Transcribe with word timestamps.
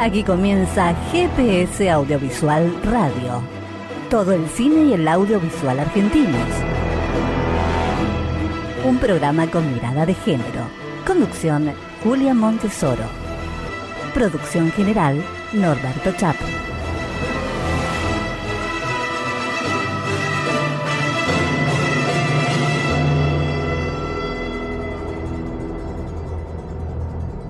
Aquí 0.00 0.22
comienza 0.22 0.94
GPS 1.12 1.90
Audiovisual 1.90 2.72
Radio. 2.84 3.42
Todo 4.08 4.32
el 4.32 4.48
cine 4.48 4.84
y 4.84 4.92
el 4.94 5.06
audiovisual 5.06 5.80
argentinos. 5.80 6.48
Un 8.84 8.96
programa 8.98 9.46
con 9.50 9.70
mirada 9.70 10.06
de 10.06 10.14
género. 10.14 10.68
Conducción 11.06 11.72
Julia 12.02 12.32
Montesoro. 12.32 13.04
Producción 14.14 14.70
general 14.70 15.22
Norberto 15.52 16.12
Chap. 16.12 16.36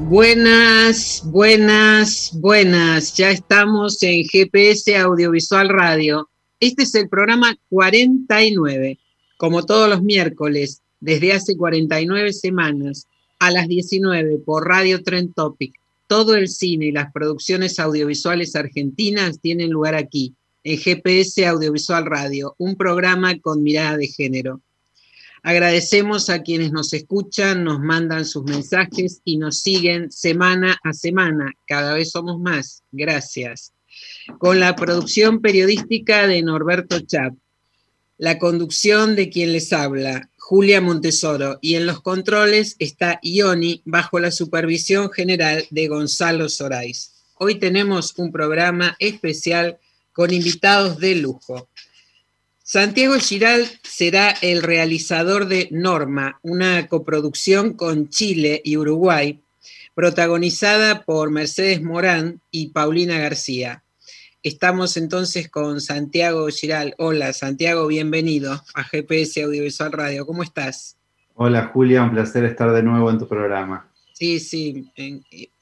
Buenas, 0.09 1.23
buenas, 1.27 2.31
buenas. 2.33 3.15
Ya 3.15 3.31
estamos 3.31 4.03
en 4.03 4.25
GPS 4.25 4.97
Audiovisual 4.97 5.69
Radio. 5.69 6.31
Este 6.61 6.85
es 6.85 6.95
el 6.95 7.11
programa 7.11 7.55
49, 7.69 8.99
como 9.37 9.67
todos 9.67 9.91
los 9.91 10.03
miércoles, 10.03 10.81
desde 10.99 11.35
hace 11.35 11.59
49 11.59 12.33
semanas, 12.33 13.07
a 13.39 13.51
las 13.51 13.69
19 13.69 14.39
por 14.47 14.67
Radio 14.67 15.03
Trend 15.03 15.35
Topic. 15.35 15.75
Todo 16.07 16.37
el 16.37 16.49
cine 16.49 16.87
y 16.87 16.93
las 16.93 17.13
producciones 17.13 17.79
audiovisuales 17.79 18.57
argentinas 18.57 19.41
tienen 19.43 19.73
lugar 19.73 19.95
aquí, 19.95 20.33
en 20.65 20.79
GPS 20.79 21.47
Audiovisual 21.47 22.07
Radio, 22.07 22.55
un 22.57 22.77
programa 22.77 23.39
con 23.41 23.63
mirada 23.63 23.99
de 23.99 24.07
género. 24.07 24.63
Agradecemos 25.43 26.31
a 26.31 26.43
quienes 26.43 26.73
nos 26.73 26.93
escuchan, 26.93 27.65
nos 27.65 27.81
mandan 27.81 28.25
sus 28.25 28.45
mensajes 28.45 29.21
y 29.25 29.37
nos 29.37 29.61
siguen 29.61 30.11
semana 30.11 30.79
a 30.83 30.93
semana. 30.93 31.53
Cada 31.67 31.95
vez 31.95 32.11
somos 32.11 32.41
más. 32.41 32.83
Gracias. 32.93 33.73
Con 34.39 34.61
la 34.61 34.77
producción 34.77 35.41
periodística 35.41 36.27
de 36.27 36.43
Norberto 36.43 37.01
Chap, 37.01 37.35
la 38.19 38.39
conducción 38.39 39.15
de 39.15 39.31
quien 39.31 39.53
les 39.53 39.73
habla, 39.73 40.29
Julia 40.37 40.81
Montesoro, 40.81 41.59
y 41.61 41.77
en 41.77 41.87
los 41.87 42.01
controles 42.03 42.75
está 42.79 43.21
Ioni 43.23 43.83
bajo 43.85 44.19
la 44.19 44.33
supervisión 44.33 45.11
general 45.11 45.67
de 45.71 45.87
Gonzalo 45.87 46.49
Sorais. 46.49 47.13
Hoy 47.37 47.61
tenemos 47.61 48.15
un 48.17 48.33
programa 48.33 48.97
especial 48.99 49.79
con 50.13 50.33
invitados 50.33 50.99
de 50.99 51.15
lujo. 51.15 51.69
Santiago 52.71 53.15
Giral 53.15 53.65
será 53.83 54.35
el 54.43 54.63
realizador 54.63 55.47
de 55.47 55.69
Norma, 55.71 56.39
una 56.43 56.87
coproducción 56.87 57.73
con 57.73 58.11
Chile 58.11 58.61
y 58.63 58.77
Uruguay, 58.77 59.41
protagonizada 59.95 61.03
por 61.05 61.31
Mercedes 61.31 61.83
Morán 61.83 62.43
y 62.51 62.69
Paulina 62.69 63.19
García. 63.21 63.85
Estamos 64.43 64.99
entonces 64.99 65.49
con 65.49 65.81
Santiago 65.81 66.47
Giral. 66.49 66.95
Hola, 66.99 67.33
Santiago, 67.33 67.87
bienvenido 67.87 68.63
a 68.75 68.85
GPS 68.85 69.45
Audiovisual 69.45 69.91
Radio. 69.91 70.27
¿Cómo 70.27 70.43
estás? 70.43 70.99
Hola, 71.37 71.71
Julia, 71.73 72.03
un 72.03 72.11
placer 72.11 72.45
estar 72.45 72.71
de 72.73 72.83
nuevo 72.83 73.11
en 73.11 73.19
tu 73.19 73.27
programa. 73.27 73.91
Sí, 74.13 74.41
sí, 74.41 74.93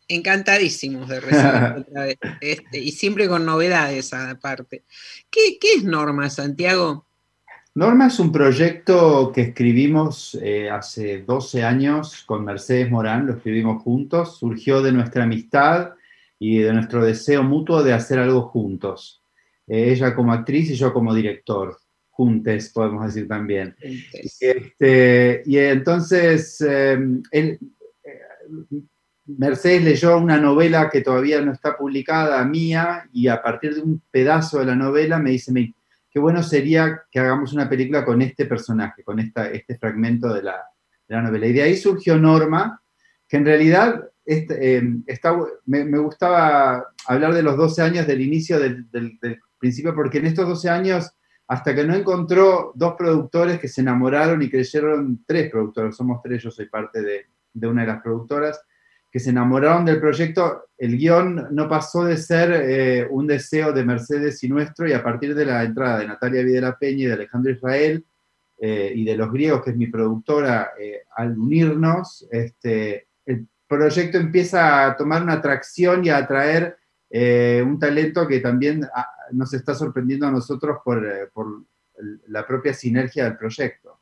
encantadísimos 0.09 1.09
de 1.09 1.21
recibir 1.21 1.45
otra 1.89 2.05
vez. 2.05 2.19
Este, 2.41 2.79
y 2.79 2.93
siempre 2.93 3.29
con 3.29 3.45
novedades 3.45 4.13
aparte. 4.13 4.85
¿Qué, 5.31 5.59
¿Qué, 5.61 5.75
es 5.77 5.85
Norma, 5.85 6.31
Santiago? 6.31 7.07
Norma 7.75 8.07
es 8.07 8.19
un 8.19 8.33
proyecto 8.33 9.31
que 9.35 9.43
escribimos 9.43 10.39
eh, 10.41 10.71
hace 10.71 11.23
12 11.23 11.63
años 11.63 12.23
con 12.25 12.43
Mercedes 12.43 12.91
Morán, 12.91 13.27
lo 13.27 13.35
escribimos 13.35 13.83
juntos, 13.83 14.39
surgió 14.39 14.81
de 14.81 14.93
nuestra 14.93 15.25
amistad 15.25 15.91
y 16.39 16.59
de 16.61 16.73
nuestro 16.73 17.05
deseo 17.05 17.43
mutuo 17.43 17.83
de 17.83 17.93
hacer 17.93 18.19
algo 18.19 18.49
juntos. 18.49 19.23
Eh, 19.67 19.93
ella 19.93 20.15
como 20.15 20.33
actriz 20.33 20.71
y 20.71 20.75
yo 20.75 20.93
como 20.93 21.15
director, 21.15 21.77
juntes, 22.09 22.71
podemos 22.71 23.05
decir 23.05 23.29
también. 23.29 23.77
Este, 24.41 25.43
y 25.45 25.59
entonces, 25.59 26.59
eh, 26.67 26.99
él, 27.31 27.59
Mercedes 29.27 29.83
leyó 29.83 30.19
una 30.19 30.39
novela 30.39 30.89
que 30.89 31.01
todavía 31.01 31.41
no 31.41 31.53
está 31.53 31.77
publicada, 31.77 32.45
mía, 32.45 33.09
y 33.13 33.27
a 33.27 33.43
partir 33.43 33.75
de 33.75 33.83
un 33.83 34.01
pedazo 34.11 34.61
de 34.61 34.67
la 34.67 34.77
novela 34.77 35.19
me 35.19 35.31
dice, 35.31 35.53
qué 36.11 36.21
bueno 36.21 36.43
sería 36.43 37.03
que 37.11 37.19
hagamos 37.19 37.53
una 37.53 37.69
película 37.69 38.05
con 38.05 38.23
este 38.23 38.47
personaje, 38.47 39.03
con 39.03 39.19
esta, 39.19 39.51
este 39.51 39.77
fragmento 39.79 40.33
de 40.33 40.43
la, 40.43 40.65
novela. 41.09 41.47
Y 41.47 41.53
de 41.53 41.63
ahí 41.63 41.77
surgió 41.77 42.17
Norma, 42.17 42.81
que 43.29 43.37
en 43.37 43.45
realidad 43.45 44.09
este, 44.25 44.79
eh, 44.79 44.83
me, 45.67 45.99
gustaba 45.99 46.87
hablar 47.07 47.35
de 47.35 47.43
los 47.43 47.57
12 47.57 47.83
años 47.83 48.07
del 48.07 48.21
inicio 48.21 48.59
del, 48.61 48.87
principio, 49.59 49.95
porque 49.95 50.19
en 50.19 50.27
estos 50.27 50.49
12 50.49 50.71
años, 50.71 51.11
hasta 51.49 51.75
que 51.75 51.85
no 51.85 51.95
encontró 51.95 52.73
dos 52.75 52.95
productores 52.97 53.59
que 53.59 53.69
se 53.69 53.81
enamoraron 53.81 54.41
y 54.43 54.51
creyeron, 54.51 55.25
tres 55.27 55.51
productores, 55.51 55.97
somos 55.97 56.21
tres, 56.23 56.43
yo 56.43 56.51
soy 56.51 56.69
parte 56.69 57.03
de, 57.03 57.27
de 57.53 57.67
una 57.67 57.83
de 57.83 57.89
las 57.89 58.03
productoras, 58.03 58.61
que 59.17 59.21
se 59.21 59.31
enamoraron 59.31 59.87
del 59.87 59.99
proyecto, 59.99 60.67
el 60.77 60.99
guion 60.99 61.49
no 61.51 61.67
pasó 61.71 62.05
de 62.05 62.19
ser 62.19 62.53
eh, 62.53 63.09
un 63.09 63.27
deseo 63.27 63.73
de 63.73 63.83
Mercedes 63.83 64.45
y 64.45 64.49
nuestro, 64.51 64.87
y 64.87 64.93
a 64.93 65.03
partir 65.03 65.35
de 65.35 65.47
la 65.47 65.63
entrada 65.63 66.01
de 66.01 66.07
Natalia 66.07 66.43
Videla 66.43 66.77
Peña 66.79 67.05
y 67.05 67.07
de 67.07 67.13
Alejandro 67.15 67.51
Israel, 67.51 68.05
eh, 68.61 68.93
y 68.95 69.07
de 69.07 69.17
Los 69.17 69.33
Griegos, 69.33 69.65
que 69.65 69.71
es 69.71 69.77
mi 69.79 69.87
productora, 69.87 70.73
eh, 70.79 71.05
al 71.17 71.39
unirnos, 71.39 72.27
este, 72.31 73.07
el 73.25 73.47
proyecto 73.67 74.19
empieza 74.19 74.85
a 74.85 74.95
tomar 74.99 75.23
una 75.23 75.33
atracción 75.33 76.05
y 76.05 76.11
a 76.11 76.19
atraer 76.19 76.77
un 77.09 77.79
talento 77.79 78.29
que 78.29 78.41
también 78.41 78.87
ah, 78.95 79.09
nos 79.33 79.55
está 79.55 79.75
sorprendiendo 79.75 80.27
a 80.27 80.31
nosotros 80.31 80.77
por, 80.85 81.31
por 81.33 81.63
la 82.27 82.47
propia 82.47 82.75
sinergia 82.75 83.25
del 83.25 83.39
proyecto. 83.39 83.99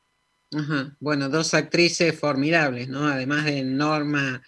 Bueno, 0.98 1.28
dos 1.28 1.54
actrices 1.54 2.18
formidables, 2.18 2.88
¿no? 2.88 3.06
Además 3.06 3.44
de 3.44 3.62
Norma 3.62 4.42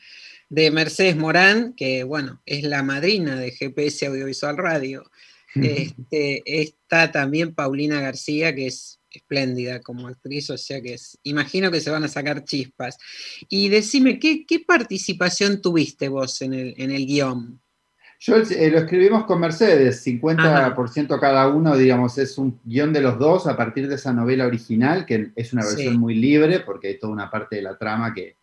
de 0.49 0.71
Mercedes 0.71 1.17
Morán, 1.17 1.75
que 1.75 2.05
bueno, 2.05 2.41
es 2.47 2.63
la 2.63 2.83
madrina 2.83 3.37
de 3.37 3.51
GPS 3.51 4.07
Audiovisual 4.07 4.57
Radio. 4.57 5.05
Este, 5.55 6.43
está 6.45 7.11
también 7.11 7.55
Paulina 7.55 8.01
García, 8.01 8.55
que 8.55 8.67
es 8.67 9.01
espléndida 9.11 9.81
como 9.81 10.07
actriz, 10.07 10.51
o 10.51 10.59
sea 10.59 10.83
que 10.83 10.95
es, 10.95 11.19
imagino 11.23 11.71
que 11.71 11.81
se 11.81 11.91
van 11.91 12.05
a 12.05 12.09
sacar 12.09 12.45
chispas. 12.45 12.99
Y 13.49 13.69
decime, 13.69 14.19
¿qué, 14.19 14.45
participación 14.67 15.63
tuviste 15.63 16.09
vos 16.09 16.43
en 16.43 16.53
el, 16.53 16.75
en 16.77 16.91
el 16.91 17.07
guion? 17.07 17.61
Yo 18.19 18.37
eh, 18.37 18.71
lo 18.71 18.79
escribimos 18.79 19.25
con 19.25 19.41
Mercedes, 19.41 20.07
50% 20.07 21.21
cada 21.21 21.49
uno, 21.49 21.77
digamos, 21.77 22.17
es 22.19 22.39
un 22.39 22.59
guion 22.65 22.93
de 22.93 23.03
los 23.03 23.19
dos 23.19 23.47
a 23.47 23.57
partir 23.57 23.89
de 23.89 23.97
esa 23.97 24.13
novela 24.13 24.47
original, 24.47 25.05
que 25.05 25.33
es 25.37 25.53
una 25.53 25.65
versión 25.65 25.99
muy 25.99 26.15
libre, 26.15 26.61
porque 26.61 26.89
hay 26.89 26.99
toda 26.99 27.13
una 27.13 27.31
parte 27.31 27.57
de 27.57 27.63
la 27.63 27.77
trama 27.77 28.15
que, 28.15 28.37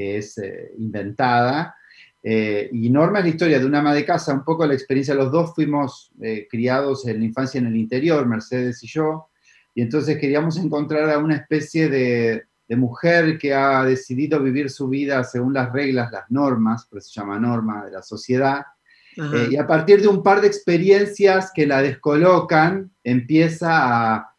es 0.00 0.38
eh, 0.38 0.72
inventada. 0.78 1.74
Eh, 2.22 2.68
y 2.72 2.90
Norma 2.90 3.18
es 3.18 3.24
la 3.24 3.30
historia 3.30 3.58
de 3.58 3.66
una 3.66 3.78
ama 3.78 3.94
de 3.94 4.04
casa, 4.04 4.34
un 4.34 4.44
poco 4.44 4.66
la 4.66 4.74
experiencia, 4.74 5.14
los 5.14 5.32
dos 5.32 5.54
fuimos 5.54 6.12
eh, 6.20 6.46
criados 6.50 7.06
en 7.06 7.18
la 7.20 7.24
infancia 7.24 7.58
en 7.58 7.66
el 7.66 7.76
interior, 7.76 8.26
Mercedes 8.26 8.82
y 8.84 8.88
yo, 8.88 9.28
y 9.74 9.80
entonces 9.80 10.18
queríamos 10.18 10.58
encontrar 10.58 11.08
a 11.10 11.18
una 11.18 11.36
especie 11.36 11.88
de, 11.88 12.44
mujer 12.76 13.36
que 13.36 13.52
ha 13.52 13.82
decidido 13.84 14.40
vivir 14.40 14.70
su 14.70 14.88
vida 14.88 15.24
según 15.24 15.52
las 15.52 15.72
reglas, 15.72 16.12
las 16.12 16.30
normas, 16.30 16.86
por 16.86 17.00
eso 17.00 17.10
se 17.10 17.18
llama 17.18 17.40
norma 17.40 17.84
de 17.84 17.90
la 17.90 18.00
sociedad, 18.00 18.62
eh, 19.16 19.48
y 19.50 19.56
a 19.56 19.66
partir 19.66 20.00
de 20.00 20.06
un 20.06 20.22
par 20.22 20.40
de 20.40 20.46
experiencias 20.46 21.50
que 21.52 21.66
la 21.66 21.82
descolocan, 21.82 22.92
empieza 23.02 23.70
a, 24.14 24.29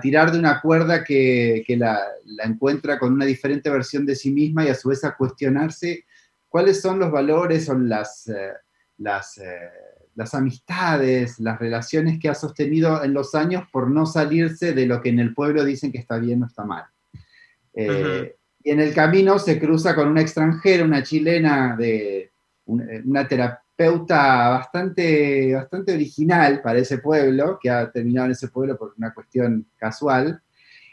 tirar 0.00 0.30
de 0.30 0.38
una 0.38 0.60
cuerda 0.60 1.02
que, 1.04 1.64
la, 1.78 2.00
encuentra 2.44 2.98
con 2.98 3.12
una 3.14 3.24
diferente 3.24 3.70
versión 3.70 4.04
de 4.04 4.14
sí 4.14 4.30
misma 4.30 4.64
y 4.64 4.68
a 4.68 4.74
su 4.74 4.90
vez 4.90 5.04
a 5.04 5.16
cuestionarse 5.16 6.04
cuáles 6.48 6.80
son 6.80 6.98
los 6.98 7.10
valores, 7.10 7.64
son 7.64 7.88
las, 7.88 8.28
eh, 8.28 8.52
las, 8.98 9.38
eh, 9.38 9.70
las, 10.14 10.34
amistades, 10.34 11.40
las 11.40 11.58
relaciones 11.58 12.18
que 12.20 12.28
ha 12.28 12.34
sostenido 12.34 13.02
en 13.02 13.14
los 13.14 13.34
años 13.34 13.64
por 13.72 13.90
no 13.90 14.04
salirse 14.04 14.74
de 14.74 14.86
lo 14.86 15.00
que 15.00 15.08
en 15.08 15.20
el 15.20 15.32
pueblo 15.32 15.64
dicen 15.64 15.92
que 15.92 15.98
está 15.98 16.18
bien 16.18 16.42
o 16.42 16.46
está 16.46 16.64
mal. 16.64 16.84
Eh, 17.72 18.36
y 18.62 18.70
en 18.70 18.80
el 18.80 18.92
camino 18.92 19.38
se 19.38 19.58
cruza 19.58 19.94
con 19.94 20.08
una 20.08 20.20
extranjera, 20.20 20.84
una 20.84 21.02
chilena, 21.02 21.74
de, 21.76 22.32
una 22.66 23.26
terapeuta 23.80 24.50
bastante, 24.50 25.54
bastante 25.54 25.94
original 25.94 26.60
para 26.60 26.78
ese 26.78 26.98
pueblo, 26.98 27.58
que 27.60 27.70
ha 27.70 27.90
terminado 27.90 28.26
en 28.26 28.32
ese 28.32 28.48
pueblo 28.48 28.76
por 28.76 28.92
una 28.98 29.14
cuestión 29.14 29.66
casual, 29.78 30.42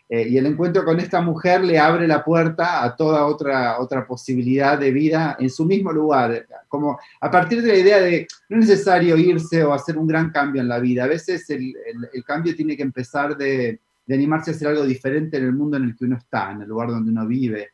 eh, 0.10 0.26
y 0.30 0.38
el 0.38 0.46
encuentro 0.46 0.86
con 0.86 0.98
esta 1.02 1.20
mujer 1.20 1.66
le 1.66 1.78
abre 1.78 2.08
la 2.08 2.24
puerta 2.24 2.86
a 2.86 2.96
toda 2.96 3.26
otra, 3.26 3.78
otra 3.82 4.08
posibilidad 4.08 4.80
de 4.80 4.92
vida 4.92 5.36
en 5.38 5.50
su 5.50 5.66
mismo 5.66 5.92
lugar. 5.92 6.48
Como 6.70 6.98
a 7.20 7.30
partir 7.30 7.62
de 7.62 7.68
la 7.68 7.78
idea 7.78 8.00
de 8.00 8.26
no 8.48 8.62
es 8.62 8.70
necesario 8.70 9.18
irse 9.18 9.66
o 9.66 9.74
hacer 9.74 9.98
un 9.98 10.08
gran 10.08 10.32
cambio 10.32 10.62
en 10.62 10.70
la 10.70 10.80
vida. 10.80 11.04
A 11.04 11.08
veces 11.08 11.50
el, 11.50 11.76
el, 12.14 12.24
cambio 12.24 12.56
tiene 12.56 12.78
que 12.78 12.84
empezar 12.84 13.36
de, 13.36 13.82
de, 14.06 14.16
animarse 14.16 14.52
a 14.52 14.54
hacer 14.54 14.70
algo 14.70 14.86
diferente 14.86 15.36
en 15.36 15.44
el 15.44 15.52
mundo 15.52 15.76
en 15.76 15.84
el 15.84 15.98
que 15.98 16.06
uno 16.06 16.16
está, 16.16 16.52
en 16.52 16.62
el 16.62 16.70
lugar 16.70 16.88
donde 16.88 17.12
uno 17.12 17.28
vive, 17.28 17.72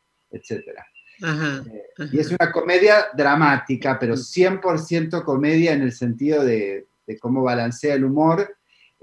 Eh, 1.21 2.10
y 2.12 2.19
es 2.19 2.31
una 2.31 2.51
comedia 2.51 3.07
dramática, 3.15 3.98
pero 4.00 4.15
100% 4.15 5.21
mm. 5.21 5.25
comedia 5.25 5.74
en 5.74 5.81
el 5.83 5.92
sentido 5.92 6.44
de, 6.44 6.88
de 7.06 7.19
cómo 7.19 7.44
balancea 7.44 7.95
el 7.95 8.04
humor 8.04 8.56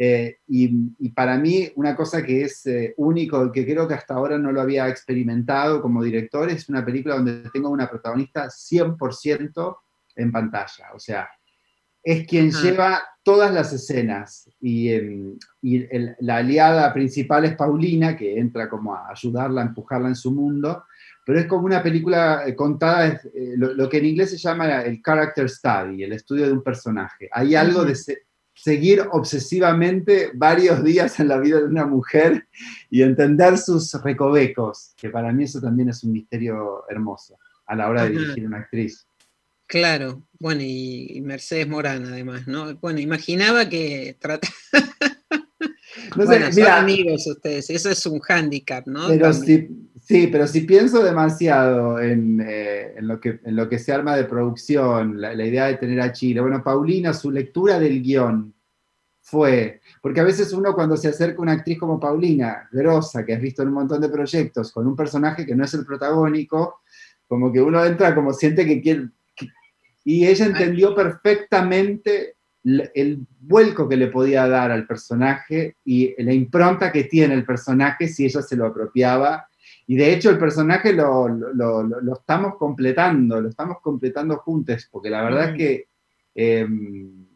eh, 0.02 0.38
y, 0.48 1.10
para 1.10 1.36
mí, 1.36 1.70
una 1.76 1.94
cosa 1.94 2.22
que 2.22 2.40
es 2.44 2.64
eh, 2.64 2.94
único, 2.96 3.52
que 3.52 3.66
creo 3.66 3.86
que 3.86 3.92
hasta 3.92 4.14
ahora 4.14 4.38
no 4.38 4.50
lo 4.50 4.62
había 4.62 4.88
experimentado 4.88 5.82
como 5.82 6.02
director, 6.02 6.48
es 6.48 6.70
una 6.70 6.82
película 6.82 7.16
donde 7.16 7.50
tengo 7.52 7.68
una 7.68 7.86
protagonista 7.86 8.46
100% 8.46 9.76
en 10.16 10.32
pantalla. 10.32 10.86
O 10.94 10.98
sea, 10.98 11.28
es 12.02 12.26
quien 12.26 12.50
lleva 12.50 13.02
todas 13.22 13.52
las 13.52 13.74
escenas. 13.74 14.50
Y, 14.58 14.88
em, 14.88 15.38
la 16.20 16.36
aliada 16.36 16.90
principal 16.94 17.44
es 17.44 17.54
Paulina, 17.54 18.16
que 18.16 18.38
entra 18.38 18.70
como 18.70 18.94
a 18.94 19.10
ayudarla, 19.10 19.60
a 19.60 19.66
empujarla 19.66 20.08
en 20.08 20.16
su 20.16 20.32
mundo. 20.32 20.84
Pero 21.30 21.42
es 21.42 21.46
como 21.46 21.64
una 21.64 21.80
película 21.80 22.42
eh, 22.44 22.56
contada, 22.56 23.20
lo, 23.56 23.72
lo, 23.72 23.88
que 23.88 23.98
en 23.98 24.06
inglés 24.06 24.30
se 24.30 24.36
llama 24.36 24.82
el 24.82 25.00
character 25.00 25.48
study, 25.48 26.02
el 26.02 26.12
estudio 26.12 26.44
de 26.46 26.52
un 26.52 26.64
personaje. 26.64 27.28
Hay 27.30 27.54
algo 27.54 27.84
de 27.84 27.94
seguir 28.52 29.04
obsesivamente 29.12 30.32
varios 30.34 30.82
días 30.84 31.20
en 31.20 31.28
la 31.28 31.38
vida 31.38 31.58
de 31.58 31.66
una 31.66 31.86
mujer 31.86 32.48
y 32.90 33.02
entender 33.02 33.58
sus 33.58 33.94
recovecos, 34.02 34.92
que 34.96 35.08
para 35.08 35.32
mí 35.32 35.44
eso 35.44 35.60
también 35.60 35.90
es 35.90 36.02
un 36.02 36.10
misterio 36.10 36.82
hermoso 36.90 37.38
a 37.66 37.76
la 37.76 37.88
hora 37.88 38.02
de 38.02 38.10
dirigir 38.10 38.46
una 38.48 38.58
actriz. 38.58 39.06
Claro, 39.68 40.26
bueno, 40.40 40.62
y 40.64 41.20
Mercedes 41.22 41.68
Morán 41.68 42.06
además, 42.06 42.48
¿no? 42.48 42.74
Bueno, 42.78 42.98
imaginaba 42.98 43.68
que 43.68 44.16
trata... 44.18 44.48
no 46.16 46.26
sé, 46.26 46.52
son 46.52 46.66
amigos 46.66 47.24
ustedes, 47.28 47.70
eso 47.70 47.88
es 47.88 48.04
un 48.04 48.18
hándicap, 48.18 48.88
¿no? 48.88 49.06
Pero 49.06 49.30
sí, 50.10 50.26
pero 50.26 50.48
si 50.48 50.62
pienso 50.62 51.04
demasiado 51.04 52.00
en, 52.00 52.44
eh, 52.44 52.94
en, 52.96 53.06
lo 53.06 53.20
que, 53.20 53.38
en 53.44 53.54
lo 53.54 53.68
que 53.68 53.78
se 53.78 53.92
arma 53.92 54.16
de 54.16 54.24
producción, 54.24 55.20
la, 55.20 55.32
idea 55.32 55.66
de 55.66 55.76
tener 55.76 56.00
a 56.00 56.10
Chile, 56.10 56.40
bueno, 56.40 56.64
Paulina, 56.64 57.14
su 57.14 57.30
lectura 57.30 57.78
del 57.78 58.02
guion 58.02 58.52
fue, 59.20 59.80
porque 60.02 60.18
a 60.18 60.24
veces 60.24 60.52
uno 60.52 60.74
cuando 60.74 60.96
se 60.96 61.06
acerca 61.06 61.38
a 61.38 61.42
una 61.42 61.52
actriz 61.52 61.78
como 61.78 62.00
Paulina, 62.00 62.68
grosa, 62.72 63.24
que 63.24 63.34
has 63.34 63.40
visto 63.40 63.62
en 63.62 63.68
un 63.68 63.74
montón 63.74 64.00
de 64.00 64.08
proyectos, 64.08 64.72
con 64.72 64.88
un 64.88 64.96
personaje 64.96 65.46
que 65.46 65.54
no 65.54 65.64
es 65.64 65.74
el 65.74 65.86
protagónico, 65.86 66.80
como 67.28 67.52
que 67.52 67.60
uno 67.60 67.84
entra 67.84 68.12
como 68.12 68.32
siente 68.32 68.66
que 68.66 68.82
quiere... 68.82 69.10
y 70.04 70.26
ella 70.26 70.46
entendió 70.46 70.92
perfectamente 70.92 72.34
el 72.64 73.24
vuelco 73.38 73.88
que 73.88 73.96
le 73.96 74.08
podía 74.08 74.48
dar 74.48 74.72
al 74.72 74.88
personaje 74.88 75.76
y 75.84 76.20
la 76.20 76.32
impronta 76.32 76.90
que 76.90 77.04
tiene 77.04 77.34
el 77.34 77.44
personaje 77.44 78.08
si 78.08 78.24
ella 78.24 78.42
se 78.42 78.56
lo 78.56 78.66
apropiaba. 78.66 79.46
Y 79.90 79.96
de 79.96 80.12
hecho 80.12 80.30
el 80.30 80.38
personaje 80.38 80.92
lo, 80.92 81.26
estamos 82.12 82.54
completando, 82.58 83.40
lo 83.40 83.48
estamos 83.48 83.78
completando 83.80 84.36
juntos, 84.36 84.88
porque 84.88 85.10
la 85.10 85.20
verdad 85.24 85.50
es 85.50 85.56
que 85.56 85.88
em, 86.32 87.26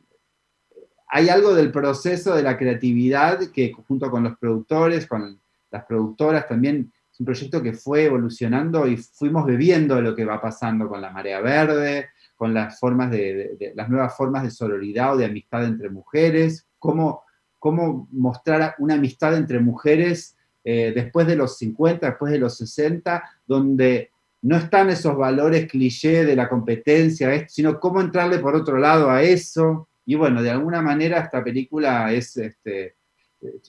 hay 1.09 1.31
algo 1.31 1.53
del 1.53 1.73
proceso 1.73 2.37
de 2.37 2.45
la 2.45 2.57
creatividad 2.57 3.41
que 3.51 3.73
junto 3.89 4.09
con 4.09 4.23
los 4.23 4.39
productores, 4.39 5.09
con 5.09 5.41
las 5.73 5.85
productoras 5.85 6.47
también, 6.47 6.93
es 7.13 7.19
un 7.19 7.27
proyecto 7.27 7.61
que 7.61 7.73
fue 7.73 8.05
evolucionando 8.05 8.87
y 8.87 8.99
fuimos 8.99 9.47
bebiendo 9.47 10.01
lo 10.01 10.15
que 10.15 10.25
va 10.25 10.41
pasando 10.41 10.89
con 10.89 11.01
la 11.01 11.11
marea 11.11 11.41
verde, 11.41 12.11
con 12.37 12.55
las, 12.55 12.79
formas 12.79 13.11
de, 13.11 13.73
las 13.75 13.89
nuevas 13.89 14.17
formas 14.17 14.45
de 14.45 14.53
sororidad 14.53 15.15
o 15.15 15.17
de 15.17 15.25
amistad 15.25 15.65
entre 15.65 15.91
mujeres, 15.91 16.69
cómo, 16.79 17.25
cómo 17.59 18.07
mostrar 18.13 18.77
una 18.79 18.95
amistad 18.95 19.37
entre 19.37 19.59
mujeres 19.59 20.37
eh, 20.65 20.93
después 20.95 21.27
de 21.27 21.37
los 21.37 21.59
50, 21.59 22.07
después 22.07 22.33
de 22.33 22.39
los 22.39 22.57
60, 22.57 23.23
donde 23.47 24.11
no 24.43 24.57
están 24.57 24.91
esos 24.91 25.17
valores 25.17 25.71
cliché 25.71 26.25
de 26.25 26.37
la 26.37 26.49
competencia, 26.49 27.49
sino 27.49 27.79
cómo 27.79 28.01
entrarle 28.01 28.39
por 28.39 28.55
otro 28.55 28.79
lado 28.79 29.11
a 29.11 29.23
eso. 29.23 29.89
Y 30.05 30.17
bueno, 30.17 30.43
de 30.43 30.51
alguna 30.51 30.83
manera 30.83 31.21
esta 31.21 31.43
película 31.43 32.13
es 32.13 32.37
este, 32.37 32.97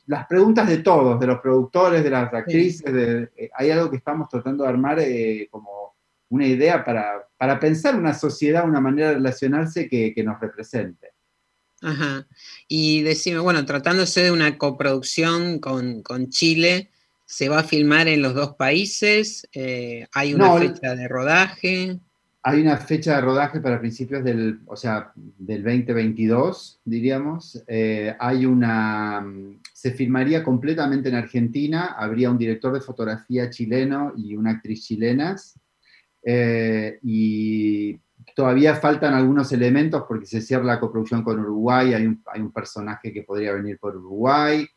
las 0.07 0.27
preguntas 0.27 0.67
de 0.67 0.77
todos, 0.77 1.19
de 1.19 1.27
los 1.27 1.39
productores, 1.39 2.03
de 2.03 2.09
las 2.09 2.33
actrices, 2.33 2.83
eh, 2.87 3.49
hay 3.53 3.71
algo 3.71 3.89
que 3.89 3.97
estamos 3.97 4.29
tratando 4.29 4.63
de 4.63 4.69
armar 4.69 4.99
eh, 4.99 5.47
como 5.51 5.95
una 6.29 6.47
idea 6.47 6.83
para, 6.83 7.27
para, 7.37 7.59
pensar 7.59 7.95
una 7.95 8.13
sociedad, 8.13 8.67
una 8.67 8.81
manera 8.81 9.09
de 9.09 9.15
relacionarse 9.15 9.87
que, 9.87 10.13
nos 10.23 10.39
represente. 10.39 11.11
Ajá. 11.81 12.25
Y 12.67 13.01
decime, 13.03 13.39
bueno, 13.39 13.65
tratándose 13.65 14.23
de 14.23 14.31
una 14.31 14.57
coproducción 14.57 15.59
con, 15.59 16.29
Chile, 16.29 16.89
¿se 17.25 17.49
va 17.49 17.59
a 17.59 17.63
filmar 17.63 18.07
en 18.07 18.21
los 18.21 18.33
dos 18.33 18.55
países? 18.55 19.47
Eh, 19.53 20.07
¿Hay 20.13 20.33
una 20.33 20.57
fecha 20.57 20.95
de 20.95 21.07
rodaje? 21.07 21.99
Hay 22.43 22.61
una 22.61 22.77
fecha 22.77 23.15
de 23.15 23.21
rodaje 23.21 23.59
para 23.59 23.79
principios 23.79 24.23
del, 24.23 24.59
o 24.67 24.75
sea, 24.75 25.11
del 25.15 25.63
2022, 25.63 26.79
diríamos. 26.85 27.63
Eh, 27.67 28.15
hay 28.19 28.45
una, 28.45 29.25
se 29.73 29.91
filmaría 29.91 30.43
completamente 30.43 31.09
en 31.09 31.15
Argentina, 31.15 31.95
habría 31.97 32.29
un 32.29 32.37
director 32.37 32.71
de 32.71 32.81
fotografía 32.81 33.49
chileno 33.49 34.13
y 34.15 34.35
una 34.35 34.51
actriz 34.51 34.85
chilenas. 34.85 35.59
Eh, 36.23 36.99
y 37.01 37.99
todavía 38.35 38.75
faltan 38.75 39.15
algunos 39.15 39.51
elementos 39.51 40.03
porque 40.07 40.27
se 40.27 40.41
cierra 40.41 40.65
la 40.65 40.79
coproducción 40.79 41.23
con 41.23 41.39
Uruguay, 41.39 41.93
hay 41.95 42.05
un, 42.05 42.21
hay 42.31 42.41
un 42.41 42.51
personaje 42.51 43.11
que 43.11 43.23
podría 43.23 43.53
venir 43.53 43.79
por 43.79 43.97
Uruguay. 43.97 44.67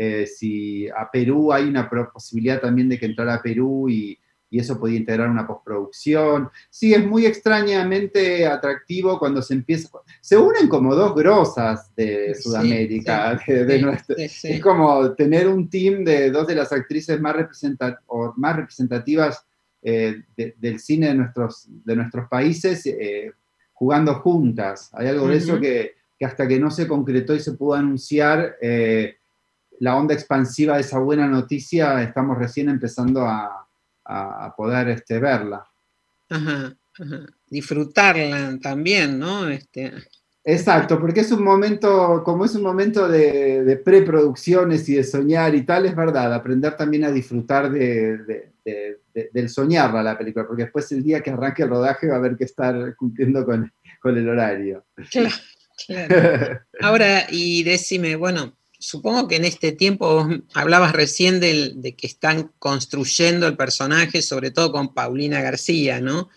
Eh, 0.00 0.26
si 0.26 0.88
a 0.88 1.10
Perú 1.10 1.52
hay 1.52 1.64
una 1.64 1.90
posibilidad 1.90 2.60
también 2.60 2.88
de 2.88 2.98
que 2.98 3.06
entrara 3.06 3.34
a 3.34 3.42
Perú 3.42 3.88
y, 3.88 4.16
y 4.48 4.60
eso 4.60 4.78
podía 4.78 4.98
integrar 4.98 5.28
una 5.28 5.46
postproducción. 5.46 6.48
Sí, 6.70 6.94
es 6.94 7.04
muy 7.04 7.26
extrañamente 7.26 8.46
atractivo 8.46 9.18
cuando 9.18 9.42
se 9.42 9.54
empieza. 9.54 9.88
Se 10.20 10.36
unen 10.36 10.68
como 10.68 10.94
dos 10.94 11.14
grosas 11.14 11.94
de 11.96 12.34
Sudamérica. 12.34 13.40
es 14.16 14.60
como 14.62 15.12
tener 15.14 15.48
un 15.48 15.68
team 15.68 16.04
de 16.04 16.30
dos 16.30 16.46
de 16.46 16.54
las 16.54 16.72
actrices 16.72 17.20
más, 17.20 17.34
más 18.36 18.56
representativas 18.56 19.44
eh, 19.82 20.22
del 20.36 20.80
cine 20.80 21.08
de 21.08 21.14
nuestros, 21.14 21.66
de 21.68 21.96
nuestros 21.96 22.28
países 22.28 22.84
eh, 22.86 23.32
jugando 23.74 24.14
juntas. 24.16 24.90
Hay 24.92 25.08
algo 25.08 25.28
de 25.28 25.36
eso 25.36 25.60
que, 25.60 25.92
hasta 26.20 26.48
que 26.48 26.58
no 26.58 26.70
se 26.70 26.88
concretó 26.88 27.34
y 27.34 27.40
se 27.40 27.52
pudo 27.52 27.74
anunciar, 27.74 28.56
eh, 28.60 29.17
la 29.80 29.96
onda 29.96 30.14
expansiva 30.14 30.74
de 30.74 30.82
esa 30.82 30.98
buena 30.98 31.26
noticia, 31.26 32.02
estamos 32.02 32.38
recién 32.38 32.68
empezando 32.68 33.26
a, 33.26 33.64
poder 34.56 34.88
este, 34.88 35.18
verla. 35.18 35.64
Disfrutarla 37.48 38.58
también, 38.60 39.18
¿no? 39.18 39.48
Este... 39.48 39.92
Exacto, 40.50 40.98
porque 40.98 41.20
es 41.20 41.30
un 41.30 41.44
momento, 41.44 42.22
como 42.24 42.46
es 42.46 42.54
un 42.54 42.62
momento 42.62 43.06
de, 43.06 43.80
preproducciones 43.84 44.88
y 44.88 44.94
de 44.94 45.04
soñar 45.04 45.54
y 45.54 45.62
tal, 45.62 45.84
es 45.84 45.94
verdad, 45.94 46.32
aprender 46.32 46.74
también 46.74 47.04
a 47.04 47.10
disfrutar 47.10 47.70
de, 47.70 48.50
del 49.32 49.48
soñarla 49.50 50.02
la 50.02 50.16
película, 50.16 50.46
porque 50.46 50.62
después 50.62 50.90
el 50.92 51.02
día 51.02 51.20
que 51.20 51.30
arranque 51.30 51.64
el 51.64 51.68
rodaje 51.68 52.08
va 52.08 52.14
a 52.14 52.18
haber 52.18 52.36
que 52.36 52.44
estar 52.44 52.96
cumpliendo 52.96 53.44
con, 53.44 53.70
el 54.04 54.28
horario. 54.28 54.86
Claro, 55.10 55.28
claro. 55.86 56.60
Ahora, 56.80 57.26
y 57.28 57.62
decime, 57.62 58.16
bueno, 58.16 58.57
supongo 58.78 59.28
que 59.28 59.36
en 59.36 59.44
este 59.44 59.72
tiempo 59.72 60.28
hablabas 60.54 60.92
recién 60.92 61.40
de 61.40 61.94
que 61.96 62.06
están 62.06 62.52
construyendo 62.58 63.46
el 63.46 63.56
personaje, 63.56 64.22
sobre 64.22 64.50
todo 64.50 64.72
con 64.72 64.94
Paulina 64.94 65.40
García, 65.40 66.00
¿no? 66.00 66.28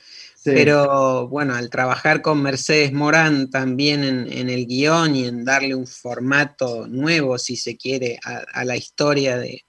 Pero 0.43 1.27
bueno, 1.27 1.53
al 1.53 1.69
trabajar 1.69 2.23
con 2.23 2.41
Mercedes 2.41 2.91
Morán 2.91 3.51
también 3.51 4.03
en, 4.03 4.49
el 4.49 4.65
guion 4.65 5.15
y 5.15 5.25
en 5.25 5.45
darle 5.45 5.75
un 5.75 5.85
formato 5.85 6.87
nuevo, 6.87 7.37
si 7.37 7.55
se 7.55 7.77
quiere, 7.77 8.19
a, 8.23 8.65
la 8.65 8.75
historia 8.75 9.37
de, 9.37 9.63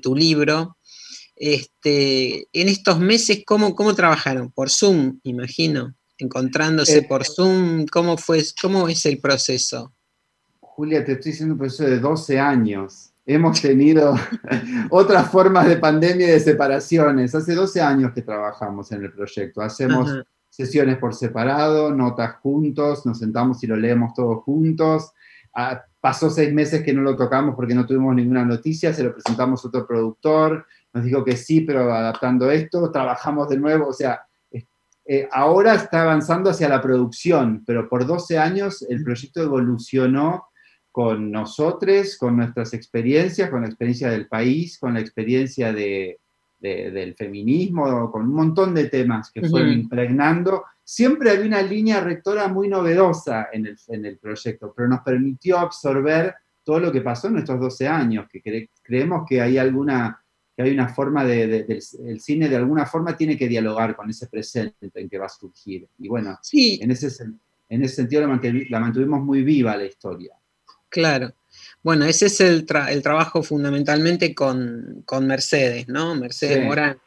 tu 0.00 0.14
libro, 0.14 0.76
este, 1.34 2.46
en 2.52 2.68
estos 2.68 3.00
meses, 3.00 3.42
¿cómo, 3.44 3.74
¿cómo 3.74 3.94
trabajaron? 3.94 4.52
Por 4.52 4.70
Zoom, 4.70 5.18
imagino, 5.24 5.96
encontrándose 6.18 6.98
eh, 6.98 7.02
por 7.02 7.24
Zoom, 7.24 7.86
¿cómo, 7.86 8.18
fue, 8.18 8.44
¿cómo 8.60 8.88
es 8.88 9.04
el 9.06 9.18
proceso? 9.18 9.94
Julia, 10.78 11.04
te 11.04 11.14
estoy 11.14 11.32
diciendo 11.32 11.54
un 11.54 11.58
proceso 11.58 11.90
de 11.90 11.98
12 11.98 12.38
años. 12.38 13.12
Hemos 13.26 13.60
tenido 13.60 14.14
otras 14.90 15.28
formas 15.28 15.66
de 15.66 15.76
pandemia 15.76 16.28
y 16.28 16.30
de 16.30 16.38
separaciones. 16.38 17.34
Hace 17.34 17.56
12 17.56 17.80
años 17.80 18.12
que 18.12 18.22
trabajamos 18.22 18.92
en 18.92 19.02
el 19.02 19.12
proyecto. 19.12 19.60
Hacemos 19.60 20.22
sesiones 20.48 20.98
por 20.98 21.16
separado, 21.16 21.92
notas 21.92 22.36
juntos, 22.36 23.04
nos 23.04 23.18
sentamos 23.18 23.60
y 23.64 23.66
lo 23.66 23.74
leemos 23.74 24.14
todos 24.14 24.44
juntos. 24.44 25.10
Ah, 25.52 25.82
pasó 26.00 26.30
seis 26.30 26.54
meses 26.54 26.84
que 26.84 26.92
no 26.92 27.02
lo 27.02 27.16
tocamos 27.16 27.56
porque 27.56 27.74
no 27.74 27.84
tuvimos 27.84 28.14
ninguna 28.14 28.44
noticia, 28.44 28.94
se 28.94 29.02
lo 29.02 29.12
presentamos 29.12 29.64
a 29.64 29.68
otro 29.68 29.84
productor, 29.84 30.64
nos 30.92 31.02
dijo 31.02 31.24
que 31.24 31.36
sí, 31.36 31.62
pero 31.62 31.92
adaptando 31.92 32.52
esto, 32.52 32.92
trabajamos 32.92 33.48
de 33.48 33.58
nuevo, 33.58 33.88
o 33.88 33.92
sea, 33.92 34.22
eh, 35.10 35.28
ahora 35.32 35.74
está 35.74 36.02
avanzando 36.02 36.50
hacia 36.50 36.68
la 36.68 36.80
producción, 36.80 37.64
pero 37.66 37.88
por 37.88 38.06
12 38.06 38.38
años 38.38 38.86
el 38.88 39.02
proyecto 39.02 39.42
evolucionó 39.42 40.47
con 40.98 41.30
nosotros, 41.30 42.16
con 42.18 42.38
nuestras 42.38 42.74
experiencias, 42.74 43.50
con 43.50 43.60
la 43.60 43.68
experiencia 43.68 44.10
del 44.10 44.26
país, 44.26 44.80
con 44.80 44.94
la 44.94 44.98
experiencia 44.98 45.72
de, 45.72 46.18
del 46.58 47.14
feminismo, 47.14 48.10
con 48.10 48.22
un 48.22 48.34
montón 48.34 48.74
de 48.74 48.88
temas 48.88 49.30
que 49.30 49.48
fueron 49.48 49.72
impregnando. 49.74 50.64
Siempre 50.82 51.30
había 51.30 51.46
una 51.46 51.62
línea 51.62 52.00
rectora 52.00 52.48
muy 52.48 52.66
novedosa 52.66 53.46
en 53.52 53.66
el, 53.66 53.78
en 53.86 54.06
el, 54.06 54.18
proyecto, 54.18 54.74
pero 54.76 54.88
nos 54.88 55.02
permitió 55.02 55.60
absorber 55.60 56.34
todo 56.64 56.80
lo 56.80 56.90
que 56.90 57.00
pasó 57.00 57.28
en 57.28 57.38
estos 57.38 57.60
12 57.60 57.86
años, 57.86 58.26
que 58.28 58.68
creemos 58.82 59.22
que 59.24 59.40
hay 59.40 59.56
alguna 59.56 60.20
que 60.56 60.62
hay 60.64 60.72
una 60.72 60.88
forma 60.88 61.24
de, 61.24 61.80
el 62.06 62.20
cine 62.20 62.48
de 62.48 62.56
alguna 62.56 62.86
forma 62.86 63.16
tiene 63.16 63.36
que 63.36 63.46
dialogar 63.46 63.94
con 63.94 64.10
ese 64.10 64.26
presente 64.26 64.90
en 64.94 65.08
que 65.08 65.18
va 65.18 65.26
a 65.26 65.28
surgir. 65.28 65.86
Y 65.96 66.08
bueno, 66.08 66.36
sí. 66.42 66.80
en, 66.82 66.90
ese, 66.90 67.24
en 67.68 67.84
ese 67.84 67.94
sentido 67.94 68.22
la 68.22 68.80
mantuvimos 68.80 69.22
muy 69.22 69.44
viva 69.44 69.76
la 69.76 69.84
historia. 69.84 70.37
Claro. 70.88 71.34
Bueno, 71.82 72.04
ese 72.04 72.26
es 72.26 72.40
el, 72.40 72.66
trabajo 72.66 73.42
fundamentalmente 73.42 74.34
con, 74.34 75.04
Mercedes, 75.22 75.88
¿no? 75.88 76.14
Mercedes 76.14 76.64
Morán. 76.64 76.98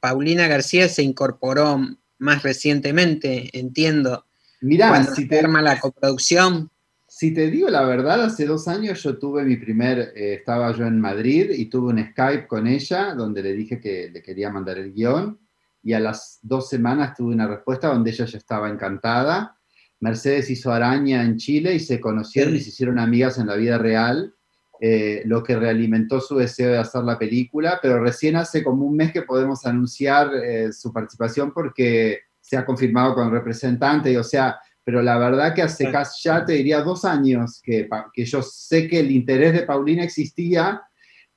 Paulina 0.00 0.46
García 0.46 0.88
se 0.88 1.02
incorporó 1.02 1.80
más 2.18 2.42
recientemente, 2.42 3.50
entiendo. 3.58 4.26
Mira, 4.60 5.04
si 5.04 5.26
te 5.28 5.38
arma 5.38 5.62
la 5.62 5.78
coproducción. 5.80 6.70
Si 7.08 7.32
te 7.32 7.50
digo 7.50 7.70
la 7.70 7.82
verdad, 7.84 8.24
hace 8.24 8.46
dos 8.46 8.68
años 8.68 9.02
yo 9.02 9.16
tuve 9.16 9.42
mi 9.44 9.56
primer, 9.56 10.12
eh, 10.14 10.34
estaba 10.34 10.72
yo 10.72 10.86
en 10.86 11.00
Madrid 11.00 11.50
y 11.50 11.66
tuve 11.66 11.92
un 11.92 12.10
Skype 12.10 12.46
con 12.46 12.66
ella 12.66 13.14
donde 13.14 13.42
le 13.42 13.52
dije 13.54 13.80
que 13.80 14.10
le 14.10 14.22
quería 14.22 14.50
mandar 14.50 14.76
el 14.76 14.92
guion 14.92 15.38
y 15.82 15.92
a 15.92 16.00
las 16.00 16.40
dos 16.42 16.68
semanas 16.68 17.14
tuve 17.16 17.32
una 17.32 17.46
respuesta 17.46 17.88
donde 17.88 18.10
ella 18.10 18.26
ya 18.26 18.38
estaba 18.38 18.68
encantada 18.68 19.55
Mercedes 20.00 20.50
hizo 20.50 20.72
Araña 20.72 21.22
en 21.22 21.36
Chile 21.36 21.74
y 21.74 21.80
se 21.80 22.00
conocieron 22.00 22.54
y 22.54 22.60
se 22.60 22.68
hicieron 22.68 22.98
amigas 22.98 23.38
en 23.38 23.46
la 23.46 23.56
vida 23.56 23.78
real, 23.78 24.34
eh, 24.80 25.22
lo 25.24 25.42
que 25.42 25.56
realimentó 25.56 26.20
su 26.20 26.36
deseo 26.36 26.72
de 26.72 26.78
hacer 26.78 27.02
la 27.02 27.18
película, 27.18 27.78
pero 27.80 27.98
recién 27.98 28.36
hace 28.36 28.62
como 28.62 28.84
un 28.84 28.96
mes 28.96 29.10
que 29.10 29.22
podemos 29.22 29.64
anunciar 29.64 30.30
eh, 30.34 30.72
su 30.72 30.92
participación 30.92 31.52
porque 31.52 32.20
se 32.40 32.56
ha 32.56 32.66
confirmado 32.66 33.14
con 33.14 33.30
representante, 33.30 34.16
o 34.18 34.22
sea, 34.22 34.58
pero 34.84 35.02
la 35.02 35.18
verdad 35.18 35.54
que 35.54 35.62
hace 35.62 35.90
casi 35.90 36.28
ya 36.28 36.44
te 36.44 36.52
diría 36.52 36.82
dos 36.82 37.04
años 37.04 37.60
que, 37.62 37.88
que 38.12 38.24
yo 38.24 38.42
sé 38.42 38.86
que 38.86 39.00
el 39.00 39.10
interés 39.10 39.54
de 39.54 39.62
Paulina 39.62 40.04
existía, 40.04 40.82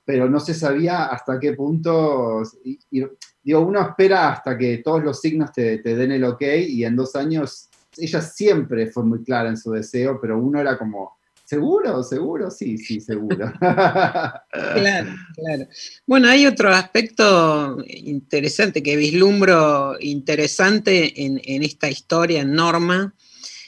pero 0.04 0.30
no 0.30 0.40
se 0.40 0.54
sabía 0.54 1.06
hasta 1.06 1.40
qué 1.40 1.54
punto, 1.54 2.44
digo, 3.42 3.62
uno 3.62 3.82
espera 3.82 4.34
hasta 4.34 4.58
que 4.58 4.80
todos 4.80 5.04
los 5.04 5.22
signos 5.22 5.52
te, 5.52 5.78
te 5.80 5.96
den 5.96 6.12
el 6.12 6.26
ok 6.26 6.42
y 6.68 6.84
en 6.84 6.96
dos 6.96 7.16
años 7.16 7.69
ella 7.98 8.22
siempre 8.22 8.88
fue 8.88 9.04
muy 9.04 9.24
clara 9.24 9.50
en 9.50 9.58
su 9.58 9.72
deseo, 9.72 10.20
pero 10.22 10.38
uno 10.38 10.60
era 10.60 10.78
como, 10.78 11.18
¿seguro? 11.44 12.04
¿Seguro? 12.04 12.52
Sí, 12.52 12.78
sí, 12.78 13.02
seguro. 13.02 13.52
claro, 13.60 15.16
claro. 15.36 15.68
Bueno, 16.06 16.28
hay 16.30 16.46
otro 16.46 16.70
aspecto 16.70 17.78
interesante 17.88 18.84
que 18.84 18.96
vislumbro 18.96 19.98
interesante 20.00 21.26
en, 21.26 21.64
esta 21.64 21.90
historia, 21.90 22.42
en 22.42 22.54
Norma, 22.54 23.14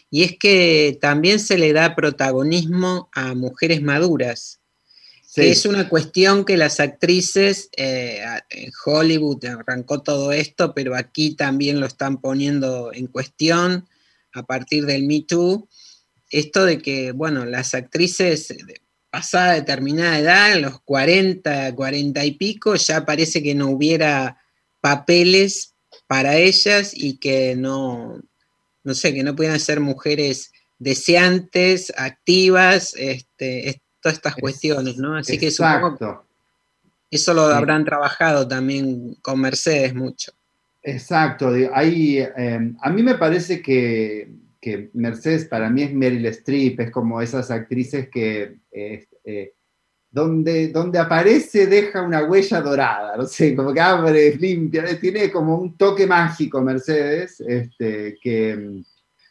y 0.10 0.24
es 0.24 0.38
que 0.38 0.98
también 1.01 1.40
se 1.40 1.58
le 1.58 1.74
da 1.74 1.96
protagonismo 1.96 3.10
a 3.13 3.34
mujeres 3.34 3.82
maduras. 3.82 4.60
es 5.38 5.66
una 5.66 5.88
cuestión 5.88 6.44
que 6.44 6.58
las 6.58 6.82
actrices 6.82 7.70
eh, 7.78 8.22
en 8.50 8.72
Hollywood 8.86 9.46
arrancó 9.46 10.01
todo 10.04 10.34
esto, 10.34 10.74
pero 10.74 10.96
aquí 10.96 11.36
también 11.36 11.80
lo 11.80 11.86
están 11.86 12.20
poniendo 12.20 12.92
en 12.94 13.08
cuestión 13.08 13.88
a 14.34 14.44
partir 14.44 14.86
del 14.86 15.06
Me 15.06 15.22
Too, 15.22 15.68
esto 16.30 16.66
de 16.66 16.80
que, 16.80 17.12
bueno, 17.12 17.46
las 17.46 17.74
actrices 17.74 18.56
pasada 19.10 19.54
determinada 19.54 20.20
edad, 20.20 20.60
los 20.60 20.82
40, 20.82 21.76
40 21.76 22.26
y 22.26 22.32
pico, 22.32 22.76
ya 22.76 23.06
parece 23.06 23.44
que 23.44 23.54
no 23.54 23.70
hubiera 23.70 24.38
papeles 24.80 25.76
para 26.08 26.38
ellas 26.38 26.94
y 26.96 27.18
que 27.18 27.56
no, 27.56 28.22
no 28.84 28.94
sé, 28.94 29.14
que 29.14 29.24
no 29.24 29.36
pudieran 29.36 29.60
ser 29.60 29.82
mujeres 29.82 30.52
deseantes, 30.80 31.94
activas, 31.98 32.96
este, 32.98 33.82
todas 34.02 34.18
estas 34.18 34.36
cuestiones, 34.36 34.98
¿no? 34.98 35.18
Así 35.18 35.38
que 35.38 35.52
supongo 35.52 36.26
eso 37.12 37.34
lo 37.34 37.44
habrán 37.44 37.84
trabajado 37.84 38.48
también 38.48 39.16
con 39.22 39.42
Mercedes 39.42 39.94
mucho. 39.94 40.32
Exacto, 40.84 41.52
hay, 41.74 42.26
em, 42.36 42.76
a 42.82 42.90
mí 42.90 43.04
me 43.04 43.16
parece 43.16 43.62
que, 43.62 44.40
Mercedes 44.94 45.46
para 45.46 45.70
mí 45.70 45.84
es 45.84 45.94
Meryl 45.94 46.26
Streep, 46.28 46.80
es 46.80 46.92
como 46.92 47.20
esas 47.22 47.50
actrices 47.50 48.10
que 48.10 48.58
eh, 48.72 49.54
donde, 50.12 50.68
donde 50.68 51.00
aparece 51.00 51.68
deja 51.68 52.02
una 52.02 52.26
huella 52.26 52.62
dorada, 52.62 53.16
no 53.16 53.26
sé, 53.26 53.56
como 53.56 53.74
que 53.74 53.80
abre, 53.80 54.36
limpia, 54.36 55.00
tiene 55.00 55.32
como 55.32 55.58
un 55.58 55.78
toque 55.78 56.06
mágico 56.06 56.62
Mercedes, 56.62 57.40
este, 57.42 58.18
que, 58.22 58.84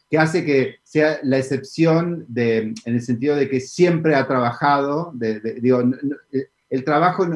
que, 0.08 0.18
hace 0.18 0.44
que 0.44 0.76
sea 0.82 1.20
la 1.22 1.38
excepción 1.38 2.24
de, 2.28 2.58
en 2.58 2.94
el 2.94 3.02
sentido 3.02 3.36
de 3.36 3.48
que 3.48 3.60
siempre 3.60 4.14
ha 4.14 4.26
trabajado, 4.26 5.12
digo, 5.60 5.82
el 6.70 6.84
trabajo, 6.84 7.26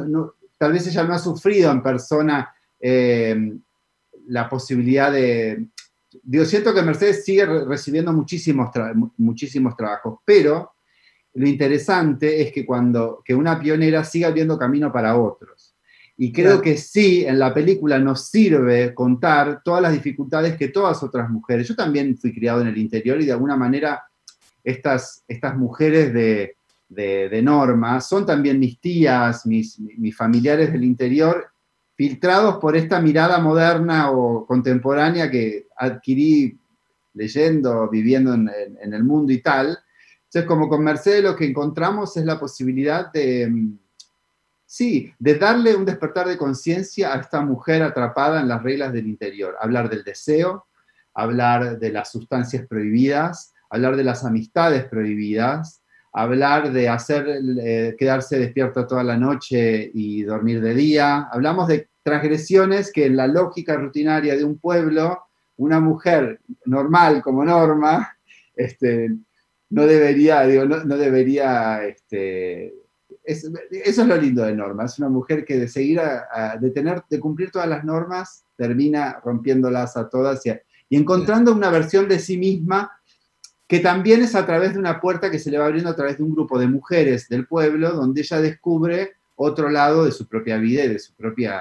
tal 0.57 0.73
vez 0.73 0.87
ella 0.87 1.05
no 1.05 1.15
ha 1.15 1.19
sufrido 1.19 1.71
en 1.71 1.83
persona. 1.83 2.53
Eh, 2.81 3.57
la 4.29 4.49
posibilidad 4.49 5.13
de... 5.13 5.67
Digo, 6.23 6.45
siento 6.45 6.73
que 6.73 6.83
Mercedes 6.83 7.25
sigue 7.25 7.45
recibiendo 7.45 8.13
muchísimos, 8.13 8.71
muchísimos 9.17 9.77
trabajos, 9.77 10.21
pero 10.25 10.75
lo 11.35 11.49
interesante 11.49 12.41
es 12.41 12.53
que 12.53 12.65
cuando 12.65 13.21
que 13.25 13.35
una 13.35 13.59
pionera 13.59 14.05
siga 14.05 14.29
abriendo 14.29 14.57
camino 14.57 14.93
para 14.93 15.17
otros. 15.19 15.75
Y 16.17 16.31
creo 16.33 16.63
que 16.63 16.77
sí, 16.77 17.25
en 17.27 17.41
la 17.41 17.53
película 17.53 17.99
nos 17.99 18.29
sirve 18.29 18.95
contar 18.95 19.63
todas 19.65 19.83
las 19.83 19.93
dificultades 19.93 20.57
que 20.57 20.69
todas 20.69 21.03
otras 21.03 21.29
mujeres. 21.29 21.67
Yo 21.67 21.75
también 21.75 22.17
fui 22.17 22.33
criado 22.33 22.61
en 22.61 22.69
el 22.69 22.79
interior 22.79 23.21
y 23.21 23.27
de 23.27 23.33
alguna 23.33 23.57
manera 23.57 24.05
estas, 24.63 25.25
estas 25.27 25.57
mujeres 25.57 26.15
de, 26.15 26.57
de, 26.89 27.43
norma 27.43 28.01
son 28.01 28.25
también 28.25 28.61
mis 28.61 28.81
tías, 28.81 29.45
mis, 29.45 29.81
mis 29.81 30.17
familiares 30.17 30.73
del 30.73 30.85
interior 30.85 31.49
filtrados 31.97 32.57
por 32.57 32.77
esta 32.77 33.01
mirada 33.01 33.39
moderna 33.39 34.11
o 34.11 34.47
contemporánea 34.47 35.31
que 35.31 35.69
adquirí 35.77 36.59
leyendo, 37.15 37.89
viviendo 37.89 38.35
en, 38.35 38.49
el 38.93 39.05
mundo 39.05 39.33
y 39.33 39.41
tal. 39.41 39.79
Entonces, 40.25 40.49
como 40.49 40.69
con 40.69 40.83
Mercedes 40.83 41.23
lo 41.23 41.37
que 41.37 41.47
encontramos 41.47 42.17
es 42.17 42.25
la 42.25 42.39
posibilidad 42.39 43.13
de, 43.13 43.49
mm, 43.49 43.79
sí, 44.67 45.13
de 45.19 45.35
darle 45.37 45.77
un 45.77 45.85
despertar 45.85 46.27
de 46.27 46.37
conciencia 46.37 47.13
a 47.13 47.21
esta 47.21 47.41
mujer 47.41 47.83
atrapada 47.83 48.41
en 48.41 48.49
las 48.49 48.63
reglas 48.63 48.93
del 48.93 49.07
interior. 49.07 49.57
Hablar 49.61 49.89
del 49.89 50.03
deseo, 50.03 50.67
hablar 51.15 51.79
de 51.79 51.93
las 51.93 52.11
sustancias 52.11 52.67
prohibidas, 52.67 53.55
hablar 53.71 53.95
de 53.95 54.05
las 54.05 54.25
amistades 54.25 54.85
prohibidas, 54.87 55.84
hablar 56.15 56.73
de 56.73 56.89
hacer, 56.89 57.27
eh, 57.61 57.97
quedarse 57.99 58.39
despierta 58.39 58.87
toda 58.87 59.03
la 59.03 59.19
noche 59.19 59.91
y 59.93 60.23
dormir 60.23 60.61
de 60.61 60.73
día. 60.73 61.29
Hablamos 61.31 61.67
de 61.67 61.89
transgresiones 62.05 62.93
que 62.93 63.07
en 63.07 63.17
la 63.17 63.27
lógica 63.27 63.77
rutinaria 63.77 64.37
de 64.37 64.45
un 64.45 64.59
pueblo, 64.59 65.25
una 65.57 65.81
mujer 65.81 66.41
normal 66.67 67.21
como 67.21 67.45
norma, 67.45 68.17
este, 68.55 69.11
no 69.71 69.87
debería, 69.87 70.45
no, 70.45 70.97
debería, 70.97 71.85
este, 71.85 72.75
eso 73.25 73.51
es 73.81 74.07
lo 74.07 74.17
lindo 74.17 74.45
de 74.45 74.55
Norma, 74.55 74.85
es 74.85 74.99
una 75.01 75.09
mujer 75.09 75.45
que 75.45 75.59
de 75.59 75.67
seguir, 75.67 76.01
de, 76.61 76.71
tener, 76.71 77.03
de 77.11 77.19
cumplir 77.19 77.51
todas 77.51 77.69
las 77.69 77.83
normas, 77.83 78.45
termina 78.57 79.21
rompiéndolas 79.25 79.97
a 79.97 80.09
todas 80.09 80.47
y, 80.47 80.53
y 80.91 80.97
encontrando 80.97 81.53
una 81.53 81.71
versión 81.71 82.09
de 82.09 82.21
sí 82.21 82.39
misma 82.39 82.93
que 83.75 83.81
también 83.81 84.23
es 84.23 84.37
a 84.37 84.47
través 84.47 84.75
de 84.75 84.79
una 84.79 85.01
puerta 85.01 85.33
que 85.33 85.41
se 85.41 85.51
le 85.51 85.59
va 85.59 85.67
abriendo 85.67 85.91
a 85.91 85.97
través 85.97 86.17
de 86.17 86.23
un 86.23 86.31
grupo 86.31 86.61
de 86.61 86.69
mujeres 86.69 87.29
del 87.29 87.45
pueblo, 87.45 87.91
donde 87.91 88.21
ella 88.21 88.41
descubre 88.41 89.15
otro 89.35 89.69
lado 89.69 90.05
de 90.05 90.13
su 90.13 90.29
propia 90.29 90.59
vida 90.59 90.85
y 90.85 90.91
de 90.91 91.01
su 91.01 91.13
propia 91.17 91.61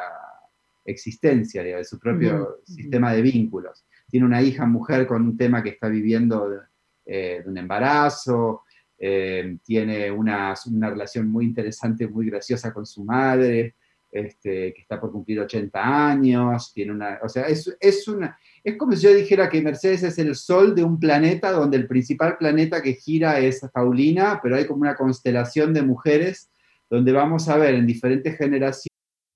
existencia, 0.85 1.63
de 1.63 1.83
su 1.83 1.97
propio 1.97 2.59
sistema 2.67 3.13
de 3.13 3.23
vínculos. 3.23 3.83
Tiene 4.11 4.27
una 4.27 4.43
hija 4.43 4.67
mujer 4.67 5.07
con 5.07 5.23
un 5.23 5.35
tema 5.35 5.63
que 5.63 5.69
está 5.69 5.87
viviendo 5.87 6.61
eh, 7.03 7.41
de 7.43 7.49
un 7.49 7.57
embarazo, 7.57 8.61
eh, 8.99 9.57
tiene 9.63 10.11
una, 10.11 10.53
una, 10.67 10.89
relación 10.91 11.27
muy 11.27 11.45
interesante, 11.45 12.07
muy 12.07 12.29
graciosa 12.29 12.71
con 12.71 12.85
su 12.85 13.03
madre, 13.03 13.73
este, 14.11 14.71
que 14.71 14.81
está 14.83 15.01
por 15.01 15.11
cumplir 15.11 15.39
80 15.39 16.11
años, 16.11 16.71
tiene 16.75 16.91
una, 16.91 17.17
o 17.23 17.27
sea, 17.27 17.47
es, 17.47 17.75
es, 17.79 18.07
una, 18.07 18.37
es 18.63 18.77
como 18.77 18.95
si 18.95 19.03
yo 19.03 19.13
dijera 19.13 19.49
que 19.49 19.61
Mercedes 19.61 20.03
es 20.03 20.17
el 20.19 20.35
sol 20.35 20.73
de 20.73 20.83
un 20.83 20.99
planeta 20.99 21.51
donde 21.51 21.77
el 21.77 21.87
principal 21.87 22.37
planeta 22.37 22.81
que 22.81 22.93
gira 22.93 23.39
es 23.39 23.61
Paulina, 23.73 24.39
pero 24.41 24.55
hay 24.55 24.65
como 24.65 24.81
una 24.81 24.95
constelación 24.95 25.73
de 25.73 25.81
mujeres 25.81 26.49
donde 26.89 27.11
vamos 27.11 27.49
a 27.49 27.57
ver 27.57 27.75
en 27.75 27.85
diferentes 27.85 28.37
generaciones 28.37 28.93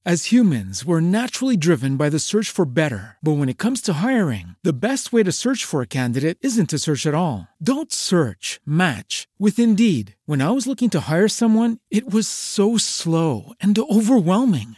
As 0.08 0.32
humans, 0.32 0.86
we're 0.86 1.02
naturally 1.02 1.58
driven 1.58 1.98
by 1.98 2.10
the 2.10 2.18
search 2.18 2.50
for 2.50 2.64
better. 2.64 3.18
But 3.22 3.34
when 3.34 3.50
it 3.50 3.58
comes 3.58 3.82
to 3.82 3.96
hiring, 4.02 4.56
the 4.64 4.88
best 4.88 5.12
way 5.12 5.22
to 5.22 5.34
search 5.34 5.66
for 5.66 5.82
a 5.82 5.96
candidate 6.00 6.38
isn't 6.40 6.70
to 6.70 6.80
search 6.80 7.06
at 7.06 7.14
all. 7.14 7.50
Don't 7.62 7.92
search, 7.92 8.62
match 8.66 9.28
with 9.38 9.60
Indeed. 9.60 10.16
When 10.26 10.42
I 10.42 10.52
was 10.52 10.66
looking 10.66 10.90
to 10.92 11.12
hire 11.12 11.28
someone, 11.28 11.80
it 11.92 12.10
was 12.10 12.26
so 12.26 12.78
slow 12.78 13.52
and 13.60 13.78
overwhelming. 13.78 14.78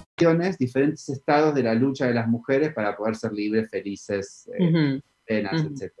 Diferentes 0.59 1.09
estados 1.09 1.55
de 1.55 1.63
la 1.63 1.73
lucha 1.73 2.05
de 2.05 2.13
las 2.13 2.27
mujeres 2.27 2.73
para 2.73 2.95
poder 2.95 3.15
ser 3.15 3.33
libres, 3.33 3.69
felices, 3.69 4.47
eh, 4.57 4.63
uh 4.63 4.67
-huh. 4.67 5.01
plenas, 5.25 5.61
uh 5.61 5.65
-huh. 5.65 5.83
etc. 5.83 5.93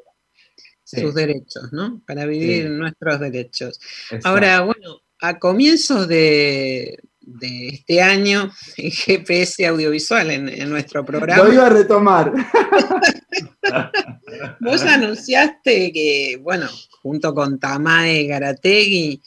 Sí. 0.83 1.01
Sus 1.01 1.15
derechos, 1.15 1.71
¿no? 1.71 2.01
Para 2.05 2.25
vivir 2.25 2.63
sí. 2.63 2.69
nuestros 2.69 3.19
derechos. 3.19 3.79
Exacto. 4.05 4.27
Ahora, 4.27 4.61
bueno, 4.61 5.01
a 5.21 5.39
comienzos 5.39 6.07
de, 6.07 6.99
de, 7.21 7.69
este 7.69 8.01
año 8.01 8.51
en 8.77 8.91
GPS 8.91 9.65
audiovisual 9.65 10.31
en, 10.31 10.49
en, 10.49 10.69
nuestro 10.69 11.05
programa. 11.05 11.43
Lo 11.43 11.53
iba 11.53 11.67
a 11.67 11.69
retomar. 11.69 12.33
Vos 14.59 14.81
anunciaste 14.83 15.93
que, 15.93 16.39
bueno, 16.41 16.67
junto 17.01 17.33
con 17.33 17.59
Tamae 17.59 18.25
Garategui, 18.25 19.21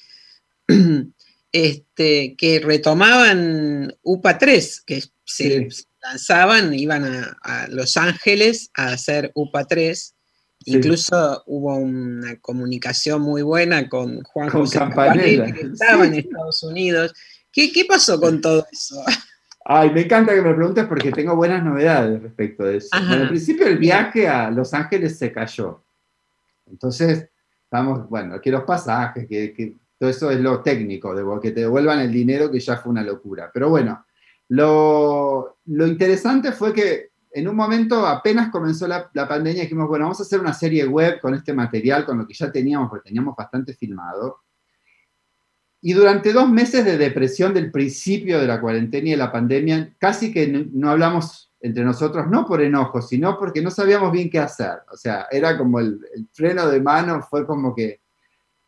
este, 1.55 2.35
que 2.37 2.59
retomaban 2.59 3.95
UPA 4.03 4.39
3, 4.39 4.83
que 4.85 5.05
se 5.25 5.71
sí. 5.71 5.85
lanzaban, 6.03 6.75
iban 6.75 7.05
a, 7.05 7.37
a, 7.43 7.69
Los 7.69 7.97
Ángeles 7.97 8.71
a 8.75 8.89
hacer 8.89 9.31
UPA 9.37 9.65
3. 9.65 10.17
Sí. 10.65 10.73
Incluso 10.73 11.45
hubo 11.47 11.77
una 11.77 12.41
comunicación 12.41 13.23
muy 13.23 13.43
buena 13.43 13.89
con 13.89 14.25
Juan 14.25 14.51
con 14.51 14.63
José 14.63 14.81
Campanella, 14.81 15.53
que 15.53 15.61
estaba 15.67 16.05
en 16.05 16.15
Estados 16.15 16.61
Unidos. 16.65 17.15
¿Qué, 17.53 17.71
¿Qué, 17.71 17.85
pasó 17.85 18.21
con 18.21 18.41
todo 18.41 18.67
eso? 18.73 19.01
Ay, 19.65 19.93
me 19.93 20.01
encanta 20.01 20.35
que 20.35 20.43
me 20.43 20.55
preguntes 20.55 20.87
porque 20.87 21.13
tengo 21.13 21.37
buenas 21.37 21.63
novedades 21.63 22.21
respecto 22.21 22.65
de 22.65 22.79
eso. 22.79 22.89
Bueno, 22.91 23.23
al 23.23 23.29
principio 23.29 23.69
el 23.69 23.79
viaje 23.79 24.27
a 24.27 24.51
Los 24.51 24.75
Ángeles 24.75 25.17
se 25.17 25.31
cayó. 25.31 25.85
Entonces, 26.67 27.29
estamos, 27.63 28.09
bueno, 28.09 28.41
que 28.41 28.51
los 28.51 28.65
pasajes, 28.65 29.29
que, 29.29 29.55
que 29.55 29.77
todo 30.05 30.11
eso 30.11 30.31
es 30.31 30.41
lo 30.41 30.61
técnico, 30.61 31.15
de 31.15 31.25
que 31.41 31.53
te 31.53 31.61
devuelvan 31.61 32.01
el 32.01 32.13
dinero, 32.13 32.51
que 32.51 32.61
ya 32.61 32.77
fue 32.77 32.93
una 32.93 33.03
locura. 33.03 33.51
Pero 33.53 33.71
bueno, 33.71 34.05
lo, 34.49 35.61
lo 35.65 35.87
interesante 35.87 36.53
fue 36.53 36.75
que 36.75 37.13
en 37.33 37.49
un 37.49 37.57
momento 37.57 38.07
apenas 38.07 38.51
comenzó 38.51 38.87
la, 38.87 39.11
la, 39.15 39.27
pandemia, 39.27 39.63
dijimos, 39.63 39.89
bueno, 39.89 40.05
vamos 40.05 40.21
a 40.21 40.25
hacer 40.25 40.41
una 40.41 40.53
serie 40.53 40.85
web 40.85 41.21
con 41.23 41.33
este 41.35 41.55
material, 41.55 42.05
con 42.05 42.19
lo 42.19 42.27
que 42.27 42.35
ya 42.35 42.53
teníamos, 42.53 42.91
porque 42.91 43.09
teníamos 43.09 43.35
bastante 43.35 43.73
filmado. 43.73 44.43
Y 45.81 45.95
durante 45.95 46.35
dos 46.35 46.51
meses 46.51 46.85
de 46.85 46.99
depresión 46.99 47.55
del 47.55 47.71
principio 47.71 48.39
de 48.39 48.47
la 48.47 48.61
cuarentena 48.61 49.09
y 49.09 49.13
de 49.13 49.17
la 49.17 49.33
pandemia, 49.33 49.95
casi 49.99 50.35
que 50.35 50.47
no, 50.49 50.67
no 50.71 50.91
hablamos 50.91 51.51
entre 51.61 51.83
nosotros, 51.83 52.27
no 52.29 52.45
por 52.45 52.61
enojo, 52.61 53.01
sino 53.01 53.39
porque 53.39 53.63
no 53.63 53.71
sabíamos 53.71 54.13
bien 54.13 54.29
qué 54.29 54.39
hacer. 54.39 54.81
O 54.93 54.99
sea, 54.99 55.29
era 55.31 55.57
como 55.57 55.81
el, 55.81 55.99
el 56.15 56.29
freno 56.31 56.69
de 56.69 56.83
mano, 56.83 57.23
fue 57.23 57.47
como 57.47 57.75
que... 57.75 58.04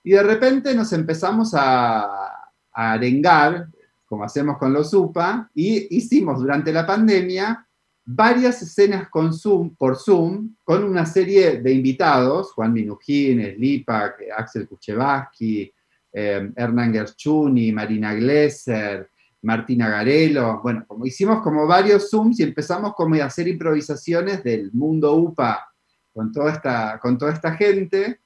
Y 0.07 0.13
de 0.13 0.23
repente 0.23 0.73
nos 0.73 0.93
empezamos 0.93 1.53
a, 1.53 2.29
a 2.73 2.93
arengar, 2.93 3.67
como 4.05 4.23
hacemos 4.23 4.57
con 4.57 4.73
los 4.73 4.95
UPA, 4.95 5.51
y 5.53 5.97
hicimos 5.97 6.39
durante 6.39 6.73
la 6.73 6.87
pandemia 6.87 7.67
varias 8.05 8.63
escenas 8.63 9.09
con 9.09 9.35
Zoom, 9.35 9.75
por 9.75 9.97
Zoom 9.97 10.55
con 10.63 10.85
una 10.85 11.05
serie 11.07 11.61
de 11.61 11.73
invitados, 11.73 12.53
Juan 12.53 12.73
Minujín, 12.73 13.43
Slipak, 13.57 14.23
Axel 14.37 14.69
Kuchevaski, 14.69 15.75
eh, 16.13 16.53
Hernán 16.55 16.93
Gerchuni, 16.93 17.73
Marina 17.73 18.15
Glesser, 18.15 19.11
Martina 19.43 19.89
Garelo, 19.89 20.61
bueno, 20.63 20.85
como 20.87 21.05
hicimos 21.05 21.43
como 21.43 21.67
varios 21.67 22.11
Zooms 22.11 22.39
y 22.39 22.45
empezamos 22.45 22.95
como 22.95 23.17
a 23.17 23.25
hacer 23.25 23.49
improvisaciones 23.49 24.45
del 24.45 24.71
mundo 24.73 25.17
UPA 25.17 25.67
con 26.13 26.31
toda 26.31 26.53
esta, 26.53 27.01
con 27.03 27.19
toda 27.19 27.33
esta 27.33 27.57
gente. 27.57 28.21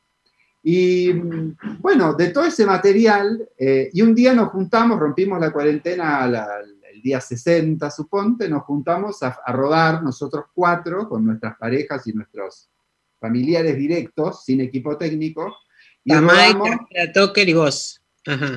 Y 0.63 1.13
bueno, 1.79 2.15
de 2.15 2.29
todo 2.29 2.45
ese 2.45 2.67
material, 2.67 3.49
eh, 3.59 3.91
y 3.93 4.03
un 4.03 4.15
día 4.15 4.35
nos 4.35 4.51
juntamos, 4.51 4.99
rompimos 4.99 5.41
la 5.41 5.51
cuarentena, 5.51 6.27
la, 6.27 6.47
el 6.93 7.03
día 7.03 7.21
60, 7.21 7.91
suponte, 7.91 8.49
nos 8.49 8.65
juntamos 8.65 9.23
a, 9.23 9.39
a, 9.45 9.53
rodar 9.53 10.03
nosotros 10.03 10.47
cuatro, 10.53 11.09
con 11.09 11.25
nuestras 11.25 11.57
parejas 11.57 12.07
y 12.07 12.13
nuestros 12.13 12.69
familiares 13.19 13.77
directos, 13.77 14.45
sin 14.45 14.61
equipo 14.61 14.97
técnico. 14.97 15.57
Y 16.05 16.13
Tamay, 16.13 16.53
Camila 16.53 17.13
Toker 17.15 17.49
y 17.49 17.53
vos. 17.55 18.03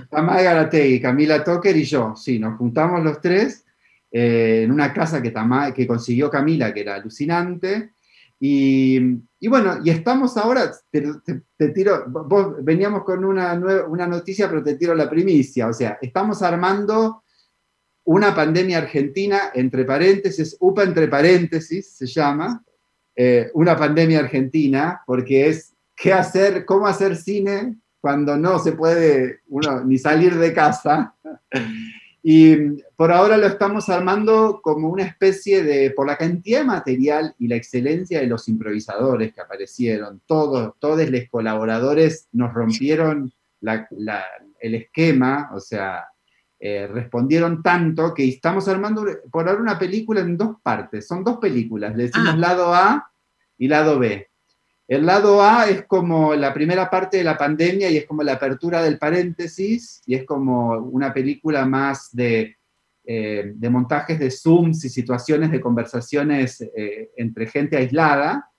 Tamay 0.10 0.44
Garategui, 0.44 1.00
Camila 1.00 1.44
Toker 1.44 1.76
y 1.76 1.84
yo, 1.84 2.16
sí, 2.16 2.38
nos 2.38 2.58
juntamos 2.58 3.04
los 3.04 3.22
tres 3.22 3.66
eh, 4.12 4.62
en 4.64 4.72
una 4.72 4.94
casa 4.94 5.22
que, 5.22 5.32
Tamay, 5.32 5.74
que 5.74 5.88
consiguió 5.88 6.30
Camila, 6.30 6.74
que 6.74 6.82
era 6.82 6.96
alucinante. 6.96 7.94
Y, 8.40 9.00
y, 9.44 9.50
bueno, 9.50 9.80
y 9.84 9.90
estamos 9.90 10.38
ahora, 10.38 10.72
te, 10.90 11.02
te, 11.26 11.42
te, 11.58 11.70
tiro, 11.72 12.06
vos 12.08 12.64
veníamos 12.64 13.04
con 13.04 13.26
una, 13.26 13.54
nueva, 13.56 13.86
una 13.90 14.08
noticia, 14.08 14.48
pero 14.48 14.64
te 14.64 14.76
tiro 14.76 14.96
la 14.96 15.10
primicia, 15.10 15.68
o 15.68 15.74
sea, 15.74 15.98
estamos 16.02 16.42
armando 16.42 17.24
una 18.06 18.34
pandemia 18.34 18.78
argentina, 18.78 19.52
entre 19.54 19.84
paréntesis, 19.84 20.56
UPA 20.62 20.84
entre 20.84 21.10
paréntesis 21.10 21.94
se 21.94 22.06
llama, 22.06 22.64
eh, 23.18 23.52
una 23.54 23.76
pandemia 23.76 24.20
argentina, 24.20 25.02
porque 25.06 25.50
es 25.50 25.74
qué 25.94 26.14
hacer, 26.14 26.64
cómo 26.64 26.88
hacer 26.88 27.18
cine 27.18 27.76
cuando 28.00 28.38
no 28.38 28.60
se 28.60 28.72
puede 28.72 29.42
uno 29.48 29.84
ni 29.84 29.98
salir 29.98 30.38
de 30.38 30.54
casa. 30.54 31.16
Y 32.26 32.56
por 32.96 33.12
ahora 33.12 33.36
lo 33.36 33.48
estamos 33.48 33.90
armando 33.90 34.62
como 34.64 34.88
una 34.88 35.04
especie 35.04 35.62
de, 35.62 35.92
por 35.92 36.08
la 36.08 36.16
cantidad 36.16 36.60
de 36.60 36.66
material 36.66 37.36
y 37.38 37.50
la 37.50 37.58
excelencia 37.58 38.22
de 38.22 38.28
los 38.28 38.48
improvisadores 38.48 39.34
que 39.34 39.42
aparecieron, 39.42 40.22
todos, 40.26 40.74
todos 40.80 41.10
los 41.10 41.22
colaboradores 41.30 42.30
nos 42.32 42.54
rompieron 42.54 43.34
el 43.62 44.76
esquema, 44.76 45.50
o 45.54 45.60
sea, 45.60 46.06
eh, 46.60 46.88
respondieron 46.88 47.62
tanto 47.62 48.14
que 48.14 48.26
estamos 48.26 48.70
armando 48.70 49.06
por 49.30 49.50
ahora 49.50 49.62
una 49.62 49.78
película 49.78 50.22
en 50.22 50.38
dos 50.38 50.56
partes, 50.64 51.06
son 51.06 51.22
dos 51.26 51.40
películas, 51.40 51.94
le 51.94 52.04
decimos 52.04 52.36
ah. 52.36 52.38
lado 52.38 52.74
A 52.74 53.12
y 53.58 53.68
lado 53.68 54.00
B. 54.00 54.30
El 54.88 55.06
lado 55.06 55.42
A 55.42 55.70
es 55.70 55.86
como 55.86 56.36
la 56.36 56.54
primera 56.54 56.90
parte 56.90 57.18
de 57.18 57.24
la 57.24 57.38
pandemia 57.38 57.90
y 57.90 57.98
es 57.98 58.06
como 58.06 58.22
la 58.22 58.34
apertura 58.34 58.84
del 58.84 58.98
paréntesis 58.98 60.02
y 60.06 60.16
es 60.16 60.26
como 60.26 60.78
una 60.78 61.14
película 61.14 61.66
más 61.66 62.10
de, 62.12 62.58
eh, 63.06 63.54
de 63.56 63.70
montajes 63.70 64.20
de 64.20 64.30
Zooms 64.30 64.84
y 64.84 64.90
situaciones 64.90 65.52
de 65.52 65.62
conversaciones 65.62 66.62
eh, 66.62 67.12
entre 67.16 67.48
gente 67.48 67.78
aislada. 67.78 68.50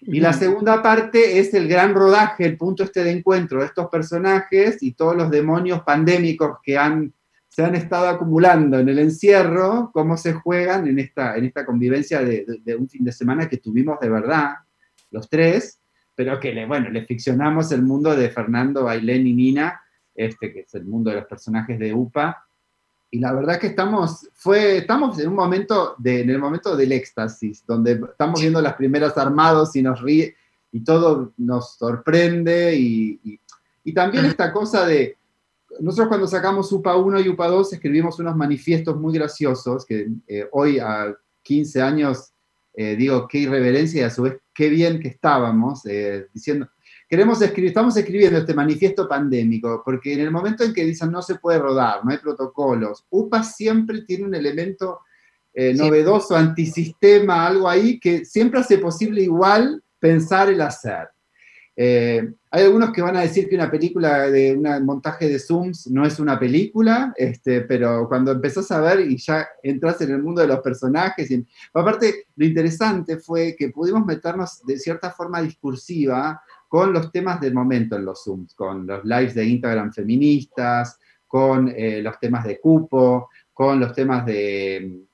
Y 0.00 0.20
la 0.20 0.32
segunda 0.32 0.82
parte 0.82 1.38
es 1.38 1.54
el 1.54 1.68
gran 1.68 1.94
rodaje, 1.94 2.44
el 2.44 2.56
punto 2.56 2.82
este 2.82 3.04
de 3.04 3.12
encuentro 3.12 3.60
de 3.60 3.66
estos 3.66 3.88
personajes 3.88 4.82
y 4.82 4.94
todos 4.94 5.14
los 5.14 5.30
demonios 5.30 5.82
pandémicos 5.82 6.58
que 6.60 6.76
han, 6.76 7.12
se 7.48 7.62
han 7.62 7.76
estado 7.76 8.08
acumulando 8.08 8.80
en 8.80 8.88
el 8.88 8.98
encierro, 8.98 9.90
cómo 9.92 10.16
se 10.16 10.32
juegan 10.32 10.88
en 10.88 10.98
esta, 10.98 11.36
en 11.36 11.44
esta 11.44 11.64
convivencia 11.64 12.20
de, 12.20 12.46
de 12.64 12.74
un 12.74 12.88
fin 12.88 13.04
de 13.04 13.12
semana 13.12 13.48
que 13.48 13.58
tuvimos 13.58 14.00
de 14.00 14.08
verdad 14.08 14.54
los 15.12 15.28
tres, 15.28 15.78
pero 16.14 16.40
que 16.40 16.52
le, 16.52 16.66
bueno, 16.66 16.90
le 16.90 17.06
ficcionamos 17.06 17.70
el 17.72 17.82
mundo 17.82 18.14
de 18.16 18.30
Fernando, 18.30 18.88
Ailén 18.88 19.26
y 19.26 19.32
Nina, 19.32 19.80
este, 20.14 20.52
que 20.52 20.60
es 20.60 20.74
el 20.74 20.84
mundo 20.84 21.10
de 21.10 21.16
los 21.16 21.26
personajes 21.26 21.78
de 21.78 21.94
UPA. 21.94 22.44
Y 23.10 23.18
la 23.18 23.32
verdad 23.32 23.60
que 23.60 23.68
estamos, 23.68 24.28
fue, 24.34 24.78
estamos 24.78 25.18
en 25.18 25.28
un 25.28 25.36
momento, 25.36 25.94
de, 25.98 26.22
en 26.22 26.30
el 26.30 26.38
momento 26.38 26.76
del 26.76 26.92
éxtasis, 26.92 27.64
donde 27.66 28.00
estamos 28.10 28.40
viendo 28.40 28.60
las 28.60 28.74
primeras 28.74 29.16
armados 29.18 29.76
y 29.76 29.82
nos 29.82 30.00
ríe, 30.00 30.34
y 30.72 30.80
todo 30.80 31.32
nos 31.36 31.74
sorprende, 31.76 32.74
y, 32.74 33.38
y, 33.84 33.92
también 33.92 34.24
esta 34.24 34.52
cosa 34.52 34.86
de, 34.86 35.18
nosotros 35.80 36.08
cuando 36.08 36.26
sacamos 36.26 36.72
UPA 36.72 36.96
1 36.96 37.20
y 37.20 37.28
UPA 37.28 37.48
2 37.48 37.74
escribimos 37.74 38.18
unos 38.18 38.36
manifiestos 38.36 38.96
muy 38.96 39.12
graciosos, 39.14 39.84
que 39.84 40.08
eh, 40.26 40.48
hoy 40.52 40.78
a 40.78 41.14
15 41.42 41.82
años 41.82 42.31
eh, 42.74 42.96
digo, 42.96 43.28
qué 43.28 43.38
irreverencia 43.38 44.00
y 44.00 44.04
a 44.04 44.10
su 44.10 44.22
vez 44.22 44.38
qué 44.54 44.68
bien 44.68 45.00
que 45.00 45.08
estábamos 45.08 45.84
eh, 45.86 46.26
diciendo, 46.32 46.68
queremos 47.08 47.40
escribir, 47.42 47.68
estamos 47.68 47.96
escribiendo 47.96 48.38
este 48.38 48.54
manifiesto 48.54 49.08
pandémico, 49.08 49.82
porque 49.84 50.14
en 50.14 50.20
el 50.20 50.30
momento 50.30 50.64
en 50.64 50.72
que 50.72 50.84
dicen 50.84 51.10
no 51.10 51.20
se 51.20 51.34
puede 51.34 51.58
rodar, 51.58 52.04
no 52.04 52.10
hay 52.10 52.18
protocolos, 52.18 53.04
UPA 53.10 53.42
siempre 53.42 54.02
tiene 54.02 54.24
un 54.24 54.34
elemento 54.34 55.00
eh, 55.52 55.74
novedoso, 55.74 56.34
antisistema, 56.34 57.46
algo 57.46 57.68
ahí 57.68 58.00
que 58.00 58.24
siempre 58.24 58.60
hace 58.60 58.78
posible 58.78 59.22
igual 59.22 59.82
pensar 59.98 60.48
el 60.48 60.62
hacer. 60.62 61.08
Eh, 61.74 62.32
hay 62.50 62.64
algunos 62.64 62.92
que 62.92 63.00
van 63.00 63.16
a 63.16 63.22
decir 63.22 63.48
que 63.48 63.54
una 63.54 63.70
película 63.70 64.30
de 64.30 64.54
un 64.54 64.84
montaje 64.84 65.28
de 65.28 65.38
Zooms 65.38 65.86
no 65.90 66.04
es 66.04 66.18
una 66.18 66.38
película, 66.38 67.14
este, 67.16 67.62
pero 67.62 68.06
cuando 68.08 68.32
empezás 68.32 68.70
a 68.70 68.80
ver 68.80 69.00
y 69.00 69.16
ya 69.16 69.48
entras 69.62 70.00
en 70.02 70.10
el 70.10 70.22
mundo 70.22 70.42
de 70.42 70.48
los 70.48 70.60
personajes, 70.60 71.30
y, 71.30 71.46
aparte 71.72 72.26
lo 72.36 72.44
interesante 72.44 73.16
fue 73.16 73.56
que 73.58 73.70
pudimos 73.70 74.04
meternos 74.04 74.60
de 74.66 74.78
cierta 74.78 75.10
forma 75.10 75.40
discursiva 75.40 76.42
con 76.68 76.92
los 76.92 77.10
temas 77.10 77.40
del 77.40 77.54
momento 77.54 77.96
en 77.96 78.04
los 78.04 78.22
Zooms, 78.22 78.54
con 78.54 78.86
los 78.86 79.02
lives 79.04 79.34
de 79.34 79.46
Instagram 79.46 79.92
feministas, 79.92 80.98
con 81.26 81.72
eh, 81.74 82.02
los 82.02 82.18
temas 82.18 82.44
de 82.44 82.60
cupo, 82.60 83.30
con 83.52 83.80
los 83.80 83.94
temas 83.94 84.26
de, 84.26 85.06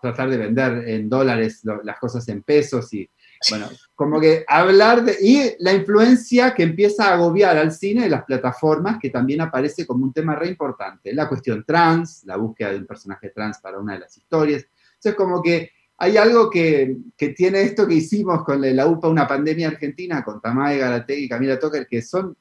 tratar 0.00 0.30
de 0.30 0.36
vender 0.36 0.88
en 0.88 1.08
dólares 1.08 1.62
las 1.82 1.98
cosas 1.98 2.28
en 2.28 2.42
pesos 2.42 2.92
y 2.94 3.08
bueno, 3.50 3.68
como 3.94 4.20
que 4.20 4.44
hablar 4.46 5.04
de... 5.04 5.16
Y 5.20 5.54
la 5.60 5.72
influencia 5.72 6.54
que 6.54 6.62
empieza 6.62 7.08
a 7.08 7.14
agobiar 7.14 7.56
al 7.56 7.72
cine 7.72 8.02
de 8.02 8.10
las 8.10 8.24
plataformas, 8.24 8.98
que 9.00 9.10
también 9.10 9.40
aparece 9.40 9.86
como 9.86 10.04
un 10.04 10.12
tema 10.12 10.34
re 10.34 10.48
importante. 10.48 11.12
La 11.12 11.28
cuestión 11.28 11.64
trans, 11.66 12.24
la 12.24 12.36
búsqueda 12.36 12.72
de 12.72 12.78
un 12.78 12.86
personaje 12.86 13.30
trans 13.30 13.58
para 13.58 13.78
una 13.78 13.94
de 13.94 14.00
las 14.00 14.16
historias. 14.16 14.66
Entonces, 14.94 15.14
como 15.14 15.42
que 15.42 15.70
hay 15.98 16.16
algo 16.16 16.48
que, 16.48 16.96
que 17.16 17.30
tiene 17.30 17.62
esto 17.62 17.86
que 17.86 17.94
hicimos 17.94 18.44
con 18.44 18.60
la 18.60 18.86
UPA, 18.86 19.08
una 19.08 19.26
pandemia 19.26 19.68
argentina, 19.68 20.24
con 20.24 20.40
Tamae 20.40 20.78
Garateg 20.78 21.18
y 21.18 21.28
Camila 21.28 21.58
Toker, 21.58 21.86
que 21.86 22.02
son 22.02 22.36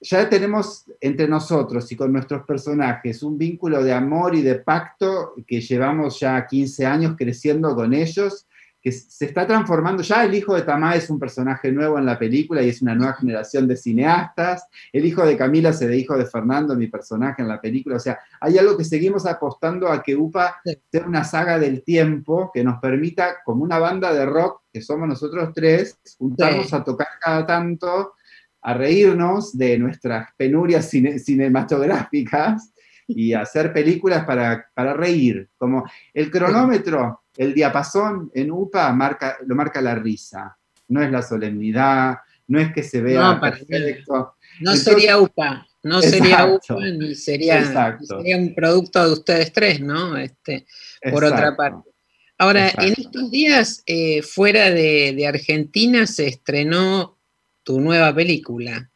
ya 0.00 0.28
tenemos 0.28 0.84
entre 1.00 1.28
nosotros 1.28 1.90
y 1.92 1.96
con 1.96 2.12
nuestros 2.12 2.46
personajes 2.46 3.22
un 3.22 3.36
vínculo 3.36 3.84
de 3.84 3.92
amor 3.92 4.34
y 4.34 4.42
de 4.42 4.56
pacto 4.56 5.34
que 5.46 5.60
llevamos 5.60 6.18
ya 6.18 6.46
15 6.46 6.86
años 6.86 7.14
creciendo 7.18 7.74
con 7.74 7.92
ellos 7.92 8.46
que 8.82 8.92
se 8.92 9.26
está 9.26 9.46
transformando, 9.46 10.02
ya 10.02 10.24
el 10.24 10.34
hijo 10.34 10.54
de 10.54 10.62
Tamá 10.62 10.96
es 10.96 11.10
un 11.10 11.18
personaje 11.18 11.70
nuevo 11.70 11.98
en 11.98 12.06
la 12.06 12.18
película 12.18 12.62
y 12.62 12.70
es 12.70 12.80
una 12.80 12.94
nueva 12.94 13.14
generación 13.14 13.68
de 13.68 13.76
cineastas, 13.76 14.66
el 14.92 15.04
hijo 15.04 15.24
de 15.26 15.36
Camila 15.36 15.72
se 15.72 15.86
de 15.86 15.98
hijo 15.98 16.16
de 16.16 16.24
Fernando, 16.24 16.74
mi 16.74 16.86
personaje 16.86 17.42
en 17.42 17.48
la 17.48 17.60
película, 17.60 17.96
o 17.96 18.00
sea, 18.00 18.18
hay 18.40 18.56
algo 18.56 18.76
que 18.76 18.84
seguimos 18.84 19.26
apostando 19.26 19.88
a 19.88 20.02
que 20.02 20.16
UPA 20.16 20.60
sea 20.90 21.06
una 21.06 21.24
saga 21.24 21.58
del 21.58 21.82
tiempo 21.82 22.50
que 22.52 22.64
nos 22.64 22.80
permita, 22.80 23.36
como 23.44 23.64
una 23.64 23.78
banda 23.78 24.14
de 24.14 24.24
rock, 24.24 24.62
que 24.72 24.80
somos 24.80 25.08
nosotros 25.08 25.50
tres, 25.54 25.98
juntarnos 26.18 26.72
a 26.72 26.82
tocar 26.82 27.08
cada 27.20 27.46
tanto, 27.46 28.14
a 28.62 28.74
reírnos 28.74 29.56
de 29.56 29.78
nuestras 29.78 30.28
penurias 30.36 30.88
cinematográficas 30.88 32.72
y 33.06 33.32
hacer 33.32 33.72
películas 33.72 34.24
para, 34.24 34.68
para 34.74 34.94
reír, 34.94 35.48
como 35.56 35.84
el 36.14 36.30
cronómetro 36.30 37.19
el 37.40 37.54
diapasón 37.54 38.30
en 38.34 38.50
UPA 38.50 38.92
marca, 38.92 39.38
lo 39.46 39.54
marca 39.54 39.80
la 39.80 39.94
risa, 39.94 40.58
no 40.88 41.02
es 41.02 41.10
la 41.10 41.22
solemnidad, 41.22 42.18
no 42.48 42.60
es 42.60 42.70
que 42.70 42.82
se 42.82 43.00
vea 43.00 43.32
no, 43.32 43.40
perfecto. 43.40 44.34
No 44.60 44.76
sería 44.76 45.16
UPA, 45.16 45.66
no 45.82 46.02
sería 46.02 46.44
UPA 46.44 46.84
ni 46.98 47.14
sería, 47.14 47.96
un 48.36 48.54
producto 48.54 49.06
de 49.06 49.12
ustedes 49.14 49.54
tres, 49.54 49.80
¿no? 49.80 50.18
Este, 50.18 50.66
por 51.10 51.24
otra 51.24 51.56
parte. 51.56 51.88
Ahora, 52.36 52.74
en 52.76 52.92
estos 52.98 53.30
días, 53.30 53.82
eh, 53.86 54.20
fuera 54.20 54.70
de, 54.70 55.26
Argentina, 55.26 56.06
se 56.06 56.26
estrenó 56.26 57.16
tu 57.62 57.80
nueva 57.80 58.14
película. 58.14 58.90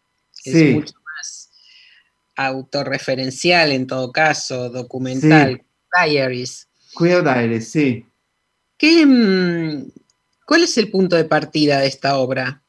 Es 0.45 0.75
mucho 0.75 0.97
más 1.17 1.51
autorreferencial 2.37 3.73
en 3.73 3.87
todo 3.87 4.13
caso, 4.13 4.69
documental, 4.69 5.63
Diaries. 6.05 6.69
Queer 6.99 7.23
Diaries, 7.23 7.71
sí. 7.71 8.07
Mm, 8.83 9.89
¿Cuál 10.47 10.65
es 10.65 10.77
el 10.79 10.91
punto 10.91 11.17
de 11.17 11.25
partida 11.25 11.81
de 11.81 11.87
esta 11.87 12.19
obra? 12.19 12.63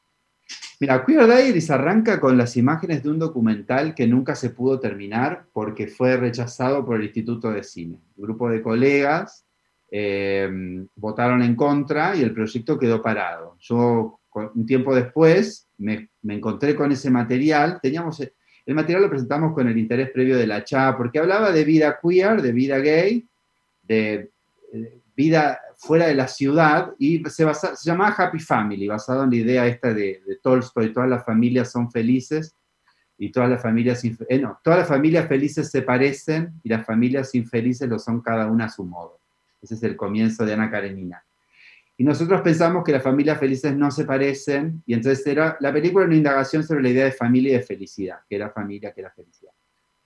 Mira, 0.78 1.04
Queer 1.04 1.26
Diaries 1.26 1.70
arranca 1.70 2.20
con 2.20 2.36
las 2.36 2.56
imágenes 2.56 3.02
de 3.02 3.10
un 3.10 3.18
documental 3.18 3.94
que 3.94 4.06
nunca 4.06 4.34
se 4.34 4.50
pudo 4.50 4.78
terminar 4.78 5.46
porque 5.52 5.88
fue 5.88 6.16
rechazado 6.16 6.84
por 6.84 6.96
el 6.96 7.04
Instituto 7.04 7.50
de 7.50 7.62
Cine. 7.62 7.98
Un 8.16 8.24
grupo 8.24 8.50
de 8.50 8.62
colegas 8.62 9.44
eh, 9.90 10.48
votaron 10.94 11.42
en 11.42 11.56
contra 11.56 12.14
y 12.14 12.22
el 12.22 12.32
proyecto 12.32 12.78
quedó 12.78 13.02
parado. 13.02 13.56
Yo, 13.60 14.20
un 14.54 14.66
tiempo 14.66 14.94
después, 14.94 15.66
me, 15.78 16.10
encontré 16.28 16.74
con 16.74 16.92
ese 16.92 17.10
material. 17.10 17.80
Teníamos, 17.82 18.20
el 18.20 18.74
material 18.74 19.02
lo 19.02 19.10
presentamos 19.10 19.54
con 19.54 19.68
el 19.68 19.78
interés 19.78 20.10
previo 20.10 20.36
de 20.36 20.46
la 20.46 20.62
CHA, 20.62 20.96
porque 20.96 21.18
hablaba 21.18 21.52
de 21.52 21.64
vida 21.64 21.98
queer, 22.02 22.42
de 22.42 22.52
vida 22.52 22.78
gay, 22.78 23.26
de 23.82 24.30
vida 25.16 25.58
fuera 25.76 26.06
de 26.06 26.14
la 26.14 26.28
ciudad 26.28 26.92
y 26.98 27.22
se, 27.26 27.44
basa, 27.44 27.76
se 27.76 27.90
llamaba 27.90 28.14
Happy 28.16 28.38
Family, 28.38 28.88
basado 28.88 29.24
en 29.24 29.30
la 29.30 29.36
idea 29.36 29.66
esta 29.66 29.92
de, 29.92 30.22
de 30.26 30.36
Tolstoy, 30.42 30.92
todas 30.92 31.08
las 31.08 31.24
familias 31.24 31.70
son 31.70 31.90
felices 31.90 32.54
y 33.18 33.30
todas 33.30 33.48
las 33.48 33.62
familias, 33.62 34.02
eh, 34.04 34.38
no, 34.38 34.58
todas 34.62 34.80
las 34.80 34.88
familias 34.88 35.26
felices 35.28 35.70
se 35.70 35.82
parecen 35.82 36.60
y 36.62 36.68
las 36.68 36.84
familias 36.84 37.34
infelices 37.34 37.88
lo 37.88 37.98
son 37.98 38.20
cada 38.20 38.46
una 38.46 38.66
a 38.66 38.68
su 38.68 38.84
modo. 38.84 39.20
Ese 39.62 39.74
es 39.74 39.82
el 39.82 39.96
comienzo 39.96 40.44
de 40.44 40.52
Ana 40.52 40.70
Karenina. 40.70 41.24
Y 41.98 42.04
nosotros 42.04 42.42
pensamos 42.42 42.84
que 42.84 42.92
las 42.92 43.02
familias 43.02 43.38
felices 43.38 43.74
no 43.74 43.90
se 43.90 44.04
parecen, 44.04 44.82
y 44.84 44.92
entonces 44.92 45.26
era, 45.26 45.56
la 45.60 45.72
película 45.72 46.04
era 46.04 46.08
una 46.08 46.18
indagación 46.18 46.62
sobre 46.62 46.82
la 46.82 46.90
idea 46.90 47.04
de 47.06 47.12
familia 47.12 47.52
y 47.52 47.54
de 47.54 47.62
felicidad, 47.62 48.18
que 48.28 48.36
era 48.36 48.50
familia, 48.50 48.92
que 48.92 49.00
era 49.00 49.10
felicidad. 49.10 49.52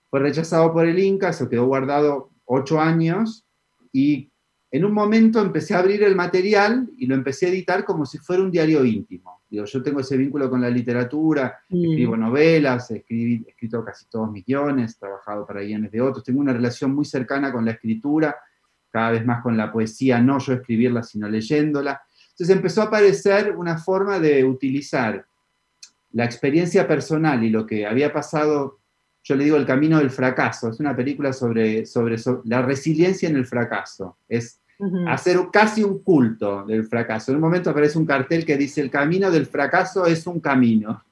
Fue 0.09 0.21
rechazado 0.21 0.71
por 0.71 0.85
el 0.85 0.97
Inca, 0.97 1.29
eso 1.29 1.49
quedó 1.49 1.65
guardado 1.65 2.29
ocho 2.45 2.79
años, 2.79 3.45
y 3.91 4.31
en 4.73 4.85
un 4.85 4.93
momento 4.93 5.41
empecé 5.41 5.73
a 5.75 5.79
abrir 5.79 6.01
el 6.03 6.15
material 6.15 6.89
y 6.97 7.05
lo 7.05 7.15
empecé 7.15 7.47
a 7.47 7.49
editar 7.49 7.83
como 7.83 8.05
si 8.05 8.17
fuera 8.19 8.41
un 8.41 8.49
diario 8.51 8.85
íntimo. 8.85 9.41
Digo, 9.49 9.65
yo 9.65 9.83
tengo 9.83 9.99
ese 9.99 10.15
vínculo 10.15 10.49
con 10.49 10.61
la 10.61 10.69
literatura, 10.69 11.59
Mm. 11.69 11.85
escribo 11.85 12.15
novelas, 12.15 12.89
escribí- 12.91 13.43
he 13.45 13.49
escrito 13.49 13.83
casi 13.83 14.05
todos 14.09 14.31
mis 14.31 14.45
guiones, 14.45 14.95
he 14.95 14.99
trabajado 14.99 15.45
para 15.45 15.59
guiones 15.61 15.91
de 15.91 15.99
otros, 15.99 16.23
tengo 16.23 16.39
una 16.39 16.53
relación 16.53 16.95
muy 16.95 17.03
cercana 17.03 17.51
con 17.51 17.65
la 17.65 17.71
escritura, 17.71 18.37
cada 18.89 19.11
vez 19.11 19.25
más 19.25 19.41
con 19.43 19.57
la 19.57 19.71
poesía, 19.71 20.19
no 20.21 20.39
yo 20.39 20.53
escribirla, 20.53 21.03
sino 21.03 21.27
leyéndola. 21.27 22.01
Entonces 22.31 22.55
empezó 22.55 22.81
a 22.81 22.85
aparecer 22.85 23.53
una 23.55 23.77
forma 23.77 24.19
de 24.19 24.43
utilizar 24.45 25.25
la 26.13 26.23
experiencia 26.25 26.87
personal 26.87 27.43
y 27.43 27.49
lo 27.49 27.65
que 27.65 27.85
había 27.85 28.11
pasado, 28.13 28.79
yo 29.23 29.35
le 29.35 29.43
digo 29.43 29.57
El 29.57 29.65
Camino 29.65 29.97
del 29.99 30.09
Fracaso, 30.11 30.69
es 30.69 30.79
una 30.79 30.95
película 30.95 31.33
sobre, 31.33 31.85
sobre, 31.85 32.17
so- 32.17 32.41
la 32.45 32.61
resiliencia 32.61 33.27
en 33.29 33.35
el 33.35 33.45
fracaso, 33.45 34.17
es 34.29 34.60
Hacer 35.07 35.37
casi 35.53 35.83
un 35.83 35.99
culto 36.01 36.65
del 36.65 36.85
fracaso. 36.85 37.31
En 37.31 37.35
un 37.35 37.41
momento 37.41 37.69
aparece 37.69 37.99
un 37.99 38.05
cartel 38.05 38.43
que 38.43 38.57
dice, 38.57 38.81
el 38.81 38.89
camino 38.89 39.29
del 39.29 39.45
fracaso 39.45 40.05
es 40.05 40.25
un 40.27 40.39
camino. 40.39 41.03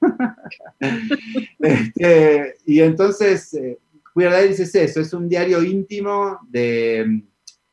Este, 1.60 2.56
y 2.66 2.80
entonces, 2.80 3.52
eh, 3.54 3.78
es 4.16 4.74
eso, 4.74 5.00
es 5.00 5.12
un 5.12 5.28
diario 5.28 5.62
íntimo 5.62 6.40
de... 6.48 7.22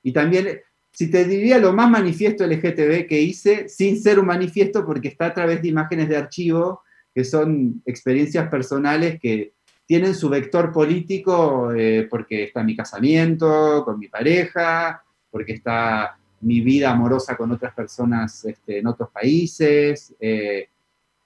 Y 0.04 0.12
también, 0.12 0.60
si 0.92 1.10
te 1.10 1.26
diría 1.26 1.58
lo 1.58 1.74
más 1.74 1.90
manifiesto 1.90 2.46
LGTB 2.46 3.08
que 3.08 3.22
hice, 3.22 3.68
sin 3.70 4.00
ser 4.02 4.20
un 4.20 4.28
manifiesto, 4.28 4.86
porque 4.86 5.08
está 5.08 5.28
a 5.28 5.34
través 5.34 5.62
de 5.62 5.70
imágenes 5.70 6.10
de 6.10 6.18
archivo, 6.18 6.82
que 7.16 7.24
son 7.24 7.82
experiencias 7.86 8.48
personales 8.50 9.20
que 9.20 9.54
tienen 9.88 10.14
su 10.14 10.30
vector 10.30 10.72
político, 10.72 11.72
eh, 11.74 12.08
porque 12.10 12.44
está 12.44 12.62
mi 12.62 12.76
casamiento 12.76 13.84
con 13.86 13.98
mi 13.98 14.10
pareja, 14.10 15.02
porque 15.38 15.54
está 15.54 16.18
mi 16.42 16.62
vida 16.62 16.90
amorosa 16.90 17.38
con 17.38 17.52
otras 17.52 17.76
personas 17.76 18.44
este, 18.44 18.80
en 18.80 18.88
otros 18.88 19.12
países, 19.12 20.16
eh, 20.20 20.68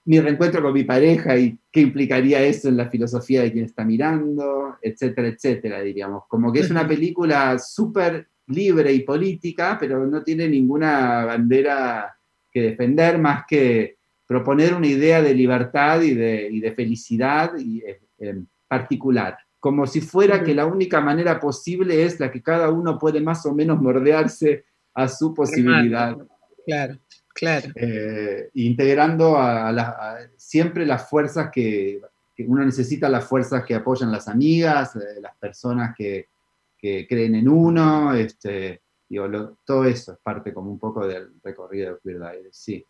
mi 0.04 0.20
reencuentro 0.20 0.60
con 0.60 0.74
mi 0.74 0.84
pareja 0.84 1.34
y 1.38 1.58
qué 1.70 1.80
implicaría 1.80 2.42
eso 2.42 2.68
en 2.68 2.76
la 2.76 2.90
filosofía 2.90 3.40
de 3.40 3.50
quien 3.50 3.64
está 3.64 3.86
mirando, 3.86 4.76
etcétera, 4.82 5.28
etcétera, 5.28 5.80
diríamos. 5.80 6.24
Como 6.28 6.52
que 6.52 6.60
es 6.60 6.70
una 6.70 6.86
película 6.94 7.58
súper 7.58 8.28
libre 8.48 8.92
y 8.92 9.00
política, 9.00 9.78
pero 9.80 10.06
no 10.06 10.22
tiene 10.22 10.46
ninguna 10.46 11.24
bandera 11.24 12.14
que 12.50 12.60
defender 12.60 13.16
más 13.16 13.44
que 13.48 13.96
proponer 14.26 14.74
una 14.74 14.88
idea 14.88 15.22
de 15.22 15.32
libertad 15.32 16.02
y 16.02 16.12
de, 16.12 16.48
y 16.50 16.60
de 16.60 16.72
felicidad 16.72 17.52
y, 17.58 17.82
eh, 18.18 18.42
particular. 18.68 19.38
Como 19.62 19.86
si 19.86 20.00
fuera 20.00 20.42
que 20.42 20.56
la 20.56 20.66
única 20.66 21.00
manera 21.00 21.38
posible 21.38 22.02
es 22.04 22.18
la 22.18 22.32
que 22.32 22.42
cada 22.42 22.68
uno 22.70 22.98
puede 22.98 23.20
más 23.20 23.46
o 23.46 23.54
menos 23.54 23.80
mordearse 23.80 24.64
a 24.92 25.06
su 25.06 25.32
posibilidad. 25.32 26.16
Claro, 26.66 26.98
claro. 27.32 27.68
Eh, 27.76 28.50
integrando 28.54 29.36
a, 29.36 29.68
a 29.68 29.72
la- 29.72 29.88
a 30.00 30.16
siempre 30.36 30.84
las 30.84 31.08
fuerzas 31.08 31.48
que, 31.52 32.00
que 32.34 32.42
uno 32.44 32.64
necesita, 32.64 33.08
las 33.08 33.24
fuerzas 33.24 33.64
que 33.64 33.76
apoyan 33.76 34.10
las 34.10 34.26
amigas, 34.26 34.96
eh, 34.96 35.20
las 35.20 35.36
personas 35.36 35.94
que, 35.96 36.26
que 36.76 37.06
creen 37.06 37.36
en 37.36 37.48
uno, 37.48 38.12
este, 38.14 38.80
digo, 39.08 39.28
lo- 39.28 39.58
todo 39.64 39.84
eso 39.84 40.12
es 40.14 40.18
parte 40.18 40.52
como 40.52 40.72
un 40.72 40.78
poco 40.80 41.06
del 41.06 41.34
recorrido 41.44 41.92
de 41.94 41.98
Queer 42.02 42.18
Diaries, 42.18 42.56
sí. 42.56 42.84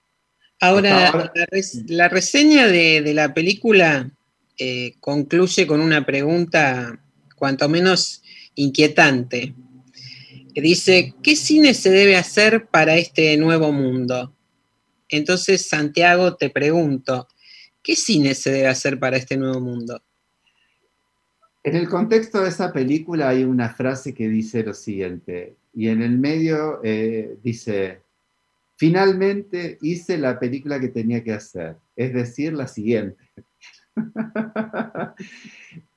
Ahora, 0.58 1.10
la, 1.34 1.46
res- 1.50 1.84
la 1.90 2.08
reseña 2.08 2.66
de, 2.66 3.02
de 3.02 3.12
la 3.12 3.34
película 3.34 4.10
eh, 4.58 4.94
concluye 5.00 5.66
con 5.66 5.80
una 5.80 6.04
pregunta 6.04 7.00
cuanto 7.36 7.68
menos 7.68 8.22
inquietante. 8.54 9.54
Que 10.54 10.60
dice, 10.60 11.14
¿qué 11.22 11.34
cine 11.34 11.74
se 11.74 11.90
debe 11.90 12.16
hacer 12.16 12.66
para 12.66 12.96
este 12.96 13.36
nuevo 13.36 13.72
mundo? 13.72 14.34
Entonces, 15.08 15.66
Santiago, 15.68 16.36
te 16.36 16.50
pregunto, 16.50 17.28
¿qué 17.82 17.96
cine 17.96 18.34
se 18.34 18.50
debe 18.50 18.68
hacer 18.68 18.98
para 18.98 19.16
este 19.16 19.36
nuevo 19.36 19.60
mundo? 19.60 20.02
En 21.64 21.76
el 21.76 21.88
contexto 21.88 22.40
de 22.40 22.48
esa 22.48 22.72
película 22.72 23.28
hay 23.28 23.44
una 23.44 23.68
frase 23.68 24.14
que 24.14 24.28
dice 24.28 24.64
lo 24.64 24.74
siguiente, 24.74 25.54
y 25.74 25.88
en 25.88 26.02
el 26.02 26.18
medio 26.18 26.80
eh, 26.82 27.36
dice, 27.42 28.00
finalmente 28.76 29.78
hice 29.80 30.18
la 30.18 30.40
película 30.40 30.80
que 30.80 30.88
tenía 30.88 31.22
que 31.22 31.32
hacer, 31.32 31.76
es 31.94 32.12
decir, 32.12 32.52
la 32.52 32.66
siguiente. 32.66 33.24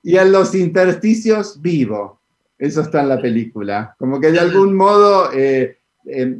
Y 0.03 0.17
en 0.17 0.31
los 0.31 0.53
intersticios 0.55 1.61
vivo, 1.61 2.19
eso 2.57 2.81
está 2.81 3.01
en 3.01 3.09
la 3.09 3.21
película, 3.21 3.95
como 3.97 4.19
que 4.19 4.31
de 4.31 4.39
algún 4.39 4.75
modo, 4.75 5.31
eh, 5.33 5.77
eh, 6.05 6.39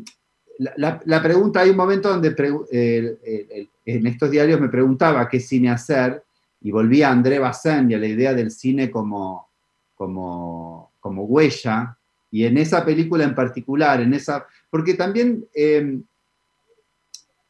la, 0.60 1.02
la- 1.06 1.22
pregunta, 1.22 1.60
hay 1.62 1.70
un 1.72 1.78
momento 1.78 2.10
donde 2.10 2.36
en 3.86 4.08
estos 4.08 4.32
diarios 4.32 4.60
me 4.62 4.70
preguntaba 4.70 5.28
qué 5.28 5.40
cine 5.40 5.70
hacer, 5.70 6.24
y 6.62 6.72
volví 6.72 7.04
a 7.04 7.12
André 7.12 7.38
Bazin 7.38 7.92
y 7.92 7.94
a 7.94 8.00
la 8.00 8.08
idea 8.08 8.34
del 8.34 8.50
cine 8.50 8.90
como, 8.90 9.50
como, 9.96 10.92
como 11.00 11.24
huella, 11.26 11.98
y 12.32 12.46
en 12.46 12.58
esa 12.58 12.84
película 12.84 13.24
en 13.24 13.36
particular, 13.36 14.02
en 14.02 14.14
esa, 14.14 14.46
porque 14.70 14.94
también 14.96 15.46
eh, 15.54 16.00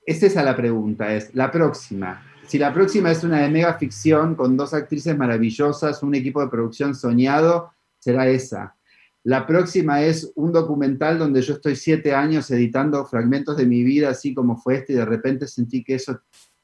es 0.05 0.21
esa 0.23 0.43
la 0.43 0.55
pregunta, 0.55 1.13
es 1.13 1.33
la 1.33 1.49
próxima. 1.49 2.23
Si 2.47 2.57
la 2.59 2.73
próxima 2.73 3.11
es 3.11 3.23
una 3.23 3.41
de 3.41 3.49
mega 3.49 3.73
ficción 3.77 4.35
con 4.35 4.55
dos 4.55 4.73
actrices 4.73 5.17
maravillosas, 5.17 6.03
un 6.03 6.15
equipo 6.15 6.41
de 6.41 6.49
producción 6.49 6.93
soñado, 6.95 7.71
será 7.99 8.27
esa. 8.27 8.75
La 9.23 9.47
próxima 9.47 10.03
es 10.03 10.31
un 10.35 10.51
documental 10.51 11.17
donde 11.17 11.41
yo 11.41 11.55
estoy 11.55 11.75
siete 11.75 12.13
años 12.13 12.51
editando 12.51 13.03
fragmentos 13.05 13.57
de 13.57 13.65
mi 13.65 13.83
vida, 13.83 14.09
así 14.09 14.35
como 14.35 14.55
fue 14.57 14.75
este, 14.75 14.93
y 14.93 14.97
de 14.97 15.05
repente 15.05 15.47
sentí 15.47 15.83
que 15.83 15.95
eso 15.95 16.21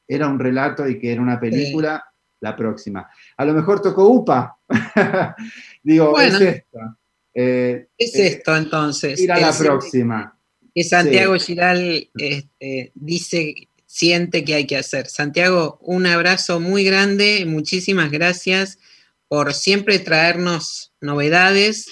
era 0.08 0.28
un 0.28 0.38
relato 0.38 0.88
y 0.88 1.00
que 1.00 1.12
era 1.12 1.22
una 1.22 1.40
película. 1.40 2.04
La 2.40 2.56
próxima. 2.56 3.08
A 3.38 3.46
lo 3.46 3.54
mejor 3.54 3.84
tocó 3.84 4.08
UPA. 4.08 4.58
Digo, 5.84 6.10
Bueno. 6.10 6.38
es 6.38 6.42
esta. 6.42 6.98
Eh, 7.36 7.88
Es 7.96 8.16
eh, 8.16 8.28
esto 8.28 8.56
entonces. 8.58 9.20
ir 9.20 9.32
a 9.32 9.40
la 9.40 9.54
próxima. 9.54 10.36
Que 10.74 10.84
Santiago 10.84 11.36
Giral 11.36 12.10
este, 12.16 12.92
dice, 12.96 13.54
siente 13.92 14.46
que 14.46 14.54
hay 14.56 14.66
que 14.66 14.78
hacer. 14.78 15.08
Santiago, 15.08 15.78
un 15.82 16.06
abrazo 16.06 16.62
muy 16.62 16.86
grande, 16.86 17.44
muchísimas 17.46 18.10
gracias 18.10 18.80
por 19.28 19.54
siempre 19.54 20.00
traernos 20.00 20.94
novedades 21.02 21.92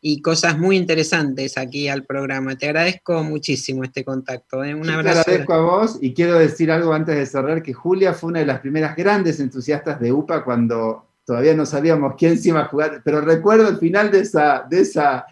y 0.00 0.22
cosas 0.22 0.58
muy 0.58 0.78
interesantes 0.78 1.58
aquí 1.58 1.88
al 1.88 2.04
programa. 2.04 2.56
Te 2.56 2.64
agradezco 2.64 3.22
muchísimo 3.22 3.84
este 3.84 4.06
contacto. 4.06 4.64
¿eh? 4.64 4.74
Un 4.74 4.84
Yo 4.84 4.88
te 4.88 4.92
abrazo. 4.94 5.20
agradezco 5.20 5.52
a 5.52 5.60
vos 5.60 5.98
y 6.00 6.14
quiero 6.14 6.38
decir 6.38 6.72
algo 6.72 6.94
antes 6.94 7.14
de 7.14 7.26
cerrar, 7.26 7.62
que 7.62 7.74
Julia 7.74 8.14
fue 8.14 8.30
una 8.30 8.40
de 8.40 8.46
las 8.46 8.60
primeras 8.60 8.96
grandes 8.96 9.38
entusiastas 9.38 10.00
de 10.00 10.12
UPA 10.12 10.44
cuando 10.44 11.10
todavía 11.26 11.52
no 11.52 11.66
sabíamos 11.66 12.14
quién 12.16 12.38
se 12.38 12.48
iba 12.48 12.62
a 12.62 12.68
jugar, 12.68 13.02
pero 13.04 13.20
recuerdo 13.20 13.68
el 13.68 13.76
final 13.76 14.10
de 14.10 14.20
esa, 14.20 14.64
de 14.68 14.80
esa 14.80 15.26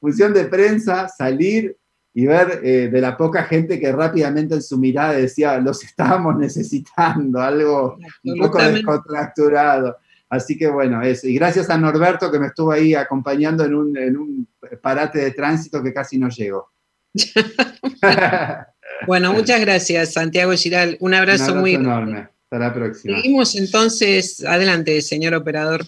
función 0.00 0.32
de 0.32 0.46
prensa, 0.46 1.08
salir 1.08 1.76
y 2.18 2.26
ver 2.26 2.62
eh, 2.64 2.88
de 2.88 3.00
la 3.00 3.16
poca 3.16 3.44
gente 3.44 3.78
que 3.78 3.92
rápidamente 3.92 4.56
en 4.56 4.62
su 4.62 4.76
mirada 4.76 5.12
decía, 5.12 5.60
los 5.60 5.84
estábamos 5.84 6.36
necesitando, 6.40 7.40
algo 7.40 7.96
un 8.24 8.38
poco 8.40 8.60
descontracturado. 8.60 9.96
Así 10.28 10.58
que 10.58 10.66
bueno, 10.66 11.00
eso. 11.00 11.28
Y 11.28 11.34
gracias 11.34 11.70
a 11.70 11.78
Norberto 11.78 12.28
que 12.32 12.40
me 12.40 12.48
estuvo 12.48 12.72
ahí 12.72 12.92
acompañando 12.92 13.64
en 13.64 13.72
un, 13.72 13.96
en 13.96 14.16
un 14.16 14.48
parate 14.82 15.20
de 15.20 15.30
tránsito 15.30 15.80
que 15.80 15.94
casi 15.94 16.18
no 16.18 16.28
llegó. 16.28 16.72
Bueno, 19.06 19.32
muchas 19.32 19.60
gracias, 19.60 20.14
Santiago 20.14 20.50
Giral. 20.52 20.96
Un 20.98 21.14
abrazo, 21.14 21.52
Un 21.52 21.60
muy 21.60 21.74
enorme. 21.74 22.30
Hasta 22.44 22.58
la 22.58 22.74
próxima. 22.74 23.16
Seguimos 23.16 23.54
entonces. 23.54 24.44
Adelante, 24.44 25.00
señor 25.02 25.34
operador. 25.34 25.82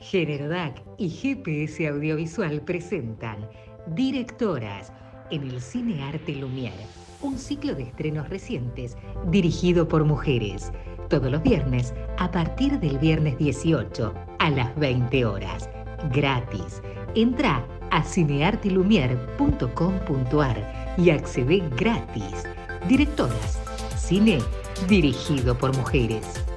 Género 0.00 0.48
DAC 0.48 0.80
y 0.98 1.08
GPS 1.08 1.88
Audiovisual 1.88 2.62
presentan 2.64 3.48
Directoras 3.94 4.92
en 5.30 5.44
el 5.44 5.62
Cine 5.62 6.02
Arte 6.02 6.34
Lumière, 6.34 6.84
un 7.22 7.38
ciclo 7.38 7.74
de 7.74 7.84
estrenos 7.84 8.28
recientes 8.28 8.98
dirigido 9.30 9.88
por 9.88 10.04
mujeres. 10.04 10.70
Todos 11.08 11.30
los 11.30 11.42
viernes 11.42 11.94
a 12.18 12.30
partir 12.30 12.78
del 12.80 12.98
viernes 12.98 13.38
18 13.38 14.12
a 14.38 14.50
las 14.50 14.76
20 14.76 15.24
horas. 15.24 15.70
Gratis. 16.12 16.82
Entra 17.14 17.66
a 17.90 18.04
cineartelumière.com.ar 18.04 20.94
y 20.98 21.08
accede 21.10 21.62
gratis. 21.76 22.44
Directoras. 22.88 23.58
Cine 23.96 24.38
dirigido 24.86 25.56
por 25.56 25.74
mujeres. 25.76 26.47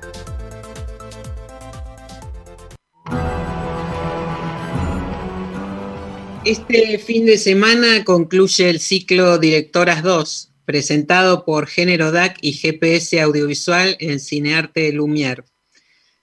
Este 6.44 6.98
fin 6.98 7.28
de 7.28 7.38
semana 7.38 8.04
concluye 8.04 8.68
el 8.68 8.80
ciclo 8.80 9.38
Directoras 9.38 10.02
2, 10.02 10.52
presentado 10.66 11.46
por 11.46 11.68
Género 11.68 12.12
DAC 12.12 12.40
y 12.42 12.54
GPS 12.54 13.22
Audiovisual 13.22 13.96
en 14.00 14.20
Cinearte 14.20 14.92
Lumière. 14.92 15.44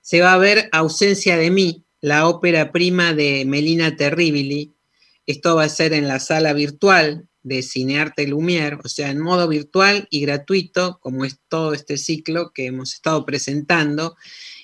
Se 0.00 0.20
va 0.20 0.32
a 0.32 0.38
ver 0.38 0.68
Ausencia 0.72 1.36
de 1.36 1.52
mí, 1.52 1.84
la 2.00 2.26
ópera 2.26 2.72
prima 2.72 3.14
de 3.14 3.44
Melina 3.46 3.94
Terribili, 3.94 4.74
Esto 5.24 5.54
va 5.54 5.64
a 5.64 5.68
ser 5.68 5.92
en 5.92 6.08
la 6.08 6.18
sala 6.18 6.52
virtual 6.52 7.28
de 7.44 7.62
Cinearte 7.62 8.26
Lumière, 8.26 8.78
o 8.82 8.88
sea, 8.88 9.10
en 9.10 9.20
modo 9.20 9.46
virtual 9.46 10.08
y 10.10 10.22
gratuito, 10.22 10.98
como 11.00 11.24
es 11.26 11.38
todo 11.48 11.74
este 11.74 11.96
ciclo 11.96 12.50
que 12.52 12.66
hemos 12.66 12.94
estado 12.94 13.24
presentando. 13.24 14.16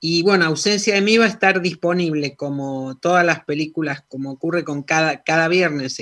Y 0.00 0.22
bueno, 0.22 0.44
Ausencia 0.44 0.94
de 0.94 1.00
mí 1.00 1.18
va 1.18 1.24
a 1.24 1.28
estar 1.28 1.60
disponible 1.60 2.36
como 2.36 2.96
todas 3.00 3.26
las 3.26 3.44
películas, 3.44 4.04
como 4.06 4.30
ocurre 4.30 4.62
con 4.62 4.84
cada, 4.84 5.24
cada 5.24 5.48
viernes 5.48 5.98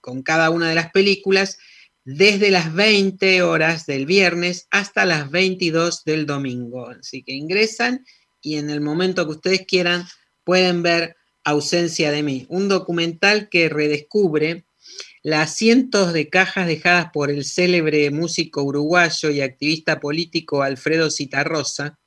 con 0.00 0.22
cada 0.22 0.48
una 0.50 0.68
de 0.68 0.76
las 0.76 0.92
películas 0.92 1.58
desde 2.06 2.52
las 2.52 2.72
20 2.72 3.42
horas 3.42 3.84
del 3.84 4.06
viernes 4.06 4.68
hasta 4.70 5.04
las 5.04 5.28
22 5.28 6.04
del 6.04 6.24
domingo. 6.24 6.88
Así 6.88 7.24
que 7.24 7.32
ingresan 7.32 8.04
y 8.40 8.58
en 8.58 8.70
el 8.70 8.80
momento 8.80 9.26
que 9.26 9.32
ustedes 9.32 9.66
quieran 9.66 10.06
pueden 10.44 10.82
ver 10.82 11.16
Ausencia 11.42 12.10
de 12.10 12.24
mí, 12.24 12.44
un 12.48 12.68
documental 12.68 13.48
que 13.48 13.68
redescubre 13.68 14.66
las 15.22 15.56
cientos 15.56 16.12
de 16.12 16.28
cajas 16.28 16.66
dejadas 16.66 17.10
por 17.12 17.30
el 17.30 17.44
célebre 17.44 18.10
músico 18.10 18.64
uruguayo 18.64 19.30
y 19.30 19.40
activista 19.40 20.00
político 20.00 20.62
Alfredo 20.62 21.08
Citarrosa, 21.08 21.98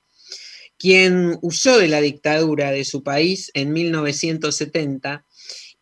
quien 0.78 1.38
huyó 1.42 1.78
de 1.78 1.88
la 1.88 2.02
dictadura 2.02 2.72
de 2.72 2.84
su 2.84 3.02
país 3.02 3.52
en 3.54 3.72
1970 3.72 5.26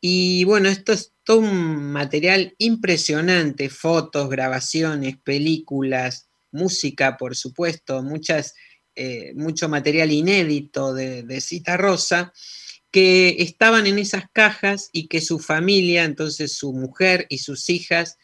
y 0.09 0.45
bueno, 0.45 0.69
esto 0.69 0.93
es 0.93 1.11
todo 1.25 1.39
un 1.39 1.91
material 1.91 2.55
impresionante, 2.59 3.69
fotos, 3.69 4.29
grabaciones, 4.29 5.17
películas, 5.17 6.29
música, 6.49 7.17
por 7.17 7.35
supuesto, 7.35 8.01
muchas, 8.03 8.55
eh, 8.95 9.33
mucho 9.35 9.67
material 9.67 10.13
inédito 10.13 10.93
de, 10.93 11.23
de 11.23 11.41
Cita 11.41 11.75
Rosa, 11.75 12.31
que 12.89 13.35
estaban 13.39 13.85
en 13.85 13.99
esas 13.99 14.29
cajas 14.31 14.89
y 14.93 15.09
que 15.09 15.19
su 15.19 15.39
familia, 15.39 16.05
entonces 16.05 16.53
su 16.53 16.71
mujer 16.71 17.25
y 17.27 17.39
sus 17.39 17.69
hijas, 17.69 18.17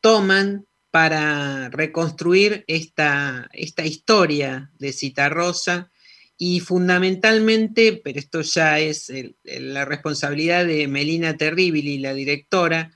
toman 0.00 0.66
para 0.90 1.68
reconstruir 1.68 2.64
esta, 2.66 3.50
esta 3.52 3.84
historia 3.84 4.72
de 4.78 4.94
Cita 4.94 5.28
Rosa 5.28 5.90
y 6.36 6.60
fundamentalmente, 6.60 8.00
pero 8.02 8.18
esto 8.18 8.40
ya 8.42 8.80
es 8.80 9.12
la 9.44 9.84
responsabilidad 9.84 10.66
de 10.66 10.88
Melina 10.88 11.36
Terribili, 11.36 11.98
la 11.98 12.12
directora, 12.12 12.92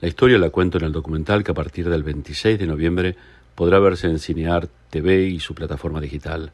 La 0.01 0.07
historia 0.07 0.39
la 0.39 0.49
cuento 0.49 0.79
en 0.79 0.85
el 0.85 0.91
documental 0.91 1.43
que 1.43 1.51
a 1.51 1.53
partir 1.53 1.87
del 1.89 2.01
26 2.01 2.57
de 2.57 2.65
noviembre 2.65 3.15
podrá 3.53 3.77
verse 3.77 4.07
en 4.07 4.17
Cinear 4.17 4.67
TV 4.89 5.25
y 5.25 5.39
su 5.39 5.53
plataforma 5.53 6.01
digital. 6.01 6.51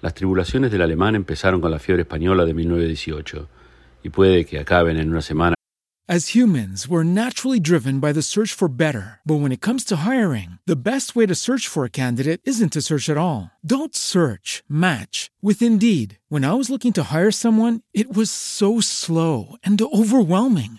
Las 0.00 0.14
tribulaciones 0.14 0.70
del 0.70 0.82
alemán 0.82 1.14
empezaron 1.14 1.60
con 1.60 1.70
la 1.70 1.78
fiebre 1.78 2.02
española 2.02 2.44
de 2.44 2.54
1918 2.54 3.48
y 4.04 4.10
puede 4.10 4.44
que 4.44 4.60
acaben 4.60 4.96
en 4.96 5.10
una 5.10 5.22
semana. 5.22 5.54
As 6.10 6.34
humans, 6.34 6.88
we're 6.88 7.04
naturally 7.04 7.60
driven 7.60 8.00
by 8.00 8.14
the 8.14 8.22
search 8.22 8.54
for 8.54 8.66
better. 8.70 9.20
But 9.26 9.40
when 9.42 9.52
it 9.52 9.60
comes 9.60 9.84
to 9.84 10.08
hiring, 10.08 10.58
the 10.66 10.74
best 10.74 11.14
way 11.14 11.26
to 11.26 11.34
search 11.34 11.68
for 11.68 11.84
a 11.84 11.90
candidate 11.90 12.40
isn't 12.44 12.72
to 12.72 12.80
search 12.80 13.10
at 13.10 13.18
all. 13.18 13.50
Don't 13.62 13.94
search, 13.94 14.62
match 14.70 15.30
with 15.42 15.60
Indeed. 15.60 16.16
When 16.30 16.46
I 16.46 16.54
was 16.54 16.70
looking 16.70 16.94
to 16.94 17.12
hire 17.12 17.30
someone, 17.30 17.82
it 17.92 18.16
was 18.16 18.30
so 18.30 18.80
slow 18.80 19.56
and 19.62 19.78
overwhelming. 19.82 20.78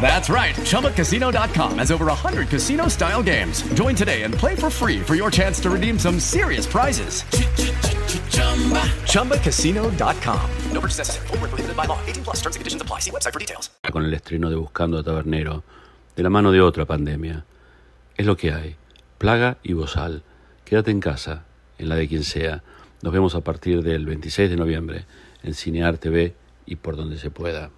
That's 0.00 0.30
right. 0.30 0.54
ChumbaCasino.com 0.54 1.78
has 1.78 1.90
over 1.90 2.06
100 2.06 2.48
casino 2.48 2.88
style 2.88 3.22
games. 3.22 3.62
Join 3.74 3.94
today 3.94 4.22
and 4.22 4.32
play 4.32 4.54
for 4.54 4.70
free 4.70 5.00
for 5.00 5.14
your 5.14 5.30
chance 5.30 5.60
to 5.60 5.68
redeem 5.70 5.98
some 5.98 6.18
serious 6.18 6.66
prizes. 6.66 7.24
ChumbaCasino.com. 9.04 10.50
No 10.72 10.80
purchase 10.80 10.98
necessary. 10.98 11.26
Forward, 11.26 11.50
prohibited 11.50 11.76
by 11.76 11.84
law. 11.84 11.98
18 12.06 12.24
plus 12.24 12.36
terms 12.36 12.56
and 12.56 12.60
conditions 12.60 12.82
apply. 12.82 13.00
See 13.00 13.10
website 13.10 13.32
for 13.32 13.40
details. 13.40 13.70
Con 13.92 14.04
el 14.04 14.14
estreno 14.14 14.48
de 14.48 14.56
Buscando 14.56 14.98
a 14.98 15.02
Tabernero, 15.02 15.62
de 16.16 16.22
la 16.22 16.30
mano 16.30 16.52
de 16.52 16.60
otra 16.60 16.86
pandemia. 16.86 17.44
Es 18.16 18.24
lo 18.26 18.36
que 18.36 18.52
hay. 18.52 18.76
Plaga 19.18 19.58
y 19.62 19.74
bozal. 19.74 20.22
Quédate 20.64 20.90
en 20.90 21.00
casa, 21.00 21.44
en 21.78 21.88
la 21.88 21.96
de 21.96 22.08
quien 22.08 22.24
sea. 22.24 22.62
Nos 23.02 23.12
vemos 23.12 23.34
a 23.34 23.40
partir 23.40 23.82
del 23.82 24.06
26 24.06 24.50
de 24.50 24.56
noviembre 24.56 25.04
en 25.42 25.54
Cinear 25.54 25.98
TV 25.98 26.34
y 26.66 26.76
por 26.76 26.96
donde 26.96 27.18
se 27.18 27.30
pueda. 27.30 27.70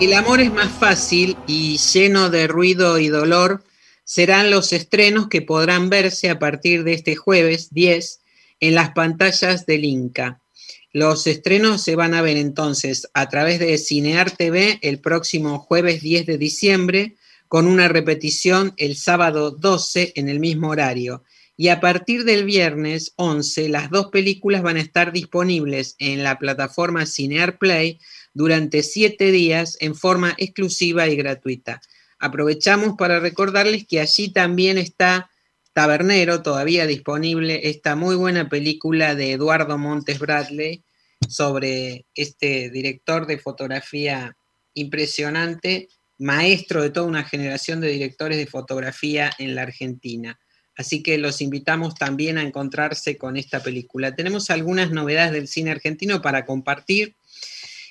El 0.00 0.12
amor 0.12 0.40
es 0.40 0.52
más 0.52 0.70
fácil 0.70 1.36
y 1.48 1.76
lleno 1.76 2.30
de 2.30 2.46
ruido 2.46 3.00
y 3.00 3.08
dolor 3.08 3.64
serán 4.04 4.48
los 4.48 4.72
estrenos 4.72 5.26
que 5.28 5.42
podrán 5.42 5.90
verse 5.90 6.30
a 6.30 6.38
partir 6.38 6.84
de 6.84 6.92
este 6.92 7.16
jueves 7.16 7.74
10 7.74 8.20
en 8.60 8.76
las 8.76 8.90
pantallas 8.90 9.66
del 9.66 9.84
Inca. 9.84 10.40
Los 10.92 11.26
estrenos 11.26 11.82
se 11.82 11.96
van 11.96 12.14
a 12.14 12.22
ver 12.22 12.36
entonces 12.36 13.08
a 13.12 13.28
través 13.28 13.58
de 13.58 13.76
Cinear 13.76 14.30
TV 14.30 14.78
el 14.82 15.00
próximo 15.00 15.58
jueves 15.58 16.00
10 16.00 16.26
de 16.26 16.38
diciembre, 16.38 17.16
con 17.48 17.66
una 17.66 17.88
repetición 17.88 18.74
el 18.76 18.94
sábado 18.94 19.50
12 19.50 20.12
en 20.14 20.28
el 20.28 20.38
mismo 20.38 20.68
horario. 20.68 21.24
Y 21.56 21.70
a 21.70 21.80
partir 21.80 22.22
del 22.22 22.44
viernes 22.44 23.14
11, 23.16 23.68
las 23.68 23.90
dos 23.90 24.10
películas 24.12 24.62
van 24.62 24.76
a 24.76 24.80
estar 24.80 25.10
disponibles 25.10 25.96
en 25.98 26.22
la 26.22 26.38
plataforma 26.38 27.04
Cinear 27.04 27.58
Play 27.58 27.98
durante 28.38 28.84
siete 28.84 29.32
días 29.32 29.76
en 29.80 29.96
forma 29.96 30.32
exclusiva 30.38 31.08
y 31.08 31.16
gratuita. 31.16 31.80
Aprovechamos 32.20 32.94
para 32.96 33.18
recordarles 33.18 33.84
que 33.84 33.98
allí 33.98 34.28
también 34.28 34.78
está 34.78 35.28
Tabernero, 35.72 36.40
todavía 36.40 36.86
disponible, 36.86 37.68
esta 37.68 37.96
muy 37.96 38.14
buena 38.14 38.48
película 38.48 39.16
de 39.16 39.32
Eduardo 39.32 39.76
Montes 39.76 40.20
Bradley 40.20 40.84
sobre 41.28 42.06
este 42.14 42.70
director 42.70 43.26
de 43.26 43.38
fotografía 43.38 44.36
impresionante, 44.74 45.88
maestro 46.18 46.80
de 46.80 46.90
toda 46.90 47.08
una 47.08 47.24
generación 47.24 47.80
de 47.80 47.88
directores 47.88 48.38
de 48.38 48.46
fotografía 48.46 49.32
en 49.38 49.56
la 49.56 49.62
Argentina. 49.62 50.38
Así 50.76 51.02
que 51.02 51.18
los 51.18 51.40
invitamos 51.40 51.96
también 51.96 52.38
a 52.38 52.42
encontrarse 52.42 53.18
con 53.18 53.36
esta 53.36 53.64
película. 53.64 54.14
Tenemos 54.14 54.48
algunas 54.50 54.92
novedades 54.92 55.32
del 55.32 55.48
cine 55.48 55.72
argentino 55.72 56.22
para 56.22 56.46
compartir. 56.46 57.16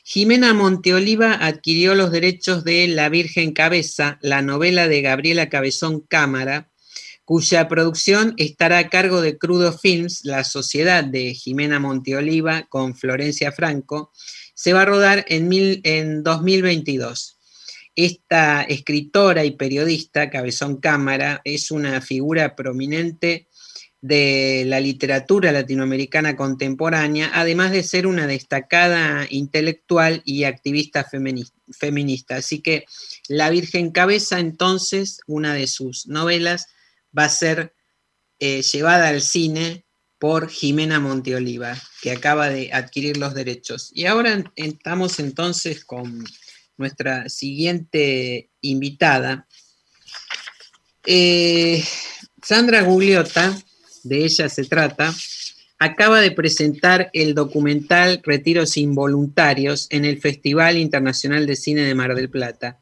Jimena 0.10 0.54
Monteoliva 0.54 1.34
adquirió 1.34 1.94
los 1.94 2.14
derechos 2.14 2.64
de 2.64 2.88
La 2.88 3.10
Virgen 3.10 3.52
Cabeza, 3.52 4.20
la 4.22 4.42
novela 4.42 4.88
de 4.88 5.02
Gabriela 5.02 5.50
Cabezón 5.50 6.00
Cámara, 6.00 6.70
cuya 7.26 7.68
producción 7.68 8.34
estará 8.38 8.78
a 8.78 8.90
cargo 8.90 9.20
de 9.20 9.38
Crudo 9.38 9.78
Films, 9.78 10.24
la 10.24 10.46
sociedad 10.46 11.04
de 11.04 11.34
Jimena 11.34 11.82
Monteoliva 11.82 12.68
con 12.70 12.96
Florencia 12.96 13.52
Franco. 13.52 14.14
Se 14.54 14.72
va 14.72 14.84
a 14.84 14.86
rodar 14.86 15.26
en, 15.28 15.52
en 15.84 16.24
2022. 16.24 17.38
Esta 17.94 18.62
escritora 18.62 19.44
y 19.44 19.58
periodista, 19.58 20.30
Cabezón 20.30 20.78
Cámara, 20.78 21.42
es 21.44 21.70
una 21.70 22.00
figura 22.00 22.56
prominente 22.56 23.47
de 24.08 24.64
la 24.66 24.80
literatura 24.80 25.52
latinoamericana 25.52 26.38
contemporánea, 26.38 27.30
además 27.34 27.72
de 27.72 27.84
ser 27.84 28.08
una 28.08 28.26
destacada 28.26 29.28
intelectual 29.30 30.22
y 30.24 30.46
activista 30.46 31.06
feminista. 31.72 32.38
Así 32.38 32.62
que 32.62 32.86
La 33.28 33.50
Virgen 33.50 33.92
Cabeza, 33.92 34.40
entonces, 34.40 35.20
una 35.28 35.54
de 35.54 35.68
sus 35.68 36.08
novelas, 36.08 36.68
va 37.18 37.26
a 37.26 37.30
ser 37.30 37.74
eh, 38.40 38.62
llevada 38.62 39.10
al 39.10 39.22
cine 39.22 39.86
por 40.20 40.50
Jimena 40.50 41.02
Monteoliva, 41.02 41.78
que 42.02 42.12
acaba 42.12 42.50
de 42.50 42.72
adquirir 42.72 43.18
los 43.18 43.34
derechos. 43.34 43.92
Y 43.94 44.06
ahora 44.06 44.52
estamos 44.56 45.20
entonces 45.20 45.84
con 45.84 46.24
nuestra 46.78 47.28
siguiente 47.28 48.52
invitada. 48.62 49.48
Eh, 51.06 51.84
Sandra 52.42 52.82
Gugliota, 52.84 53.58
de 54.08 54.26
ella 54.26 54.50
se 54.50 54.64
trata, 54.66 55.14
acaba 55.80 56.22
de 56.22 56.32
presentar 56.32 57.10
el 57.14 57.36
documental 57.36 58.22
Retiros 58.24 58.78
Involuntarios 58.78 59.88
en 59.90 60.06
el 60.06 60.20
Festival 60.20 60.78
Internacional 60.78 61.46
de 61.46 61.56
Cine 61.56 61.82
de 61.82 61.96
Mar 61.96 62.16
del 62.16 62.30
Plata. 62.30 62.80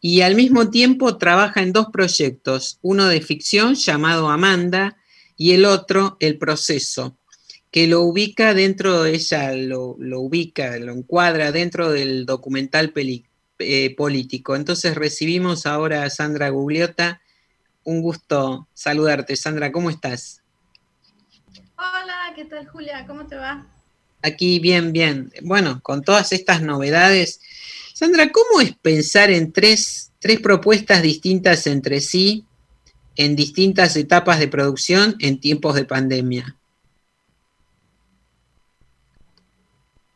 Y 0.00 0.20
al 0.20 0.36
mismo 0.36 0.70
tiempo 0.70 1.16
trabaja 1.16 1.62
en 1.62 1.72
dos 1.72 1.88
proyectos, 1.92 2.78
uno 2.82 3.08
de 3.08 3.20
ficción 3.20 3.74
llamado 3.74 4.28
Amanda 4.28 4.96
y 5.36 5.52
el 5.52 5.64
otro 5.64 6.16
El 6.20 6.38
Proceso, 6.38 7.16
que 7.70 7.86
lo 7.86 8.02
ubica 8.02 8.54
dentro, 8.54 9.06
ella 9.06 9.52
lo, 9.54 9.96
ubica, 9.98 10.78
lo 10.78 10.92
encuadra 10.92 11.50
dentro 11.50 11.90
del 11.90 12.26
documental 12.26 12.92
eh, 13.58 13.94
político. 13.96 14.54
Entonces 14.54 14.94
recibimos 14.94 15.66
ahora 15.66 16.04
a 16.04 16.10
Sandra 16.10 16.50
Gugliota. 16.50 17.20
Un 17.82 18.02
gusto 18.02 18.68
saludarte, 18.74 19.34
Sandra, 19.34 19.72
¿cómo 19.72 19.90
estás? 19.90 20.42
¿Qué 22.38 22.44
tal 22.44 22.68
Julia? 22.68 23.04
¿Cómo 23.04 23.26
te 23.26 23.34
va? 23.34 23.66
Aquí 24.22 24.60
bien, 24.60 24.92
bien. 24.92 25.32
Bueno, 25.42 25.80
con 25.82 26.02
todas 26.02 26.32
estas 26.32 26.62
novedades. 26.62 27.40
Sandra, 27.94 28.30
¿cómo 28.30 28.60
es 28.60 28.76
pensar 28.76 29.32
en 29.32 29.52
tres, 29.52 30.12
tres 30.20 30.38
propuestas 30.38 31.02
distintas 31.02 31.66
entre 31.66 32.00
sí 32.00 32.44
en 33.16 33.34
distintas 33.34 33.96
etapas 33.96 34.38
de 34.38 34.46
producción 34.46 35.16
en 35.18 35.40
tiempos 35.40 35.74
de 35.74 35.84
pandemia? 35.84 36.56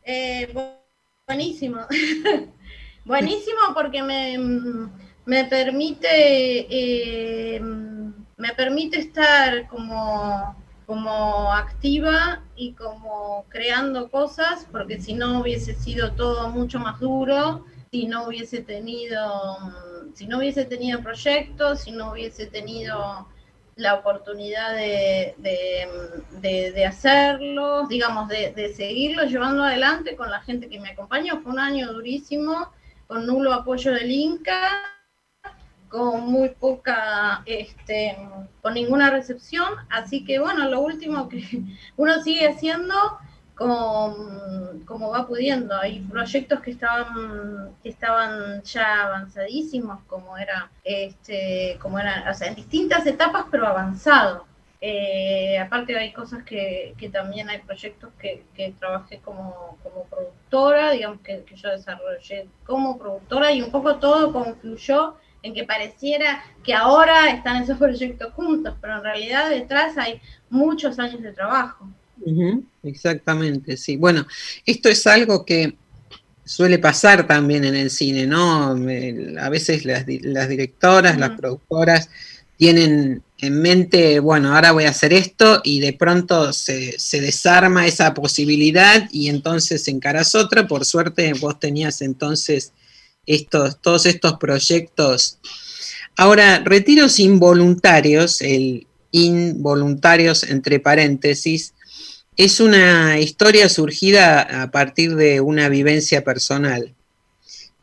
Eh, 0.05 0.55
buenísimo. 1.27 1.81
buenísimo 3.05 3.59
porque 3.75 4.01
me, 4.01 4.39
me 5.27 5.45
permite 5.47 6.07
eh, 6.71 7.61
me 8.37 8.55
permite 8.55 9.01
estar 9.01 9.67
como, 9.67 10.62
como 10.87 11.53
activa 11.53 12.43
y 12.57 12.73
como 12.73 13.45
creando 13.49 14.11
cosas, 14.11 14.67
porque 14.71 15.01
si 15.01 15.15
no 15.15 15.41
hubiese 15.41 15.75
sido 15.75 16.13
todo 16.13 16.49
mucho 16.51 16.79
más 16.79 17.01
duro, 17.01 17.65
si 17.91 18.07
no 18.07 18.27
hubiese 18.27 18.63
tenido, 18.63 19.59
si 20.15 20.27
no 20.27 20.39
hubiese 20.39 20.65
tenido 20.65 21.01
proyectos, 21.01 21.83
si 21.83 21.93
no 21.93 22.13
hubiese 22.13 22.47
tenido 22.47 23.29
la 23.77 23.95
oportunidad 23.95 24.75
de, 24.75 25.35
de, 26.41 26.87
hacerlo, 26.87 27.87
digamos, 27.87 28.29
de, 28.29 28.53
de, 28.53 28.75
seguirlo 28.75 29.25
llevando 29.25 29.65
adelante 29.65 30.15
con 30.17 30.31
la 30.31 30.41
gente 30.41 30.69
que 30.69 30.81
me 30.81 30.91
acompañó. 30.91 31.41
Fue 31.43 31.53
un 31.53 31.59
año 31.59 31.93
durísimo, 31.93 32.71
con 33.07 33.27
nulo 33.27 33.53
apoyo 33.53 33.93
del 33.93 34.11
Inca, 34.11 34.71
con 35.93 36.23
muy 36.23 36.49
poca, 36.49 37.43
este, 37.45 38.17
con 38.63 38.73
ninguna 38.75 39.11
recepción. 39.11 39.75
Así 39.91 40.25
que 40.25 40.39
bueno, 40.39 40.69
lo 40.69 40.81
último 40.81 41.29
que 41.29 41.45
uno 41.97 42.23
sigue 42.23 42.49
haciendo 42.49 42.95
como, 43.55 45.11
va 45.11 45.27
pudiendo. 45.27 45.77
Hay 45.77 46.01
proyectos 46.01 46.61
que 46.61 46.71
estaban, 46.73 47.77
que 47.83 47.91
estaban 47.91 48.63
ya 48.63 49.03
avanzadísimos, 49.05 50.01
como 50.07 50.39
era, 50.39 50.71
este, 50.83 51.79
como 51.81 51.99
eran, 51.99 52.27
o 52.27 52.35
sea, 52.35 52.49
en 52.49 52.55
distintas 52.55 53.07
etapas, 53.07 53.45
pero 53.51 53.67
avanzado. 53.67 54.47
Eh, 54.81 55.59
aparte 55.61 55.97
hay 55.97 56.13
cosas 56.13 56.43
que, 56.43 56.95
que, 56.99 57.09
también 57.09 57.49
hay 57.49 57.59
proyectos 57.59 58.11
que, 58.19 58.45
que 58.55 58.75
trabajé 58.81 59.19
como, 59.19 59.79
como, 59.83 60.05
productora, 60.07 60.91
digamos 60.91 61.21
que, 61.21 61.45
que, 61.45 61.55
yo 61.55 61.69
desarrollé 61.69 62.49
como 62.67 62.99
productora 62.99 63.53
y 63.53 63.63
un 63.63 63.71
poco 63.71 63.97
todo 63.97 64.33
confluyó 64.33 65.15
en 65.43 65.55
que 65.55 65.65
pareciera 65.65 66.45
que 66.63 66.75
ahora 66.75 67.31
están 67.31 67.63
esos 67.63 67.79
proyectos 67.87 68.33
juntos, 68.35 68.75
pero 68.81 68.97
en 68.97 69.03
realidad 69.03 69.51
detrás 69.51 69.97
hay 69.99 70.21
muchos 70.51 70.99
años 70.99 71.23
de 71.23 71.33
trabajo 71.33 71.89
exactamente, 72.83 73.77
sí. 73.77 73.97
Bueno, 73.97 74.27
esto 74.67 74.89
es 74.89 75.07
algo 75.07 75.45
que 75.45 75.75
suele 76.45 76.79
pasar 76.79 77.27
también 77.27 77.65
en 77.65 77.75
el 77.75 77.91
cine, 77.91 78.27
¿no? 78.27 78.71
a 78.71 79.49
veces 79.49 79.85
las, 79.85 80.07
directoras, 80.07 81.19
las 81.19 81.31
productoras 81.31 82.09
tienen 82.57 83.23
en 83.39 83.61
mente, 83.61 84.21
bueno, 84.21 84.55
ahora 84.55 84.73
voy 84.73 84.85
a 84.85 84.91
hacer 84.91 85.13
esto 85.13 85.61
y 85.65 85.81
de 85.81 85.93
pronto 85.93 86.53
se, 86.53 86.97
desarma 87.13 87.87
esa 87.87 88.15
posibilidad 88.15 89.09
y 89.11 89.29
entonces 89.29 89.87
encaras 89.89 90.35
otra. 90.35 90.69
Por 90.69 90.85
suerte 90.85 91.33
vos 91.41 91.59
tenías 91.59 92.03
entonces 92.03 92.73
estos, 93.27 93.81
todos 93.81 94.07
estos 94.07 94.35
proyectos. 94.39 95.39
Ahora, 96.17 96.63
retiros 96.65 97.19
involuntarios, 97.19 98.41
el 98.41 98.87
involuntarios 99.13 100.43
entre 100.43 100.81
paréntesis, 100.81 101.75
es 102.37 102.61
una 102.61 103.19
historia 103.21 103.69
surgida 103.69 104.63
a 104.63 104.71
partir 104.71 105.17
de 105.17 105.41
una 105.41 105.69
vivencia 105.69 106.25
personal. 106.25 106.95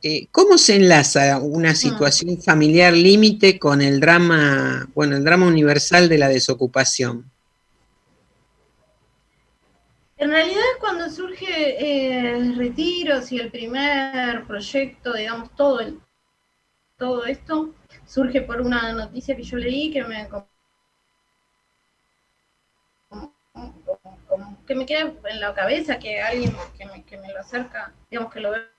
Eh, 0.02 0.28
¿Cómo 0.32 0.58
se 0.58 0.76
enlaza 0.76 1.40
una 1.40 1.76
situación 1.76 2.42
familiar 2.42 2.94
límite 2.94 3.60
con 3.60 3.82
el 3.82 4.00
drama, 4.00 4.90
bueno, 4.96 5.18
el 5.18 5.24
drama 5.24 5.46
universal 5.46 6.10
de 6.10 6.18
la 6.18 6.30
desocupación? 6.30 7.30
En 10.20 10.32
realidad 10.32 10.62
cuando 10.82 11.10
surge 11.10 11.48
eh, 11.80 12.54
Retiros 12.58 13.32
y 13.32 13.40
el 13.40 13.50
primer 13.50 14.46
proyecto, 14.46 15.14
digamos, 15.14 15.56
todo, 15.56 15.80
el, 15.80 16.02
todo 16.98 17.26
esto 17.26 17.74
surge 18.06 18.42
por 18.42 18.60
una 18.60 18.92
noticia 18.92 19.34
que 19.38 19.44
yo 19.44 19.56
leí 19.56 19.90
que 19.92 20.04
me 20.04 20.28
que 24.68 24.76
me 24.76 24.86
queda 24.86 25.14
en 25.24 25.40
la 25.40 25.54
cabeza 25.54 25.98
que 26.00 26.22
alguien 26.22 26.54
que 26.78 26.86
me, 26.86 27.04
que 27.06 27.18
me 27.18 27.32
lo 27.32 27.40
acerca, 27.40 27.94
digamos 28.12 28.34
que 28.34 28.42
lo 28.42 28.52
ve 28.52 28.79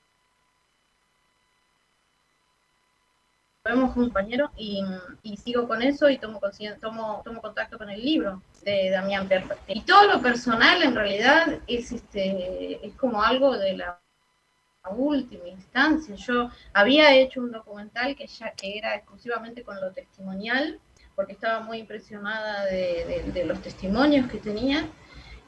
vemos 3.71 3.97
un 3.97 4.05
compañero 4.05 4.51
y, 4.57 4.83
y, 5.23 5.37
sigo 5.37 5.67
con 5.67 5.83
eso 5.83 6.09
y 6.09 6.19
tomo, 6.19 6.41
tomo, 6.81 7.23
tomo 7.25 7.41
contacto 7.41 7.79
con 7.79 7.91
el 7.91 8.05
libro 8.05 8.43
de 8.63 8.91
Damián 8.91 9.29
Perfect. 9.29 9.61
Y 9.69 9.83
todo 9.83 10.07
lo 10.07 10.21
personal 10.21 10.83
en 10.83 10.95
realidad 10.95 11.59
es, 11.67 11.93
este, 11.93 12.87
es 12.87 12.95
como 12.95 13.23
algo 13.23 13.57
de 13.57 13.77
la 13.77 14.01
última 14.91 15.49
instancia. 15.49 16.15
Yo 16.17 16.51
había 16.73 17.15
hecho 17.15 17.41
un 17.41 17.53
documental 17.53 18.17
que 18.17 18.27
ya 18.27 18.53
que 18.53 18.79
era 18.79 18.95
exclusivamente 18.95 19.63
con 19.63 19.81
lo 19.81 19.93
testimonial, 19.93 20.79
porque 21.15 21.33
estaba 21.33 21.61
muy 21.61 21.79
impresionada 21.79 22.65
de, 22.67 23.31
de 23.33 23.45
los 23.45 23.61
testimonios 23.61 24.31
que 24.31 24.39
tenía 24.39 24.89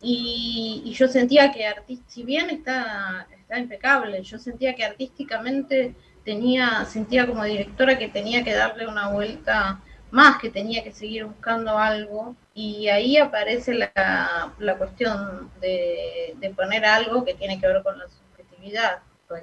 y, 0.05 0.93
yo 0.97 1.07
sentía 1.07 1.53
que, 1.53 1.65
si 2.09 2.25
bien 2.25 2.51
está, 2.51 3.29
está 3.41 3.59
impecable, 3.59 4.23
yo 4.23 4.37
sentía 4.39 4.75
que 4.75 4.85
artísticamente 4.85 5.95
tenía, 6.25 6.85
sentía 6.85 7.27
como 7.27 7.45
directora 7.45 7.99
que 7.99 8.09
tenía 8.09 8.45
que 8.45 8.55
darle 8.55 8.87
una 8.87 9.09
vuelta 9.09 9.81
más 10.11 10.39
que 10.39 10.51
tenía 10.51 10.85
que 10.85 10.93
seguir 10.93 11.25
buscando 11.25 11.79
algo. 11.79 12.37
Y 12.55 12.89
ahí 12.89 13.17
aparece 13.17 13.75
la, 13.75 14.53
la 14.59 14.77
cuestión 14.77 15.51
de, 15.61 16.35
de, 16.39 16.51
poner 16.51 16.85
algo 16.85 17.25
que 17.25 17.35
tiene 17.35 17.59
que 17.59 17.67
ver 17.67 17.83
con 17.83 17.99
la 17.99 18.05
subjetividad, 18.09 18.99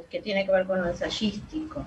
que 0.10 0.22
tiene 0.22 0.46
que 0.46 0.52
ver 0.52 0.66
con 0.66 0.82
lo 0.82 0.88
ensayístico. 0.88 1.86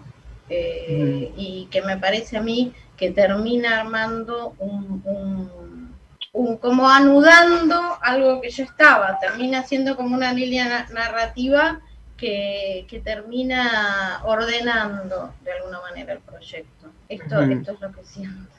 Eh, 0.49 1.33
y 1.37 1.69
que 1.71 1.81
me 1.83 1.97
parece 1.97 2.37
a 2.37 2.43
mí 2.43 2.75
que 2.97 3.11
termina 3.11 3.81
armando 3.81 4.55
un, 4.59 5.01
un, 5.05 5.95
un, 6.33 6.57
como 6.59 6.91
anudando 6.91 7.81
algo 8.03 8.41
que 8.41 8.51
ya 8.51 8.65
estaba, 8.65 9.19
termina 9.19 9.63
siendo 9.63 9.97
como 9.97 10.15
una 10.15 10.33
línea 10.33 10.87
narrativa 10.93 11.81
que, 12.23 12.87
que, 12.89 13.01
termina 13.01 14.21
ordenando 14.25 15.35
de 15.43 15.53
alguna 15.55 15.81
manera 15.81 16.13
el 16.13 16.21
proyecto. 16.21 16.87
Esto, 17.09 17.43
esto 17.43 17.73
es 17.73 17.81
lo 17.81 17.93
que 17.93 18.05
siento. 18.05 18.53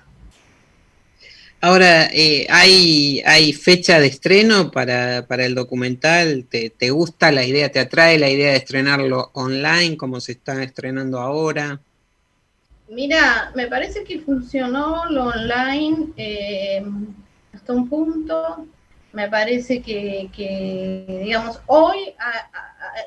Ahora, 1.62 2.10
eh, 2.12 2.46
¿hay, 2.50 3.24
¿hay 3.26 3.54
fecha 3.54 4.02
de 4.02 4.08
estreno 4.08 4.70
para, 4.70 5.26
para 5.28 5.46
el 5.46 5.56
documental? 5.56 6.46
¿Te, 6.50 6.72
¿Te, 6.72 6.90
gusta 6.90 7.32
la 7.32 7.46
idea? 7.46 7.72
¿Te 7.72 7.80
atrae 7.80 8.20
la 8.20 8.30
idea 8.30 8.52
de 8.52 8.58
estrenarlo 8.58 9.32
online 9.34 9.96
como 9.96 10.20
se 10.20 10.34
está 10.34 10.62
estrenando 10.62 11.20
ahora? 11.20 11.80
Mira, 12.90 13.54
me 13.56 13.68
parece 13.68 14.04
que 14.04 14.20
funcionó 14.20 15.06
lo 15.10 15.28
online 15.28 16.08
eh, 16.18 16.84
hasta 17.54 17.72
un 17.72 17.88
punto 17.88 18.68
me 19.14 19.30
parece 19.30 19.82
que, 19.84 20.30
que 20.36 21.22
digamos, 21.24 21.62
hoy, 21.68 22.16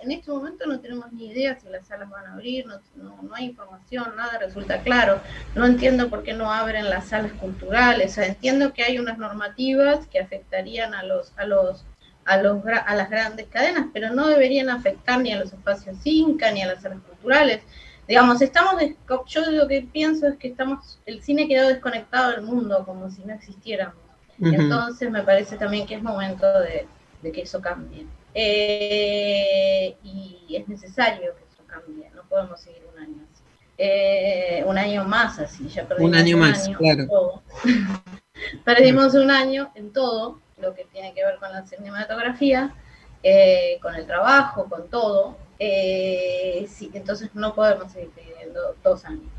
en 0.03 0.13
este 0.13 0.31
momento 0.31 0.65
no 0.65 0.79
tenemos 0.79 1.13
ni 1.13 1.27
idea 1.27 1.59
si 1.59 1.69
las 1.69 1.89
salas 1.89 2.09
van 2.09 2.27
a 2.27 2.35
abrir, 2.35 2.65
no, 2.65 2.81
no, 2.95 3.35
hay 3.35 3.47
información, 3.47 4.15
nada 4.17 4.39
resulta 4.39 4.81
claro. 4.83 5.21
No 5.57 5.67
entiendo 5.67 6.09
por 6.09 6.23
qué 6.23 6.33
no 6.33 6.53
abren 6.53 6.89
las 6.89 7.09
salas 7.09 7.33
culturales. 7.33 8.17
entiendo 8.19 8.73
que 8.73 8.85
hay 8.85 8.99
unas 9.01 9.19
normativas 9.19 10.07
que 10.07 10.21
afectarían 10.21 10.95
a 10.95 11.03
los, 11.03 11.33
a 11.37 11.45
los, 11.45 11.85
a 12.25 12.37
los, 12.37 12.63
a 12.65 12.95
las 12.95 13.11
grandes 13.11 13.49
cadenas, 13.49 13.87
pero 13.93 14.11
no 14.15 14.29
deberían 14.29 14.71
afectar 14.71 15.21
ni 15.21 15.33
a 15.33 15.41
los 15.41 15.53
espacios 15.53 15.97
Inca 16.05 16.53
ni 16.53 16.63
a 16.63 16.69
las 16.69 16.83
salas 16.83 17.01
culturales. 17.01 17.63
Digamos, 18.07 18.41
estamos, 18.41 18.81
yo 19.27 19.51
lo 19.51 19.67
que 19.67 19.83
pienso 19.93 20.29
es 20.29 20.37
que 20.37 20.49
estamos, 20.49 21.01
el 21.05 21.21
cine 21.21 21.49
quedó 21.49 21.67
desconectado 21.67 22.31
del 22.31 22.43
mundo, 22.43 22.85
como 22.87 23.11
si 23.11 23.25
no 23.25 23.35
existiéramos 23.35 24.07
entonces 24.41 25.11
me 25.11 25.23
parece 25.23 25.57
también 25.57 25.87
que 25.87 25.95
es 25.95 26.03
momento 26.03 26.47
de, 26.61 26.87
que 27.33 27.43
eso 27.43 27.61
cambie. 27.61 28.07
Eh, 28.35 29.97
y 30.03 30.57
es 30.57 30.69
necesario 30.69 31.35
que 31.37 31.45
eso 31.45 31.63
cambie, 31.67 32.11
no 32.15 32.23
podemos 32.25 32.61
seguir 32.61 32.83
un 32.93 33.03
año 33.03 33.27
así. 33.33 33.43
Eh, 33.79 34.63
un 34.67 34.79
año 34.79 35.05
más 35.05 35.39
así, 35.39 35.69
ya 35.69 35.87
perdimos 35.87 36.11
un 36.11 36.17
año 36.17 36.37
más, 36.37 36.69
claro. 36.69 37.43
perdimos 38.65 39.15
un 39.15 39.31
año 39.31 39.71
en 39.75 39.93
todo 39.93 40.41
lo 40.59 40.75
que 40.75 40.85
tiene 40.85 41.13
que 41.15 41.25
ver 41.25 41.37
con 41.39 41.51
la 41.51 41.67
cinematografía, 41.67 42.75
eh, 43.23 43.79
con 43.83 43.95
el 43.95 44.07
trabajo, 44.07 44.67
con 44.69 44.89
todo. 44.89 45.37
sí, 45.59 46.91
entonces 46.95 47.31
no 47.35 47.55
podemos 47.55 47.93
seguir 47.93 48.11
pidiendo 48.11 48.77
dos 48.83 49.05
años. 49.05 49.36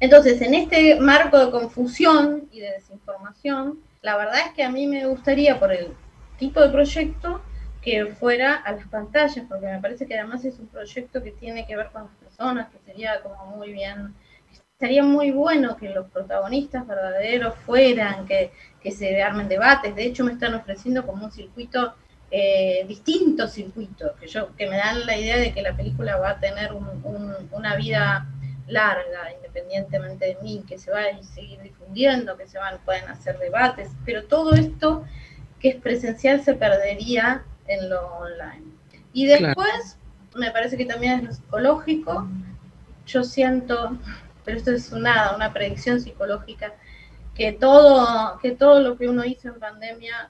Entonces, 0.00 0.40
en 0.42 0.54
este 0.54 1.00
marco 1.00 1.38
de 1.38 1.50
confusión 1.50 2.48
y 2.52 2.60
de 2.60 2.72
desinformación, 2.72 3.80
la 4.02 4.16
verdad 4.16 4.38
es 4.46 4.52
que 4.52 4.62
a 4.62 4.70
mí 4.70 4.86
me 4.86 5.06
gustaría, 5.06 5.58
por 5.58 5.72
el 5.72 5.88
tipo 6.38 6.60
de 6.60 6.68
proyecto, 6.68 7.42
que 7.82 8.06
fuera 8.06 8.54
a 8.54 8.72
las 8.72 8.86
pantallas, 8.88 9.44
porque 9.48 9.66
me 9.66 9.80
parece 9.80 10.06
que 10.06 10.14
además 10.14 10.44
es 10.44 10.58
un 10.58 10.68
proyecto 10.68 11.22
que 11.22 11.32
tiene 11.32 11.66
que 11.66 11.76
ver 11.76 11.90
con 11.90 12.02
las 12.02 12.12
personas, 12.14 12.68
que 12.68 12.78
sería 12.84 13.20
como 13.22 13.56
muy 13.56 13.72
bien, 13.72 14.14
estaría 14.72 15.02
muy 15.02 15.32
bueno 15.32 15.76
que 15.76 15.88
los 15.88 16.08
protagonistas 16.10 16.86
verdaderos 16.86 17.54
fueran, 17.66 18.26
que, 18.26 18.52
se 18.92 19.22
armen 19.22 19.48
debates. 19.48 19.94
De 19.94 20.04
hecho, 20.04 20.24
me 20.24 20.32
están 20.32 20.54
ofreciendo 20.54 21.04
como 21.04 21.26
un 21.26 21.32
circuito, 21.32 21.94
eh, 22.30 22.84
distinto 22.86 23.48
circuito, 23.48 24.14
que, 24.20 24.28
yo, 24.28 24.54
que 24.56 24.68
me 24.68 24.76
dan 24.76 25.04
la 25.04 25.18
idea 25.18 25.36
de 25.36 25.52
que 25.52 25.62
la 25.62 25.76
película 25.76 26.16
va 26.16 26.30
a 26.30 26.40
tener 26.40 26.70
una 26.72 27.76
vida 27.76 28.26
larga, 28.68 29.32
independientemente 29.34 30.26
de 30.26 30.38
mí, 30.42 30.64
que 30.68 30.78
se 30.78 30.90
va 30.90 31.00
a 31.00 31.22
seguir 31.22 31.60
difundiendo, 31.62 32.36
que 32.36 32.46
se 32.46 32.58
van, 32.58 32.78
pueden 32.84 33.08
hacer 33.08 33.38
debates, 33.38 33.90
pero 34.04 34.24
todo 34.24 34.54
esto 34.54 35.04
que 35.60 35.70
es 35.70 35.76
presencial 35.76 36.42
se 36.42 36.54
perdería 36.54 37.44
en 37.66 37.90
lo 37.90 38.06
online. 38.18 38.64
Y 39.12 39.26
después, 39.26 39.98
me 40.36 40.50
parece 40.50 40.76
que 40.76 40.84
también 40.84 41.14
es 41.14 41.24
lo 41.24 41.32
psicológico, 41.32 42.28
yo 43.06 43.24
siento, 43.24 43.96
pero 44.44 44.58
esto 44.58 44.70
es 44.72 44.92
nada, 44.92 45.34
una 45.34 45.52
predicción 45.52 46.00
psicológica, 46.00 46.74
que 47.34 47.52
todo, 47.52 48.38
que 48.40 48.52
todo 48.52 48.80
lo 48.80 48.96
que 48.98 49.08
uno 49.08 49.24
hizo 49.24 49.48
en 49.48 49.58
pandemia 49.58 50.28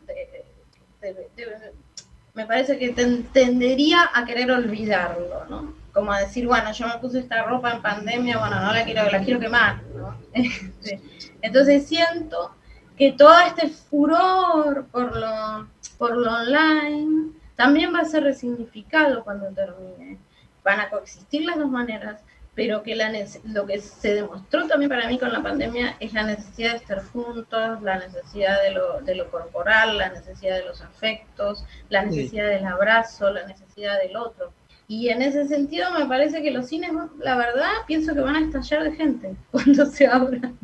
me 2.34 2.46
parece 2.46 2.78
que 2.78 2.90
tendería 3.32 4.10
a 4.14 4.24
querer 4.24 4.50
olvidarlo, 4.50 5.44
¿no? 5.46 5.77
Como 5.92 6.12
a 6.12 6.20
decir, 6.20 6.46
bueno, 6.46 6.72
yo 6.72 6.86
me 6.86 6.98
puse 6.98 7.20
esta 7.20 7.42
ropa 7.42 7.72
en 7.72 7.82
pandemia, 7.82 8.38
bueno, 8.38 8.60
no 8.60 8.72
la 8.72 8.84
quiero, 8.84 9.10
la 9.10 9.20
quiero 9.20 9.40
quemar, 9.40 9.82
¿no? 9.94 10.16
Este, 10.32 11.00
entonces 11.42 11.86
siento 11.86 12.54
que 12.96 13.12
todo 13.12 13.38
este 13.46 13.68
furor 13.68 14.86
por 14.90 15.16
lo, 15.16 15.68
por 15.98 16.16
lo 16.16 16.32
online 16.32 17.32
también 17.56 17.94
va 17.94 18.00
a 18.00 18.04
ser 18.04 18.24
resignificado 18.24 19.24
cuando 19.24 19.48
termine. 19.48 20.18
Van 20.64 20.80
a 20.80 20.90
coexistir 20.90 21.44
las 21.44 21.58
dos 21.58 21.70
maneras, 21.70 22.20
pero 22.54 22.82
que 22.82 22.96
la, 22.96 23.12
lo 23.44 23.66
que 23.66 23.80
se 23.80 24.14
demostró 24.14 24.66
también 24.66 24.88
para 24.88 25.08
mí 25.08 25.18
con 25.18 25.32
la 25.32 25.42
pandemia 25.42 25.96
es 26.00 26.12
la 26.12 26.24
necesidad 26.24 26.72
de 26.72 26.78
estar 26.78 27.04
juntos, 27.04 27.82
la 27.82 27.98
necesidad 27.98 28.62
de 28.62 28.72
lo, 28.72 29.00
de 29.00 29.14
lo 29.14 29.30
corporal, 29.30 29.96
la 29.96 30.08
necesidad 30.10 30.56
de 30.56 30.64
los 30.64 30.80
afectos, 30.82 31.64
la 31.88 32.04
necesidad 32.04 32.48
del 32.48 32.66
abrazo, 32.66 33.30
la 33.30 33.46
necesidad 33.46 33.98
del 34.00 34.16
otro. 34.16 34.52
Y 34.90 35.10
en 35.10 35.20
ese 35.20 35.46
sentido 35.46 35.86
me 35.92 36.06
parece 36.06 36.42
que 36.42 36.50
los 36.50 36.68
cines, 36.68 36.90
la 37.18 37.36
verdad, 37.36 37.70
pienso 37.86 38.14
que 38.14 38.20
van 38.20 38.36
a 38.36 38.40
estallar 38.40 38.84
de 38.84 38.96
gente 38.96 39.36
cuando 39.50 39.84
se 39.84 40.06
abran. 40.06 40.58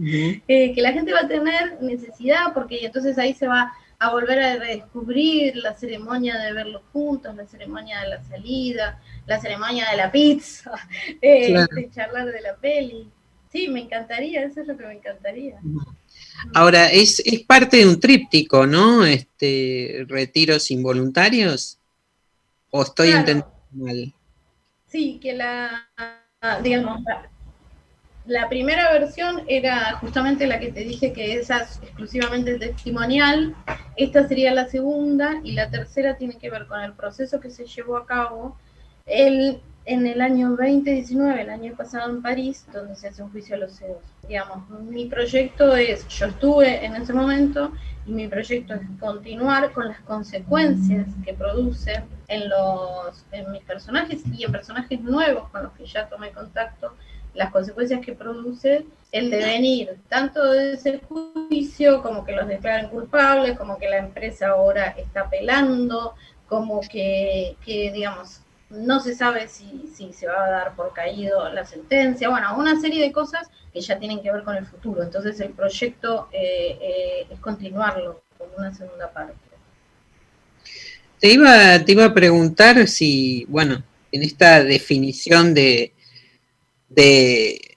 Eh, 0.49 0.73
que 0.75 0.81
la 0.81 0.93
gente 0.93 1.13
va 1.13 1.21
a 1.21 1.29
tener 1.29 1.81
necesidad 1.83 2.55
porque 2.55 2.87
entonces 2.87 3.19
ahí 3.19 3.35
se 3.35 3.47
va 3.47 3.71
a 3.99 4.11
volver 4.11 4.39
a 4.39 4.57
redescubrir 4.57 5.57
la 5.57 5.75
ceremonia 5.75 6.39
de 6.39 6.55
verlos 6.55 6.83
juntos, 6.91 7.37
la 7.37 7.47
ceremonia 7.47 8.01
de 8.01 8.09
la 8.09 8.25
salida, 8.25 8.99
la 9.27 9.39
ceremonia 9.39 9.91
de 9.91 9.97
la 9.99 10.11
pizza, 10.11 10.73
eh, 11.23 11.53
de 11.53 11.91
charlar 11.91 12.33
de 12.33 12.41
la 12.41 12.57
peli. 12.57 13.07
Sí, 13.53 13.69
me 13.69 13.81
encantaría, 13.83 14.43
eso 14.43 14.63
es 14.63 14.67
lo 14.67 14.77
que 14.77 14.87
me 14.87 14.95
encantaría. 14.95 15.61
Ahora, 16.55 16.91
es, 16.91 17.23
es 17.25 17.43
parte 17.43 17.77
de 17.77 17.87
un 17.87 18.01
tríptico, 18.01 18.67
¿no? 18.67 19.05
Este, 19.05 20.07
retiros 20.09 20.71
involuntarios. 20.71 21.79
¿O 22.71 22.83
estoy 22.83 23.11
intentando 23.11 23.54
Sí, 24.87 25.19
que 25.21 25.33
la, 25.33 25.89
digamos, 26.63 27.01
la, 28.27 28.49
primera 28.49 28.93
versión 28.93 29.43
era 29.49 29.95
justamente 29.95 30.47
la 30.47 30.61
que 30.61 30.73
te 30.73 30.81
dije 30.81 31.13
que 31.13 31.35
esa 31.35 31.63
es 31.63 31.81
exclusivamente 31.83 32.59
testimonial, 32.59 33.55
esta 33.97 34.29
sería 34.29 34.55
la 34.55 34.69
segunda 34.69 35.41
y 35.43 35.53
la 35.53 35.71
tercera 35.71 36.17
tiene 36.17 36.37
que 36.39 36.51
ver 36.51 36.67
con 36.67 36.81
el 36.81 36.93
proceso 36.93 37.41
que 37.41 37.51
se 37.51 37.67
llevó 37.67 37.97
a 37.97 38.07
cabo 38.07 38.57
el, 39.07 39.61
en 39.85 40.07
el 40.07 40.21
año 40.21 40.51
2019, 40.51 41.43
el 41.43 41.51
año 41.51 41.75
pasado 41.77 42.11
en 42.11 42.23
París, 42.23 42.65
donde 42.73 42.97
se 42.97 43.09
hace 43.09 43.23
un 43.23 43.31
juicio 43.31 43.57
a 43.57 43.59
los 43.59 43.77
CEOs. 43.79 44.03
Digamos, 44.29 44.69
mi 44.81 45.07
proyecto 45.07 45.75
es, 45.77 46.07
yo 46.09 46.27
estuve 46.27 46.85
en 46.85 46.97
ese 46.97 47.13
momento 47.13 47.73
y 48.07 48.13
mi 48.13 48.29
proyecto 48.29 48.75
es 48.75 48.83
continuar 49.01 49.73
con 49.73 49.89
las 49.89 50.01
consecuencias 50.01 51.07
que 51.25 51.35
produce 51.35 52.03
en, 52.29 52.49
los, 52.49 53.25
en 53.33 53.51
mis 53.53 53.63
personajes 53.63 54.23
y 54.33 54.45
en 54.45 54.53
personajes 54.53 55.01
nuevos 55.01 55.49
con 55.51 55.65
los 55.65 55.73
que 55.73 55.87
ya 55.87 56.09
tomé 56.09 56.31
contacto, 56.31 56.95
las 57.35 57.51
consecuencias 57.51 58.05
que 58.05 58.15
produce 58.15 58.87
el 59.11 59.31
devenir 59.31 59.99
tanto 60.09 60.53
de 60.53 60.75
ese 60.75 61.01
juicio 61.01 62.03
como 62.03 62.25
que 62.25 62.33
los 62.33 62.47
declaren 62.47 62.89
culpables, 62.91 63.57
como 63.59 63.79
que 63.79 63.89
la 63.89 63.99
empresa 63.99 64.49
ahora 64.51 64.95
está 64.97 65.23
apelando, 65.23 66.15
como 66.47 66.81
que, 66.81 67.57
que 67.65 67.91
digamos, 67.91 68.44
no 68.75 69.01
se 69.01 69.15
sabe 69.15 69.49
si, 69.49 69.91
si, 69.95 70.13
se 70.13 70.27
va 70.27 70.45
a 70.45 70.51
dar 70.51 70.77
por 70.77 70.93
caído 70.93 71.49
la 71.53 71.65
sentencia, 71.65 72.29
bueno, 72.29 72.57
una 72.57 72.81
serie 72.81 73.03
de 73.03 73.13
cosas 73.13 73.49
que 73.73 73.81
ya 73.81 73.99
tienen 73.99 74.23
que 74.23 74.31
ver 74.31 74.43
con 74.45 74.57
el 74.57 74.67
futuro. 74.67 75.03
Entonces 75.03 75.41
el 75.41 75.51
proyecto 75.51 76.29
eh, 76.33 76.79
eh, 76.81 77.27
es 77.31 77.41
continuarlo 77.41 78.23
con 78.39 78.49
una 78.57 78.75
segunda 78.75 79.13
parte. 79.13 79.35
Te 81.21 81.33
iba, 81.33 81.83
te 81.85 81.93
iba 81.93 82.05
a 82.05 82.15
preguntar 82.15 82.87
si, 82.87 83.47
bueno, 83.49 83.83
en 84.13 84.23
esta 84.23 84.63
definición 84.63 85.55
de, 85.55 85.93
de 86.89 87.77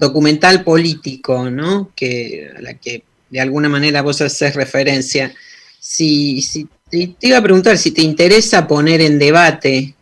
documental 0.00 0.64
político, 0.64 1.50
¿no? 1.50 1.92
Que, 1.94 2.50
a 2.56 2.60
la 2.60 2.74
que 2.74 3.04
de 3.30 3.40
alguna 3.40 3.68
manera 3.68 4.02
vos 4.02 4.20
haces 4.20 4.54
referencia, 4.54 5.34
si, 5.78 6.42
si 6.42 6.68
te, 6.92 7.26
iba 7.26 7.38
a 7.38 7.42
preguntar 7.42 7.78
si 7.78 7.90
te 7.90 8.02
interesa 8.02 8.66
poner 8.66 9.00
en 9.00 9.18
debate, 9.18 9.94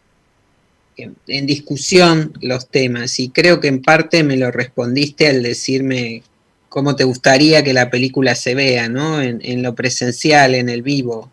en, 0.96 1.46
discusión 1.46 2.32
los 2.42 2.68
temas, 2.68 3.18
y 3.20 3.30
creo 3.30 3.60
que 3.60 3.68
en 3.68 3.80
parte 3.80 4.24
me 4.24 4.36
lo 4.36 4.50
respondiste 4.50 5.28
al 5.28 5.42
decirme 5.42 6.22
cómo 6.68 6.96
te 6.96 7.04
gustaría 7.04 7.62
que 7.62 7.72
la 7.72 7.90
película 7.90 8.34
se 8.34 8.54
vea, 8.54 8.88
¿no? 8.88 9.22
En, 9.22 9.62
lo 9.62 9.74
presencial, 9.74 10.54
en 10.54 10.68
el 10.68 10.82
vivo. 10.82 11.30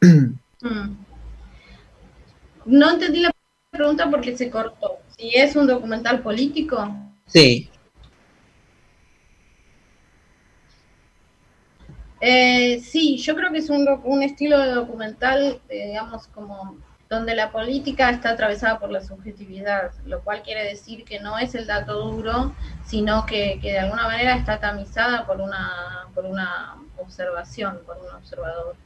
Mm. 0.00 0.96
No 2.66 2.90
entendí 2.90 3.20
la 3.20 3.30
pregunta 3.70 4.10
porque 4.10 4.36
se 4.36 4.50
cortó. 4.50 4.98
Si 5.16 5.30
es 5.34 5.56
un 5.56 5.66
documental 5.66 6.22
político. 6.22 6.94
Sí. 7.26 7.68
Eh, 12.20 12.80
sí, 12.80 13.16
yo 13.18 13.34
creo 13.36 13.52
que 13.52 13.58
es 13.58 13.70
un, 13.70 13.86
un 14.04 14.22
estilo 14.22 14.58
de 14.58 14.72
documental, 14.72 15.62
eh, 15.68 15.86
digamos, 15.88 16.26
como 16.28 16.76
donde 17.08 17.34
la 17.34 17.50
política 17.52 18.10
está 18.10 18.30
atravesada 18.30 18.78
por 18.78 18.90
la 18.90 19.00
subjetividad, 19.02 19.92
lo 20.04 20.22
cual 20.22 20.42
quiere 20.42 20.64
decir 20.64 21.04
que 21.04 21.20
no 21.20 21.38
es 21.38 21.54
el 21.54 21.66
dato 21.66 21.94
duro, 22.10 22.54
sino 22.84 23.24
que, 23.24 23.58
que 23.62 23.72
de 23.72 23.78
alguna 23.78 24.04
manera 24.08 24.34
está 24.36 24.60
tamizada 24.60 25.26
por 25.26 25.40
una, 25.40 26.08
por 26.14 26.26
una 26.26 26.76
observación, 26.98 27.80
por 27.86 27.96
un 27.98 28.14
observador. 28.14 28.76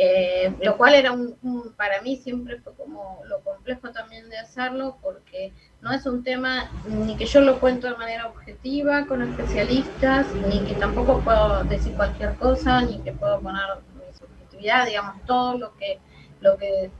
Eh, 0.00 0.54
lo 0.62 0.76
cual 0.76 0.94
era 0.94 1.10
un, 1.10 1.34
para 1.76 2.00
mí 2.02 2.18
siempre 2.18 2.60
fue 2.60 2.72
como 2.76 3.20
lo 3.24 3.40
complejo 3.40 3.90
también 3.90 4.30
de 4.30 4.38
hacerlo, 4.38 4.96
porque 5.02 5.52
no 5.80 5.90
es 5.90 6.06
un 6.06 6.22
tema 6.22 6.70
ni 6.86 7.16
que 7.16 7.26
yo 7.26 7.40
lo 7.40 7.58
cuento 7.58 7.88
de 7.88 7.96
manera 7.96 8.28
objetiva 8.28 9.06
con 9.06 9.22
especialistas, 9.22 10.32
ni 10.48 10.60
que 10.60 10.74
tampoco 10.74 11.18
puedo 11.22 11.64
decir 11.64 11.94
cualquier 11.94 12.36
cosa, 12.36 12.80
ni 12.82 12.98
que 13.00 13.10
puedo 13.10 13.40
poner 13.40 13.64
mi 13.96 14.16
subjetividad, 14.16 14.86
digamos, 14.86 15.20
todo 15.26 15.58
lo 15.58 15.76
que, 15.76 15.98
lo 16.42 16.56
que 16.56 16.92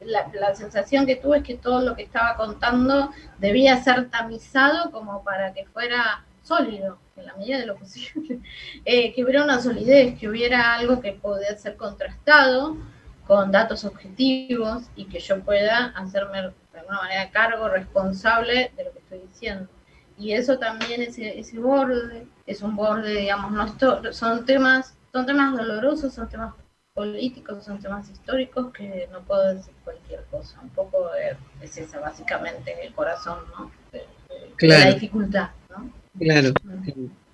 la, 0.00 0.54
sensación 0.54 1.04
que 1.04 1.16
tuve 1.16 1.38
es 1.38 1.44
que 1.44 1.56
todo 1.58 1.82
lo 1.82 1.94
que 1.94 2.02
estaba 2.04 2.36
contando 2.36 3.10
debía 3.40 3.82
ser 3.82 4.08
tamizado 4.08 4.90
como 4.90 5.22
para 5.22 5.52
que 5.52 5.66
fuera 5.66 6.24
sólido, 6.42 6.98
en 7.16 7.26
la 7.26 7.34
medida 7.36 7.58
de 7.58 7.66
lo 7.66 7.76
posible, 7.76 8.40
eh, 8.84 9.12
que 9.12 9.24
hubiera 9.24 9.44
una 9.44 9.60
solidez, 9.60 10.18
que 10.18 10.28
hubiera 10.28 10.74
algo 10.74 11.00
que 11.00 11.12
pudiera 11.12 11.56
ser 11.56 11.76
contrastado 11.76 12.76
con 13.26 13.52
datos 13.52 13.84
objetivos 13.84 14.84
y 14.96 15.06
que 15.06 15.20
yo 15.20 15.40
pueda 15.42 15.86
hacerme 15.96 16.42
de 16.42 16.78
alguna 16.78 16.98
manera 17.02 17.30
cargo, 17.30 17.68
responsable 17.68 18.72
de 18.76 18.84
lo 18.84 18.92
que 18.92 18.98
estoy 18.98 19.18
diciendo. 19.20 19.68
Y 20.18 20.32
eso 20.32 20.58
también, 20.58 21.02
ese, 21.02 21.38
ese 21.38 21.58
borde, 21.58 22.26
es 22.46 22.62
un 22.62 22.76
borde, 22.76 23.14
digamos, 23.14 23.52
no 23.52 24.12
son 24.12 24.44
temas, 24.44 24.96
son 25.12 25.26
temas 25.26 25.56
dolorosos, 25.56 26.12
son 26.12 26.28
temas 26.28 26.54
políticos, 26.94 27.64
son 27.64 27.80
temas 27.80 28.08
históricos 28.10 28.72
que 28.72 29.08
no 29.10 29.22
puedo 29.22 29.54
decir 29.54 29.74
cualquier 29.84 30.24
cosa. 30.26 30.60
Un 30.60 30.70
poco 30.70 31.10
es 31.60 31.78
esa, 31.78 32.00
básicamente, 32.00 32.74
el 32.84 32.94
corazón, 32.94 33.38
¿no? 33.56 33.70
De, 33.90 34.06
la 34.60 34.92
dificultad. 34.92 35.50
Claro. 36.18 36.52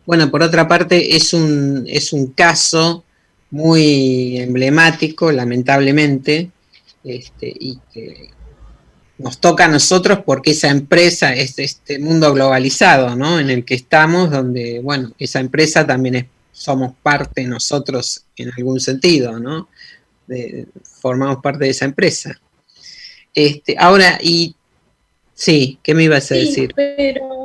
Bueno, 0.06 0.30
por 0.30 0.42
otra 0.42 0.66
parte, 0.66 1.16
es 1.16 1.32
un, 1.32 1.84
es 1.86 2.12
un 2.12 2.28
caso 2.28 3.04
muy 3.50 4.38
emblemático, 4.38 5.30
lamentablemente, 5.32 6.50
este, 7.04 7.52
y 7.58 7.78
que 7.92 8.30
nos 9.18 9.38
toca 9.38 9.64
a 9.64 9.68
nosotros 9.68 10.20
porque 10.24 10.52
esa 10.52 10.68
empresa 10.68 11.34
es 11.34 11.58
este 11.58 11.98
mundo 11.98 12.32
globalizado, 12.32 13.16
¿no? 13.16 13.40
En 13.40 13.50
el 13.50 13.64
que 13.64 13.74
estamos, 13.74 14.30
donde, 14.30 14.80
bueno, 14.80 15.12
esa 15.18 15.40
empresa 15.40 15.86
también 15.86 16.14
es 16.14 16.24
somos 16.58 16.92
parte 17.02 17.44
nosotros 17.44 18.24
en 18.36 18.50
algún 18.56 18.80
sentido, 18.80 19.38
¿no? 19.38 19.68
formamos 21.00 21.38
parte 21.42 21.64
de 21.64 21.70
esa 21.70 21.86
empresa. 21.86 22.38
Este, 23.34 23.76
ahora, 23.78 24.18
y 24.20 24.54
sí, 25.32 25.78
¿qué 25.82 25.94
me 25.94 26.02
ibas 26.02 26.24
a 26.24 26.34
sí, 26.34 26.40
decir? 26.40 26.72
Pero... 26.74 27.37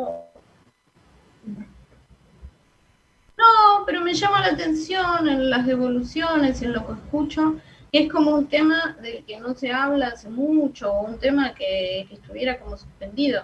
pero 3.85 4.01
me 4.01 4.13
llama 4.13 4.41
la 4.41 4.53
atención 4.53 5.27
en 5.27 5.49
las 5.49 5.65
devoluciones, 5.65 6.61
en 6.61 6.73
lo 6.73 6.85
que 6.85 6.93
escucho, 6.93 7.55
que 7.91 8.03
es 8.03 8.11
como 8.11 8.31
un 8.31 8.47
tema 8.47 8.97
del 9.01 9.23
que 9.25 9.39
no 9.39 9.53
se 9.53 9.71
habla 9.71 10.07
hace 10.07 10.29
mucho, 10.29 10.91
o 10.91 11.05
un 11.05 11.19
tema 11.19 11.53
que, 11.53 12.05
que 12.09 12.15
estuviera 12.15 12.59
como 12.59 12.77
suspendido. 12.77 13.43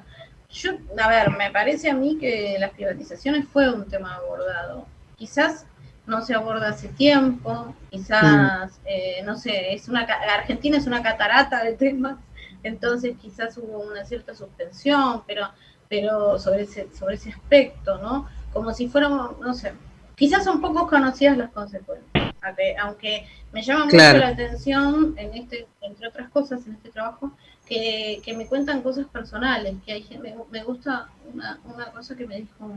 Yo, 0.52 0.72
a 0.98 1.08
ver, 1.08 1.30
me 1.38 1.52
parece 1.52 1.90
a 1.90 1.94
mí 1.94 2.18
que 2.18 2.58
las 2.60 2.72
privatizaciones 2.72 3.48
fue 3.48 3.72
un 3.72 3.86
tema 3.88 4.16
abordado 4.16 4.88
quizás 5.20 5.66
no 6.08 6.24
se 6.24 6.34
aborda 6.34 6.70
hace 6.70 6.88
tiempo, 6.88 7.76
quizás, 7.92 8.80
mm. 8.80 8.86
eh, 8.86 9.22
no 9.26 9.38
sé, 9.38 9.74
es 9.74 9.88
una, 9.90 10.02
Argentina 10.02 10.78
es 10.78 10.88
una 10.88 11.04
catarata 11.04 11.64
de 11.64 11.74
temas, 11.74 12.18
entonces 12.64 13.16
quizás 13.22 13.56
hubo 13.58 13.82
una 13.82 14.06
cierta 14.06 14.34
suspensión, 14.34 15.22
pero, 15.28 15.50
pero 15.88 16.40
sobre, 16.40 16.64
ese, 16.64 16.88
sobre 16.98 17.16
ese 17.16 17.30
aspecto, 17.30 18.00
¿no? 18.00 18.28
Como 18.52 18.74
si 18.74 18.88
fuéramos, 18.88 19.40
no 19.40 19.54
sé, 19.54 19.74
quizás 20.20 20.44
son 20.44 20.60
poco 20.60 20.88
conocidas 20.88 21.38
las 21.38 21.50
consecuencias, 21.52 22.36
aunque 22.82 23.26
me 23.54 23.62
llama 23.62 23.86
mucho 23.86 23.98
la 23.98 24.28
atención, 24.28 25.16
en 25.18 25.34
este, 25.34 25.66
entre 25.82 26.10
otras 26.10 26.30
cosas, 26.30 26.68
en 26.68 26.74
este 26.74 26.90
trabajo, 26.90 27.32
que, 27.66 28.22
me 28.36 28.46
cuentan 28.46 28.82
cosas 28.82 29.08
personales, 29.08 29.76
que 29.86 29.94
hay 29.94 30.20
me, 30.22 30.36
me 30.52 30.64
gusta 30.64 31.08
una, 31.34 31.60
una 31.64 31.86
cosa 31.92 32.18
que 32.18 32.28
me 32.28 32.36
dijo 32.36 32.70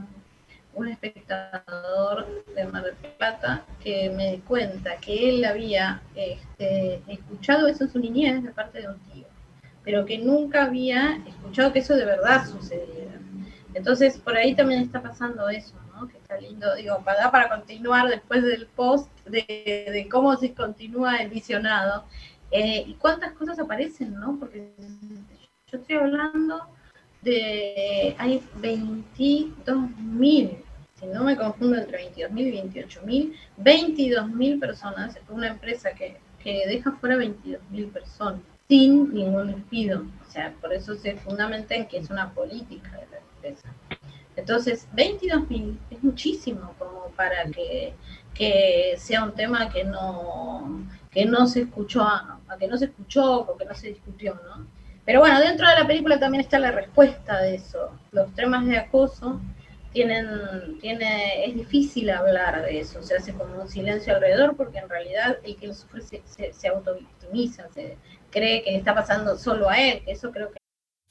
un 0.74 0.88
espectador 0.88 2.44
de 2.54 2.64
Mar 2.66 2.84
del 2.84 2.94
Plata 3.18 3.64
que 3.82 4.10
me 4.10 4.40
cuenta 4.46 4.96
que 4.98 5.28
él 5.28 5.44
había 5.44 6.00
este, 6.14 7.02
escuchado 7.08 7.66
eso 7.66 7.84
en 7.84 7.90
su 7.90 7.98
niñez 7.98 8.42
de 8.42 8.50
parte 8.50 8.80
de 8.80 8.88
un 8.88 8.98
tío, 9.12 9.26
pero 9.82 10.06
que 10.06 10.18
nunca 10.18 10.64
había 10.64 11.20
escuchado 11.26 11.72
que 11.72 11.80
eso 11.80 11.94
de 11.96 12.04
verdad 12.04 12.46
sucediera. 12.46 13.18
Entonces, 13.74 14.18
por 14.18 14.36
ahí 14.36 14.54
también 14.54 14.82
está 14.82 15.02
pasando 15.02 15.48
eso, 15.48 15.74
Que 16.08 16.18
está 16.18 16.38
lindo, 16.38 16.74
digo, 16.74 17.02
para, 17.04 17.30
para 17.30 17.48
continuar 17.48 18.08
después 18.08 18.42
del 18.42 18.66
post 18.66 19.08
de, 19.26 20.08
cómo 20.10 20.36
se 20.36 20.54
continúa 20.54 21.16
el 21.16 21.30
visionado. 21.30 22.04
Eh, 22.50 22.84
y 22.86 22.94
cuántas 22.94 23.32
cosas 23.32 23.58
aparecen, 23.58 24.14
¿no? 24.14 24.36
Porque 24.38 24.72
yo 25.70 25.78
estoy 25.78 25.96
hablando 25.96 26.66
de, 27.22 28.14
hay 28.18 28.42
22.000, 28.60 30.56
si 31.00 31.06
no 31.06 31.24
me 31.24 31.36
confundo 31.36 31.78
entre 31.78 32.12
22.000 32.12 32.40
y 32.40 32.52
28.000, 32.80 33.34
22.000 33.58 34.60
personas, 34.60 35.18
una 35.30 35.48
empresa 35.48 35.92
que, 35.92 36.18
que 36.42 36.66
deja 36.66 36.92
fuera 36.92 37.16
22.000 37.16 37.90
personas 37.90 38.40
sin 38.72 39.12
ningún 39.12 39.48
despido. 39.48 40.06
O 40.26 40.30
sea, 40.30 40.54
por 40.60 40.72
eso 40.72 40.94
se 40.96 41.16
fundamenta 41.16 41.74
en 41.74 41.86
que 41.86 41.98
es 41.98 42.08
una 42.08 42.32
política 42.32 42.90
de 42.92 43.06
la 43.10 43.18
empresa. 43.18 43.68
Entonces, 44.36 44.88
22.000 44.94 45.76
es 45.90 46.02
muchísimo 46.02 46.74
como 46.78 47.06
para 47.16 47.44
que, 47.46 47.94
que, 48.34 48.94
sea 48.96 49.24
un 49.24 49.32
tema 49.32 49.70
que 49.70 49.84
no, 49.84 50.86
que 51.10 51.24
no 51.24 51.46
se 51.46 51.62
escuchó, 51.62 52.06
que 52.58 52.66
no 52.66 52.76
se 52.78 52.86
escuchó 52.86 53.40
o 53.40 53.56
que 53.56 53.64
no 53.64 53.74
se 53.74 53.88
discutió, 53.88 54.34
¿no? 54.34 54.66
Pero 55.04 55.20
bueno, 55.20 55.40
dentro 55.40 55.68
de 55.68 55.74
la 55.74 55.86
película 55.86 56.18
también 56.18 56.42
está 56.42 56.58
la 56.58 56.70
respuesta 56.70 57.42
de 57.42 57.56
eso. 57.56 57.90
Los 58.12 58.32
temas 58.34 58.66
de 58.66 58.78
acoso 58.78 59.40
tienen, 59.92 60.78
tiene, 60.80 61.44
es 61.44 61.54
difícil 61.54 62.08
hablar 62.10 62.62
de 62.62 62.80
eso, 62.80 63.02
se 63.02 63.16
hace 63.16 63.34
como 63.34 63.60
un 63.60 63.68
silencio 63.68 64.14
alrededor 64.14 64.56
porque 64.56 64.78
en 64.78 64.88
realidad 64.88 65.38
el 65.44 65.56
que 65.56 65.66
lo 65.66 65.74
sufre 65.74 66.00
se, 66.00 66.22
se, 66.24 66.52
se 66.52 66.68
autovictimiza, 66.68 67.68
se 67.74 67.98
cree 68.30 68.62
que 68.62 68.70
le 68.70 68.78
está 68.78 68.94
pasando 68.94 69.36
solo 69.36 69.68
a 69.68 69.78
él, 69.78 70.02
eso 70.06 70.30
creo 70.32 70.50
que 70.50 70.61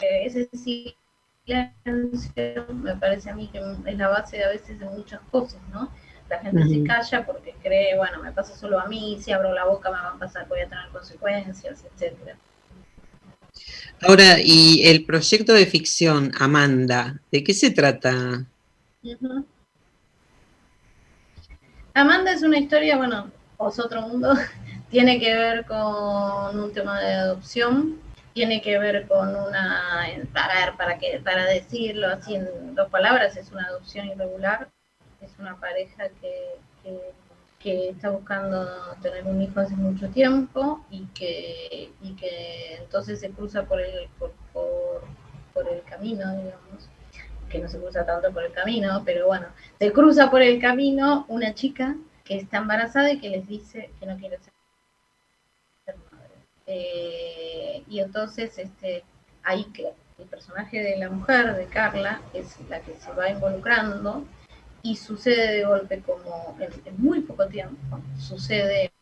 Es 0.00 0.34
decir, 0.34 0.94
silencio, 1.44 2.66
me 2.74 2.96
parece 2.96 3.30
a 3.30 3.34
mí 3.34 3.48
que 3.52 3.58
es 3.58 3.98
la 3.98 4.08
base 4.08 4.42
a 4.44 4.48
veces 4.48 4.78
de 4.78 4.86
muchas 4.86 5.20
cosas, 5.30 5.60
¿no? 5.72 5.90
La 6.28 6.40
gente 6.40 6.68
se 6.68 6.84
calla 6.84 7.24
porque 7.24 7.54
cree, 7.62 7.96
bueno, 7.96 8.22
me 8.22 8.32
pasa 8.32 8.54
solo 8.54 8.78
a 8.78 8.86
mí, 8.86 9.18
si 9.20 9.32
abro 9.32 9.54
la 9.54 9.64
boca 9.64 9.90
me 9.90 9.96
van 9.96 10.16
a 10.16 10.18
pasar, 10.18 10.46
voy 10.46 10.60
a 10.60 10.68
tener 10.68 10.88
consecuencias, 10.92 11.84
etcétera. 11.84 12.36
Ahora, 14.02 14.36
y 14.38 14.86
el 14.86 15.04
proyecto 15.04 15.54
de 15.54 15.66
ficción, 15.66 16.32
Amanda, 16.38 17.18
¿de 17.32 17.42
qué 17.42 17.54
se 17.54 17.70
trata? 17.70 18.44
Amanda 21.94 22.32
es 22.32 22.42
una 22.42 22.58
historia, 22.58 22.98
bueno, 22.98 23.30
es 23.66 23.78
otro 23.78 24.02
mundo, 24.02 24.34
tiene 24.90 25.18
que 25.18 25.34
ver 25.34 25.64
con 25.64 26.60
un 26.60 26.72
tema 26.72 27.00
de 27.00 27.14
adopción, 27.14 27.98
tiene 28.38 28.62
que 28.62 28.78
ver 28.78 29.08
con 29.08 29.34
una, 29.34 30.06
para 30.32 30.76
para, 30.76 30.96
que, 30.96 31.20
para 31.24 31.44
decirlo 31.46 32.06
así 32.06 32.36
en 32.36 32.72
dos 32.76 32.88
palabras, 32.88 33.36
es 33.36 33.50
una 33.50 33.64
adopción 33.64 34.06
irregular, 34.06 34.68
es 35.20 35.36
una 35.40 35.58
pareja 35.58 36.04
que, 36.20 36.54
que, 37.58 37.88
está 37.88 38.10
buscando 38.10 38.94
tener 39.02 39.24
un 39.24 39.42
hijo 39.42 39.58
hace 39.58 39.74
mucho 39.74 40.08
tiempo 40.10 40.86
y 40.88 41.06
que, 41.06 41.90
y 42.00 42.14
que 42.14 42.76
entonces 42.76 43.18
se 43.18 43.30
cruza 43.30 43.64
por 43.64 43.80
el, 43.80 44.08
por, 44.20 44.32
por, 44.52 45.68
el 45.68 45.82
camino, 45.82 46.24
digamos, 46.36 46.88
que 47.50 47.58
no 47.58 47.68
se 47.68 47.80
cruza 47.80 48.06
tanto 48.06 48.32
por 48.32 48.44
el 48.44 48.52
camino, 48.52 49.02
pero 49.04 49.26
bueno, 49.26 49.48
se 49.80 49.92
cruza 49.92 50.30
por 50.30 50.42
el 50.42 50.60
camino 50.60 51.24
una 51.26 51.54
chica 51.54 51.96
que 52.22 52.36
está 52.36 52.58
embarazada 52.58 53.10
y 53.10 53.18
que 53.18 53.30
les 53.30 53.48
dice 53.48 53.90
que 53.98 54.06
no 54.06 54.16
quiere 54.16 54.38
ser. 54.38 54.57
Eh, 56.70 57.82
y 57.88 58.00
entonces 58.00 58.58
este, 58.58 59.02
ahí 59.42 59.64
que 59.72 59.88
el 60.18 60.26
personaje 60.26 60.82
de 60.82 60.98
la 60.98 61.08
mujer, 61.08 61.56
de 61.56 61.64
Carla, 61.66 62.20
es 62.34 62.58
la 62.68 62.80
que 62.80 62.94
se 62.94 63.10
va 63.12 63.30
involucrando 63.30 64.24
y 64.82 64.96
sucede 64.96 65.56
de 65.56 65.64
golpe 65.64 66.00
como 66.00 66.56
en, 66.60 66.70
muy 66.98 67.20
poco 67.20 67.46
tiempo, 67.46 68.00
sucede 68.18 68.92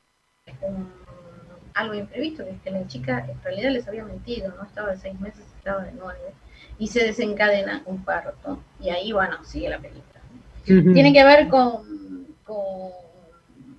algo 1.75 1.95
imprevisto, 1.95 2.45
que 2.45 2.51
es 2.51 2.61
que 2.62 2.71
la 2.71 2.87
chica 2.87 3.27
en 3.29 3.43
realidad 3.43 3.71
les 3.71 3.89
había 3.89 4.05
mentido, 4.05 4.55
no 4.57 4.64
estaba 4.64 4.93
de 4.93 4.99
seis 4.99 5.21
meses, 5.21 5.45
estaba 5.59 5.83
de 5.83 5.93
nueve, 5.93 6.33
y 6.79 6.87
se 6.87 7.05
desencadena 7.05 7.83
un 7.85 8.05
parto, 8.05 8.62
y 8.81 8.91
ahí, 8.91 9.12
bueno, 9.12 9.45
sigue 9.45 9.69
la 9.69 9.79
película. 9.79 10.21
Tiene 10.64 11.12
que 11.12 11.25
ver 11.25 11.49
con, 11.49 12.27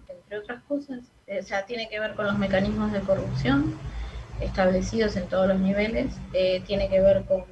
entre 0.09 0.37
otras 0.39 0.61
cosas, 0.63 0.99
o 1.27 1.43
sea, 1.43 1.65
tiene 1.65 1.89
que 1.89 1.99
ver 1.99 2.15
con 2.15 2.25
los 2.25 2.37
mecanismos 2.37 2.91
de 2.91 3.01
corrupción 3.01 3.77
establecidos 4.39 5.15
en 5.15 5.27
todos 5.27 5.47
los 5.47 5.59
niveles, 5.59 6.15
eh, 6.33 6.61
tiene 6.65 6.89
que 6.89 7.01
ver 7.01 7.25
con, 7.25 7.43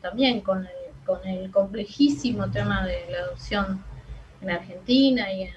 también 0.00 0.40
con 0.40 0.64
el 0.66 0.88
con 1.08 1.26
el 1.26 1.50
complejísimo 1.50 2.50
tema 2.50 2.86
de 2.86 3.06
la 3.10 3.20
adopción 3.20 3.82
en 4.42 4.50
Argentina 4.50 5.32
y 5.32 5.44
en, 5.44 5.54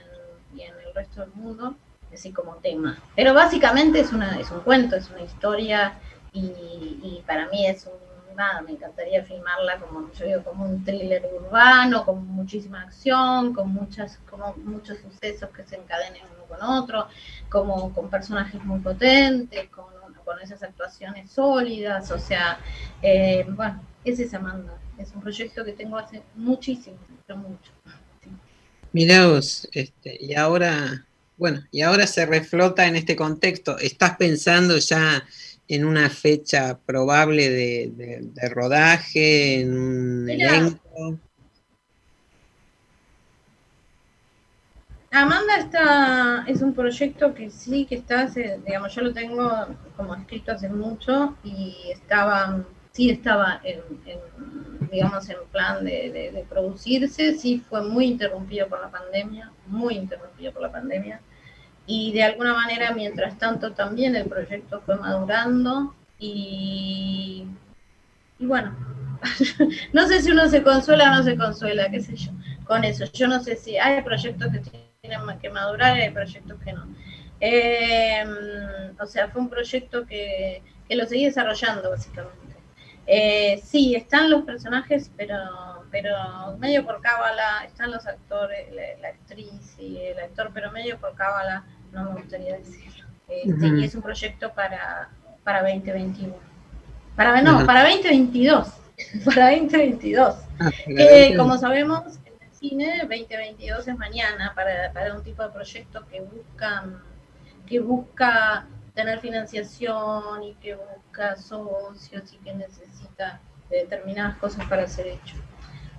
el 0.54 0.96
resto 0.96 1.22
del 1.22 1.32
mundo, 1.34 1.76
así 2.14 2.32
como 2.32 2.56
tema. 2.56 2.98
Pero 3.18 3.34
básicamente 3.34 4.00
es, 4.00 4.14
una, 4.14 4.40
es 4.40 4.50
un 4.50 4.62
cuento, 4.62 4.96
es 4.96 5.10
una 5.10 5.22
historia 5.22 6.00
y, 6.32 7.22
para 7.28 7.50
mí 7.50 7.66
es 7.66 7.86
un, 7.86 7.94
me 8.66 8.72
encantaría 8.72 9.24
filmarla 9.24 9.80
como 9.80 10.12
yo 10.14 10.26
digo, 10.26 10.44
como 10.44 10.66
un 10.66 10.84
thriller 10.84 11.30
urbano, 11.34 12.06
con 12.06 12.28
muchísima 12.28 12.82
acción, 12.82 13.54
con 13.54 13.70
muchas, 13.70 14.20
como 14.30 14.54
muchos 14.58 14.98
sucesos 15.00 15.50
que 15.50 15.64
se 15.64 15.76
encadenen 15.76 16.24
uno 16.36 16.46
con 16.46 16.62
otro, 16.62 17.08
como 17.50 17.94
con 17.94 18.10
personajes 18.10 18.64
muy 18.64 18.80
potentes, 18.80 19.70
con, 19.70 19.86
con 20.26 20.40
esas 20.42 20.62
actuaciones 20.64 21.32
sólidas, 21.32 22.12
o 22.12 22.20
sea, 22.20 22.60
eh, 23.02 23.46
bueno, 23.50 23.82
ese 24.04 24.24
es 24.24 24.34
Amanda 24.34 24.74
es 25.02 25.12
un 25.14 25.22
proyecto 25.22 25.66
que 25.66 25.74
tengo 25.74 25.98
hace 25.98 26.22
muchísimo, 26.36 26.98
pero 27.26 27.40
mucho. 27.40 27.72
Mirá 28.94 29.28
vos, 29.28 29.68
este, 29.72 30.18
y 30.20 30.36
ahora, 30.36 31.06
bueno, 31.38 31.64
y 31.72 31.82
ahora 31.82 32.08
se 32.08 32.26
reflota 32.26 32.86
en 32.88 32.96
este 32.96 33.16
contexto. 33.16 33.78
¿Estás 33.80 34.18
pensando 34.18 34.78
ya 34.78 35.24
en 35.76 35.86
una 35.86 36.10
fecha 36.10 36.80
probable 36.86 37.50
de, 37.50 38.50
rodaje, 38.50 39.62
en 39.62 39.78
un 39.78 40.30
elenco? 40.30 41.18
Amanda 45.12 45.58
está, 45.58 46.46
es 46.48 46.62
un 46.62 46.74
proyecto 46.74 47.34
que 47.34 47.50
sí, 47.50 47.86
que 47.86 47.96
está, 47.96 48.28
digamos, 48.66 48.96
yo 48.96 49.02
lo 49.02 49.14
tengo 49.14 49.68
como 49.98 50.16
escrito 50.16 50.54
hace 50.54 50.70
mucho 50.70 51.36
y 51.44 51.76
estaba 51.92 52.66
sí 52.92 53.10
estaba 53.10 53.62
en, 53.64 53.82
digamos, 54.92 55.30
en 55.30 55.38
plan 55.52 55.84
de, 55.84 56.46
producirse, 56.50 57.36
sí 57.38 57.64
fue 57.70 57.84
muy 57.84 58.06
interrumpido 58.06 58.68
por 58.68 58.82
la 58.82 58.90
pandemia, 58.90 59.52
muy 59.68 59.96
interrumpido 59.96 60.52
por 60.52 60.62
la 60.64 60.72
pandemia. 60.72 61.22
Y 61.94 62.14
de 62.14 62.24
alguna 62.24 62.54
manera, 62.54 62.94
mientras 62.94 63.38
tanto, 63.38 63.74
también 63.74 64.16
el 64.16 64.26
proyecto 64.26 64.80
fue 64.86 64.96
madurando 64.96 65.94
y, 66.18 67.46
y 68.40 68.46
bueno, 68.46 68.74
no 69.94 70.08
sé 70.08 70.22
si 70.22 70.32
uno 70.32 70.48
se 70.48 70.64
consuela 70.64 71.12
o 71.12 71.16
no 71.18 71.24
se 71.24 71.36
consuela, 71.36 71.92
qué 71.92 72.00
sé 72.00 72.16
yo, 72.16 72.32
con 72.64 72.86
eso. 72.86 73.04
Yo 73.12 73.28
no 73.28 73.44
sé 73.44 73.58
si 73.58 73.78
hay 73.78 74.02
proyectos 74.04 74.54
que 74.54 74.60
tienen 75.02 75.40
que 75.42 75.50
madurar 75.50 75.98
y 75.98 76.04
hay 76.04 76.12
proyectos 76.12 76.58
que 76.64 76.72
no. 76.72 76.88
Em, 77.42 78.30
o 78.98 79.06
sea, 79.06 79.28
fue 79.28 79.42
un 79.42 79.50
proyecto 79.50 80.06
que, 80.06 80.64
que 80.88 80.96
lo 80.96 81.06
seguí 81.06 81.26
desarrollando, 81.26 81.90
básicamente. 81.90 82.56
Eh, 83.06 83.60
sí, 83.66 83.96
están 83.96 84.30
los 84.30 84.44
personajes, 84.44 85.12
pero, 85.18 85.36
pero 85.92 86.16
medio 86.58 86.86
por 86.86 87.02
cábala, 87.02 87.66
están 87.66 87.92
los 87.92 88.08
actores, 88.08 88.68
la, 89.02 89.10
actriz 89.10 89.76
y 89.78 89.98
el 89.98 90.20
actor, 90.20 90.52
pero 90.54 90.72
medio 90.72 90.98
por 90.98 91.16
cábala, 91.16 91.66
no 91.92 92.06
me 92.06 92.22
gustaría 92.22 92.58
decirlo. 92.58 93.06
Este, 93.28 93.68
y 93.68 93.84
es 93.84 93.96
un 93.96 94.02
proyecto 94.02 94.54
para, 94.54 95.10
para 95.44 95.62
2021. 95.62 96.36
Para, 97.16 97.42
no, 97.42 97.66
para 97.66 97.84
2022. 97.84 98.78
Para 99.26 99.50
2022. 99.52 100.36
Ah, 100.60 100.70
que 100.86 101.34
como 101.36 101.58
sabemos, 101.58 102.20
en 102.26 102.34
el 102.40 102.54
cine 102.54 103.00
2022 103.00 103.88
es 103.88 103.98
mañana 103.98 104.54
para, 104.54 104.92
para 104.94 105.16
un 105.16 105.24
tipo 105.24 105.42
de 105.42 105.50
proyecto 105.50 106.06
que 106.06 106.22
busca, 106.22 106.86
que 107.66 107.80
busca 107.80 108.68
tener 108.94 109.20
financiación 109.20 110.44
y 110.44 110.54
que 110.56 110.76
busca 110.76 111.36
socios 111.36 112.32
y 112.32 112.38
que 112.38 112.54
necesita 112.54 113.40
determinadas 113.72 114.38
cosas 114.38 114.68
para 114.68 114.88
ser 114.88 115.08
hecho. 115.08 115.36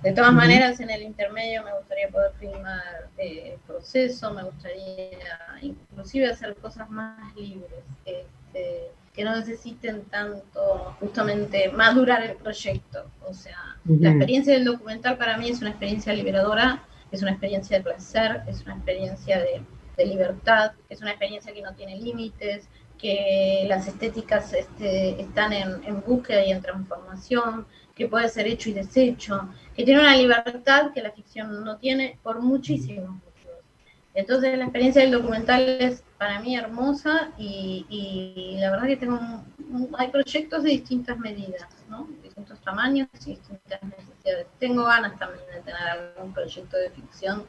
De 0.03 0.11
todas 0.11 0.33
maneras, 0.33 0.81
en 0.81 0.89
el 0.89 1.01
intermedio 1.01 1.63
me 1.63 1.73
gustaría 1.77 2.09
poder 2.09 2.33
filmar 2.37 3.09
eh, 3.17 3.53
el 3.53 3.59
proceso, 3.61 4.33
me 4.33 4.43
gustaría 4.43 5.17
inclusive 5.61 6.29
hacer 6.29 6.55
cosas 6.55 6.89
más 6.89 7.33
libres, 7.35 7.69
este, 8.03 8.91
que 9.13 9.23
no 9.23 9.33
necesiten 9.35 10.03
tanto 10.05 10.95
justamente 10.99 11.69
madurar 11.71 12.21
el 12.23 12.35
proyecto. 12.35 13.09
O 13.25 13.33
sea, 13.33 13.77
la 13.85 14.09
experiencia 14.09 14.53
del 14.53 14.65
documental 14.65 15.17
para 15.17 15.37
mí 15.37 15.49
es 15.49 15.61
una 15.61 15.69
experiencia 15.69 16.11
liberadora, 16.11 16.83
es 17.11 17.21
una 17.21 17.31
experiencia 17.31 17.77
de 17.77 17.83
placer, 17.83 18.41
es 18.47 18.61
una 18.63 18.75
experiencia 18.75 19.39
de, 19.39 19.61
de 19.95 20.05
libertad, 20.05 20.73
es 20.89 21.01
una 21.01 21.11
experiencia 21.11 21.53
que 21.53 21.61
no 21.61 21.73
tiene 21.75 21.95
límites, 21.97 22.67
que 23.03 23.65
las 23.67 23.85
estéticas 23.85 24.53
este, 24.53 25.21
están 25.21 25.51
en, 25.51 26.01
búsqueda 26.07 26.45
y 26.45 26.51
en 26.51 26.61
transformación, 26.61 27.65
que 27.93 28.07
puede 28.07 28.29
ser 28.29 28.47
hecho 28.47 28.69
y 28.69 28.73
deshecho, 28.73 29.49
que 29.75 29.83
tiene 29.83 30.01
una 30.01 30.15
libertad 30.15 30.91
que 30.93 31.01
la 31.01 31.11
ficción 31.11 31.63
no 31.63 31.77
tiene 31.77 32.17
por 32.23 32.41
muchísimos 32.41 33.09
motivos. 33.09 33.57
Entonces 34.13 34.57
la 34.57 34.65
experiencia 34.65 35.01
del 35.01 35.11
documental 35.11 35.77
es 35.79 36.03
para 36.17 36.39
mí 36.39 36.55
hermosa 36.55 37.31
y, 37.37 38.57
la 38.59 38.71
verdad 38.71 38.87
que 38.87 38.97
tengo 38.97 39.19
hay 39.97 40.09
proyectos 40.09 40.63
de 40.63 40.69
distintas 40.69 41.17
medidas, 41.17 41.67
¿no? 41.89 42.07
distintos 42.21 42.59
tamaños 42.61 43.07
y 43.25 43.31
distintas 43.31 43.81
necesidades. 43.81 44.47
Tengo 44.59 44.83
ganas 44.85 45.17
también 45.17 45.43
de 45.53 45.61
tener 45.61 45.81
algún 45.81 46.33
proyecto 46.33 46.77
de 46.77 46.91
ficción 46.91 47.43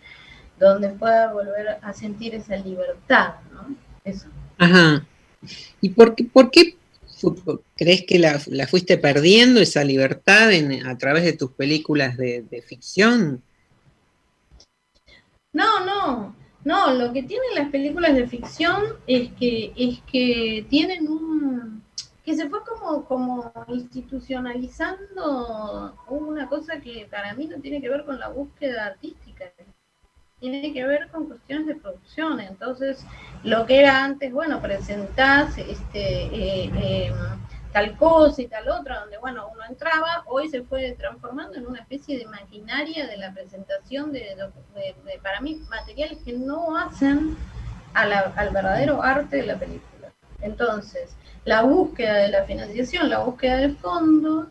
donde 0.59 0.89
pueda 0.91 1.33
volver 1.33 1.79
a 1.83 1.93
sentir 1.93 2.35
esa 2.35 2.57
libertad, 2.57 3.35
¿no? 3.53 3.75
Eso. 4.05 4.29
Ajá. 4.59 5.05
¿Y 5.81 5.91
por 5.91 6.14
qué, 6.14 6.25
por 6.25 6.51
qué 6.51 6.77
crees 7.77 8.05
que 8.07 8.18
la, 8.18 8.39
fuiste 8.66 8.99
perdiendo 8.99 9.61
esa 9.61 9.85
libertad 9.85 10.51
a 10.87 10.99
través 10.99 11.25
de 11.25 11.35
tus 11.35 11.53
películas 11.53 12.16
de, 12.16 12.64
ficción? 12.66 13.43
No, 15.53 15.85
no, 15.85 16.35
no, 16.64 16.95
lo 16.95 17.12
que 17.12 17.22
tienen 17.22 17.55
las 17.55 17.70
películas 17.70 18.14
de 18.14 18.27
ficción 18.27 18.83
es 19.07 19.31
que, 19.33 19.72
es 19.77 20.01
que 20.11 20.66
tienen 20.68 21.09
un 21.09 21.85
que 22.25 22.35
se 22.35 22.49
fue 22.49 22.61
como, 22.64 23.05
como 23.05 23.53
institucionalizando 23.68 25.95
una 26.09 26.49
cosa 26.49 26.81
que 26.81 27.07
para 27.11 27.35
mí 27.35 27.47
no 27.47 27.61
tiene 27.61 27.83
que 27.83 27.91
ver 27.91 28.07
con 28.07 28.18
la 28.18 28.29
búsqueda 28.29 28.87
artística, 28.87 29.45
tiene 30.51 30.75
que 30.75 30.85
ver 30.85 31.09
con 31.09 31.27
cuestiones 31.27 31.67
de 31.67 31.77
producción. 31.77 32.39
Entonces, 32.39 33.07
lo 33.45 33.65
que 33.65 33.81
era 33.81 34.05
antes, 34.05 34.31
bueno, 34.31 34.61
presentás, 34.61 35.57
este, 35.57 36.25
eh, 36.27 36.71
em, 36.75 37.15
tal 37.73 37.97
cosa 37.97 38.43
y 38.43 38.47
tal 38.47 38.69
otra, 38.69 39.01
donde 39.01 39.17
bueno, 39.19 39.49
uno 39.53 39.63
entraba, 39.69 40.23
hoy 40.27 40.49
se 40.51 40.63
fue 40.63 40.93
transformando 40.99 41.57
en 41.57 41.67
una 41.67 41.81
especie 41.81 42.19
de 42.19 42.27
maquinaria 42.27 43.07
de 43.07 43.17
la 43.17 43.33
presentación 43.33 44.13
de, 44.13 44.37
para 45.23 45.41
mí, 45.41 45.63
materiales 45.71 46.19
que 46.25 46.35
no 46.35 46.77
hacen 46.77 47.37
al 47.95 48.51
verdadero 48.51 49.03
arte 49.03 49.39
de 49.39 49.47
la 49.47 49.57
película. 49.57 50.13
Entonces, 50.43 51.17
la 51.47 51.63
búsqueda 51.63 52.17
de 52.17 52.29
la 52.29 52.45
financiación, 52.45 53.09
la 53.09 53.21
búsqueda 53.21 53.57
de 53.57 53.71
fondos, 53.71 54.49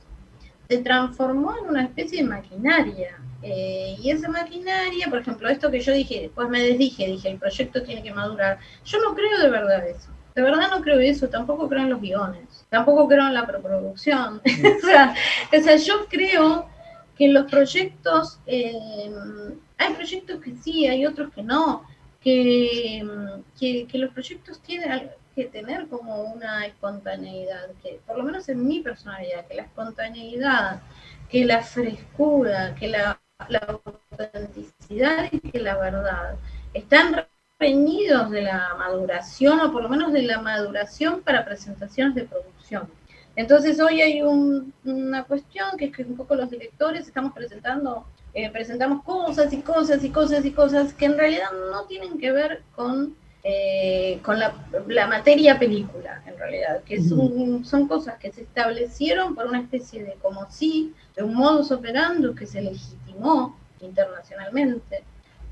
se 0.74 0.82
transformó 0.82 1.56
en 1.58 1.70
una 1.70 1.84
especie 1.84 2.24
de 2.24 2.30
maquinaria. 2.30 3.20
Eh, 3.44 3.96
y 4.02 4.10
esa 4.10 4.30
maquinaria, 4.30 5.08
por 5.10 5.20
ejemplo, 5.20 5.50
esto 5.50 5.70
que 5.70 5.82
yo 5.82 5.94
dije, 5.94 6.22
después 6.22 6.50
me 6.50 6.62
desdije, 6.62 7.08
dije, 7.08 7.30
el 7.30 7.38
proyecto 7.38 7.84
tiene 7.84 8.02
que 8.02 8.14
madurar. 8.14 8.58
Yo 8.86 9.00
no 9.02 9.14
creo 9.14 9.38
de 9.40 9.50
verdad 9.50 9.88
eso. 9.88 10.10
De 10.34 10.42
verdad 10.42 10.70
no 10.72 10.82
creo 10.82 11.00
eso, 11.00 11.30
tampoco 11.30 11.70
creo 11.70 11.84
en 11.84 11.92
los 11.92 12.02
guiones, 12.02 12.66
tampoco 12.70 13.08
creo 13.08 13.28
en 13.28 13.36
la 13.36 13.46
preproducción. 13.46 14.42
o, 14.84 14.86
sea, 14.86 15.14
o, 15.56 15.62
sea, 15.62 15.76
yo 15.76 16.08
creo 16.10 16.68
que 17.16 17.28
los 17.28 17.52
proyectos, 17.52 18.40
eh, 18.48 19.12
hay 19.78 19.94
proyectos 19.94 20.42
que 20.42 20.56
sí, 20.56 20.88
hay 20.88 21.06
otros 21.06 21.32
que 21.34 21.44
no, 21.44 21.84
que, 22.24 23.04
que, 23.60 23.88
que 23.88 23.98
los 23.98 24.14
proyectos 24.14 24.62
tienen, 24.62 25.10
que 25.36 25.46
tener 25.46 25.88
como 25.88 26.24
una 26.24 26.66
espontaneidad, 26.66 27.70
que 27.82 28.00
por 28.06 28.18
lo 28.18 28.24
menos 28.24 28.48
en 28.50 28.66
mi 28.66 28.82
personalidad, 28.82 29.46
que 29.48 29.56
la 29.56 29.64
espontaneidad, 29.64 30.82
que 31.30 31.46
la 31.46 31.64
frescura, 31.64 32.76
que 32.76 32.88
la, 32.88 33.20
autenticidad 33.68 35.28
y 35.32 35.40
que 35.40 35.60
la 35.60 35.76
verdad 35.76 36.36
están 36.74 37.26
reñidos 37.60 38.30
de 38.30 38.44
la 38.44 38.74
maduración 38.78 39.60
o 39.60 39.72
por 39.72 39.84
lo 39.84 39.90
menos 39.90 40.14
de 40.14 40.22
la 40.22 40.40
maduración 40.40 41.22
para 41.22 41.44
presentaciones 41.44 42.16
de 42.16 42.24
producción. 42.24 42.88
Entonces 43.36 43.80
hoy 43.82 44.02
hay 44.02 44.22
una 44.22 45.24
cuestión 45.24 45.76
que 45.78 45.86
es 45.86 45.96
que 45.96 46.04
un 46.04 46.16
poco 46.16 46.36
los 46.36 46.50
directores 46.50 47.08
estamos 47.08 47.34
presentando, 47.34 48.06
eh, 48.34 48.50
presentamos 48.50 49.04
cosas 49.04 49.54
y 49.54 49.62
cosas 49.62 50.04
y 50.04 50.10
cosas 50.10 50.44
y 50.44 50.52
cosas 50.52 50.94
que 50.94 51.06
en 51.06 51.18
realidad 51.18 51.50
no 51.72 51.86
tienen 51.86 52.18
que 52.18 52.32
ver 52.32 52.64
con 52.76 53.16
eh, 53.46 54.22
con 54.24 54.40
la, 54.40 54.56
materia 55.08 55.60
película, 55.60 56.24
en 56.26 56.38
realidad, 56.38 56.82
que 56.84 57.04
son, 57.04 57.66
son 57.66 57.90
cosas 57.90 58.18
que 58.18 58.32
se 58.32 58.44
establecieron 58.44 59.36
por 59.36 59.48
una 59.48 59.60
especie 59.60 60.02
de, 60.02 60.14
como 60.22 60.50
si, 60.50 60.94
de 61.14 61.24
un 61.24 61.36
modus 61.36 61.70
operandi 61.70 62.34
que 62.36 62.48
se 62.48 62.62
legitimó 62.62 63.60
internacionalmente, 63.82 65.04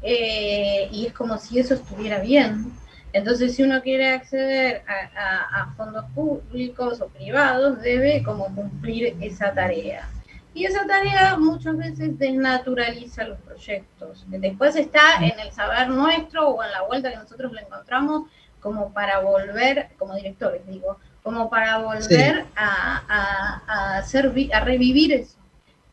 eh, 0.01 0.87
y 0.89 1.07
es 1.07 1.13
como 1.13 1.37
si 1.37 1.59
eso 1.59 1.73
estuviera 1.73 2.19
bien. 2.19 2.71
Entonces, 3.11 3.55
si 3.55 3.63
uno 3.63 3.81
quiere 3.81 4.13
acceder 4.13 4.83
a 4.87 5.73
fondos 5.75 6.05
públicos 6.15 7.01
o 7.01 7.07
privados, 7.09 7.81
debe 7.81 8.23
como 8.23 8.55
cumplir 8.55 9.17
esa 9.19 9.53
tarea. 9.53 10.07
Y 10.53 10.65
esa 10.65 10.85
tarea 10.85 11.37
muchas 11.37 11.77
veces 11.77 12.17
desnaturaliza 12.19 13.23
los 13.23 13.39
proyectos. 13.39 14.25
Después 14.27 14.75
está 14.75 15.15
en 15.21 15.39
el 15.39 15.51
saber 15.51 15.89
nuestro 15.89 16.49
o 16.49 16.63
en 16.63 16.71
la 16.71 16.81
vuelta 16.83 17.09
que 17.09 17.17
nosotros 17.17 17.53
le 17.53 17.61
encontramos 17.61 18.29
como 18.59 18.93
para 18.93 19.19
volver, 19.19 19.89
como 19.97 20.15
directores 20.15 20.65
digo, 20.67 20.97
como 21.23 21.49
para 21.49 21.77
volver 21.79 22.45
a, 22.55 23.61
a, 23.67 23.97
hacer, 23.97 24.31
a 24.53 24.59
revivir 24.59 25.13
eso. 25.13 25.37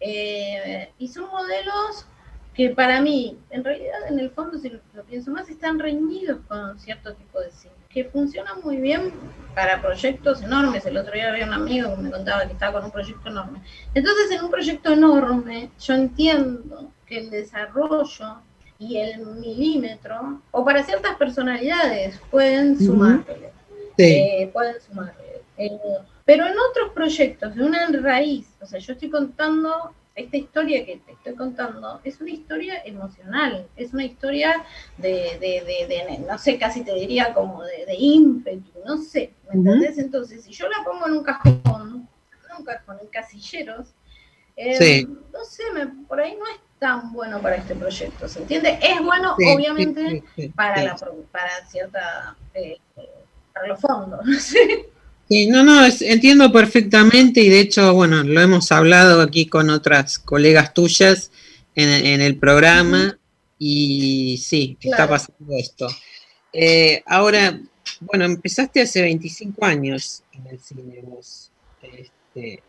Eh, 0.01 0.93
y 0.99 1.09
son 1.09 1.29
modelos 1.31 2.07
que 2.55 2.71
para 2.71 3.01
mí, 3.01 3.39
en 3.51 3.63
realidad, 3.63 4.09
en 4.09 4.19
el 4.19 4.31
fondo, 4.31 4.59
si 4.59 4.71
lo 4.71 5.05
pienso 5.05 5.31
más, 5.31 5.49
están 5.49 5.79
reñidos 5.79 6.41
con 6.49 6.79
cierto 6.79 7.15
tipo 7.15 7.41
de 7.41 7.53
cine 7.53 7.78
que 7.89 8.05
funciona 8.05 8.55
muy 8.63 8.77
bien 8.77 9.13
para 9.55 9.81
proyectos 9.81 10.43
enormes. 10.43 10.85
El 10.87 10.99
otro 10.99 11.13
día 11.15 11.31
había 11.31 11.47
un 11.47 11.55
amigo 11.55 11.97
que 11.97 12.03
me 12.03 12.11
contaba 12.11 12.47
que 12.47 12.53
estaba 12.53 12.75
con 12.75 12.85
un 12.85 12.91
proyecto 12.91 13.29
enorme. 13.29 13.61
Entonces, 13.95 14.31
en 14.31 14.45
un 14.45 14.51
proyecto 14.51 14.93
enorme, 14.93 15.71
yo 15.81 15.95
entiendo 15.95 16.93
que 17.07 17.19
el 17.19 17.31
desarrollo 17.31 18.37
y 18.79 18.99
el 18.99 19.25
milímetro, 19.27 20.41
o 20.51 20.65
para 20.65 20.85
ciertas 20.85 21.17
personalidades, 21.17 22.21
pueden 22.31 22.79
sumarle. 22.79 23.51
Eh, 23.97 24.51
pueden 24.53 24.81
sumarle. 24.81 25.43
Eh, 25.57 25.71
pero 26.25 26.47
en 26.47 26.53
otros 26.71 26.93
proyectos, 26.95 27.57
de 27.57 27.65
una 27.65 27.89
raíz, 28.01 28.47
o 28.61 28.67
sea, 28.67 28.79
yo 28.79 28.93
estoy 28.93 29.11
contando 29.11 29.93
esta 30.19 30.37
historia 30.37 30.85
que 30.85 30.97
te 30.97 31.13
estoy 31.13 31.35
contando 31.35 32.01
es 32.03 32.21
una 32.21 32.31
historia 32.31 32.83
emocional, 32.85 33.67
es 33.77 33.95
una 33.95 34.05
historia 34.05 34.65
de, 34.97 35.39
de, 35.41 35.87
de, 35.87 36.19
no 36.27 36.37
sé, 36.39 36.59
casi 36.59 36.83
te 36.83 36.93
diría 36.95 37.33
como 37.33 37.63
de, 37.63 37.95
ímpetu, 37.97 38.73
no 38.85 38.99
sé, 38.99 39.33
¿me 39.49 39.61
entendés? 39.61 39.99
Entonces, 39.99 40.45
si 40.45 40.53
yo 40.53 40.69
la 40.69 40.85
pongo 40.85 41.07
en 41.07 41.13
un 41.15 41.23
cajón, 41.23 41.63
en 41.65 42.57
un 42.59 42.65
cajón, 42.65 42.99
en 43.01 43.07
casilleros, 43.09 43.95
eh, 44.57 45.07
no 45.33 45.45
sé, 45.45 45.63
me, 45.73 45.87
por 46.07 46.21
ahí 46.21 46.37
no 46.37 46.45
es 46.47 46.61
tan 46.81 47.13
bueno 47.13 47.41
para 47.41 47.57
este 47.57 47.77
proyecto, 47.77 48.29
¿se 48.29 48.41
entiende? 48.41 48.79
Es 48.83 49.01
bueno, 49.01 49.35
obviamente, 49.35 50.25
para, 50.57 50.83
la, 50.83 50.97
para 51.31 51.67
cierta, 51.69 52.37
eh, 52.55 52.79
para 53.55 53.69
los 53.69 53.81
fondos, 53.81 54.21
no 54.25 54.39
sé 54.39 54.91
no, 55.29 55.63
no, 55.63 55.87
entiendo 56.01 56.51
perfectamente 56.53 57.41
y 57.41 57.49
de 57.49 57.61
hecho, 57.61 57.93
bueno, 57.93 58.23
lo 58.23 58.41
hemos 58.41 58.73
hablado 58.73 59.21
aquí 59.21 59.47
con 59.47 59.69
otras 59.71 60.19
colegas 60.19 60.73
tuyas 60.73 61.31
en, 61.75 62.21
el 62.21 62.37
programa 62.37 63.19
y 63.59 64.39
sí, 64.39 64.77
está 64.81 65.09
pasando 65.09 65.55
esto. 65.57 65.87
Eh, 66.53 67.03
ahora, 67.07 67.61
bueno, 68.01 68.25
empezaste 68.25 68.83
hace 68.83 69.03
25 69.03 69.65
años 69.65 70.23
en 70.33 70.47
el 70.47 70.59
cine 70.61 71.01
vos. 71.03 71.51
Este, 71.83 72.63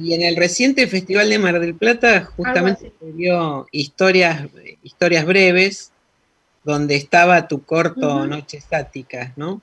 y 0.00 0.14
en 0.14 0.22
el 0.22 0.36
reciente 0.36 0.86
Festival 0.86 1.28
de 1.28 1.38
Mar 1.38 1.60
del 1.60 1.74
Plata 1.74 2.24
justamente 2.24 2.92
se 2.98 3.12
dio 3.12 3.66
historias, 3.70 4.48
historias 4.82 5.24
breves 5.24 5.92
donde 6.64 6.96
estaba 6.96 7.46
tu 7.46 7.62
corto 7.62 8.26
Noche 8.26 8.56
Estática, 8.56 9.32
¿no? 9.36 9.60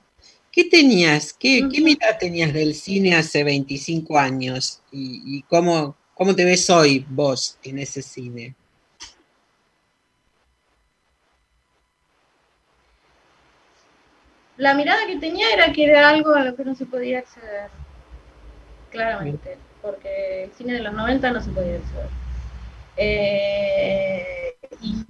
¿Qué 0.52 0.64
tenías? 0.64 1.32
¿Qué, 1.32 1.66
mirada 1.82 2.18
tenías 2.18 2.52
del 2.52 2.74
cine 2.74 3.16
hace 3.16 3.42
25 3.42 4.18
años? 4.18 4.82
¿Y, 4.92 5.42
cómo, 5.44 5.96
cómo 6.12 6.36
te 6.36 6.44
ves 6.44 6.68
hoy 6.68 7.06
vos 7.08 7.58
en 7.62 7.78
ese 7.78 8.02
cine? 8.02 8.54
La 14.58 14.74
mirada 14.74 15.06
que 15.06 15.16
tenía 15.16 15.50
era 15.54 15.72
que 15.72 15.84
era 15.84 16.10
algo 16.10 16.34
a 16.34 16.44
lo 16.44 16.54
que 16.54 16.66
no 16.66 16.74
se 16.74 16.84
podía 16.84 17.20
acceder, 17.20 17.70
claramente, 18.90 19.56
porque 19.80 20.44
el 20.44 20.52
cine 20.52 20.74
de 20.74 20.80
los 20.80 20.92
90 20.92 21.32
no 21.32 21.42
se 21.42 21.50
podía 21.50 21.76
acceder. 21.78 22.08
Eh, 22.98 24.54
y, 24.82 25.04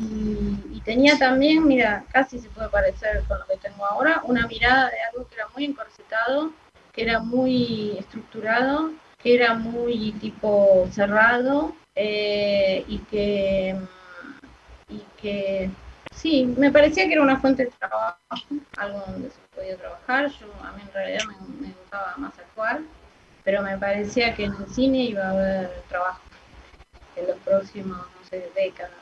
tenía 0.84 1.18
también, 1.18 1.66
mira, 1.66 2.04
casi 2.12 2.38
se 2.38 2.48
puede 2.48 2.68
parecer 2.68 3.22
con 3.28 3.38
lo 3.38 3.46
que 3.46 3.56
tengo 3.56 3.84
ahora, 3.86 4.22
una 4.24 4.46
mirada 4.46 4.90
de 4.90 5.00
algo 5.10 5.28
que 5.28 5.36
era 5.36 5.48
muy 5.54 5.64
encorsetado, 5.64 6.52
que 6.92 7.02
era 7.02 7.20
muy 7.20 7.96
estructurado, 7.98 8.92
que 9.22 9.34
era 9.34 9.54
muy 9.54 10.12
tipo 10.20 10.86
cerrado 10.90 11.74
eh, 11.94 12.84
y 12.88 12.98
que 12.98 13.76
y 14.88 15.02
que 15.20 15.70
sí, 16.14 16.44
me 16.56 16.70
parecía 16.70 17.06
que 17.06 17.14
era 17.14 17.22
una 17.22 17.40
fuente 17.40 17.64
de 17.64 17.70
trabajo, 17.78 18.16
algo 18.76 19.02
donde 19.06 19.30
se 19.30 19.38
podía 19.54 19.76
trabajar. 19.76 20.30
Yo 20.30 20.46
a 20.62 20.72
mí 20.72 20.82
en 20.82 20.92
realidad 20.92 21.24
me, 21.60 21.68
gustaba 21.68 22.14
más 22.18 22.38
actuar, 22.38 22.80
pero 23.44 23.62
me 23.62 23.78
parecía 23.78 24.34
que 24.34 24.44
en 24.44 24.54
el 24.54 24.66
cine 24.68 24.98
iba 24.98 25.24
a 25.24 25.30
haber 25.30 25.82
trabajo 25.88 26.20
en 27.16 27.26
los 27.26 27.36
próximos, 27.38 27.98
no 27.98 28.28
sé, 28.28 28.50
décadas. 28.54 29.01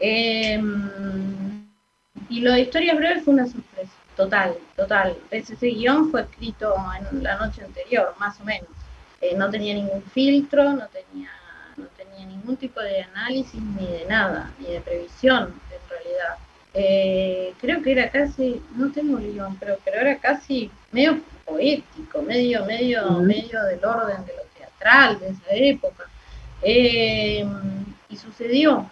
Em, 0.00 1.68
y 2.28 2.40
lo 2.40 2.52
de 2.52 2.60
historias 2.60 2.96
breves 2.96 3.24
fue 3.24 3.34
una 3.34 3.46
sorpresa, 3.46 3.92
total, 4.16 4.56
total. 4.76 5.16
Ese, 5.30 5.54
guion 5.66 6.10
fue 6.10 6.22
escrito 6.22 6.74
en 7.10 7.22
la 7.22 7.36
noche 7.36 7.64
anterior, 7.64 8.14
más 8.18 8.40
o 8.40 8.44
menos. 8.44 8.68
Eh, 9.20 9.34
no 9.36 9.50
tenía 9.50 9.74
ningún 9.74 10.02
filtro, 10.02 10.72
no 10.72 10.86
tenía, 10.88 11.30
no 11.76 11.86
tenía 11.96 12.26
ningún 12.26 12.56
tipo 12.56 12.80
de 12.80 13.02
análisis 13.02 13.60
ni 13.60 13.86
de 13.86 14.04
nada, 14.08 14.52
ni 14.58 14.66
de 14.66 14.80
previsión 14.80 15.54
en 15.70 15.90
realidad. 15.90 16.36
Eh, 16.74 17.54
creo 17.60 17.82
que 17.82 17.92
era 17.92 18.10
casi, 18.10 18.62
no 18.76 18.92
tengo 18.92 19.16
guion, 19.18 19.56
pero, 19.56 19.78
pero 19.84 20.00
era 20.00 20.16
casi 20.18 20.70
medio 20.92 21.20
poético, 21.44 22.22
medio, 22.22 22.64
medio, 22.66 23.10
medio 23.20 23.62
del 23.64 23.84
orden 23.84 24.24
de 24.26 24.32
lo 24.36 24.42
teatral 24.56 25.18
de 25.18 25.28
esa 25.30 25.50
época. 25.50 26.04
Em, 26.62 27.84
y 28.08 28.16
sucedió, 28.16 28.90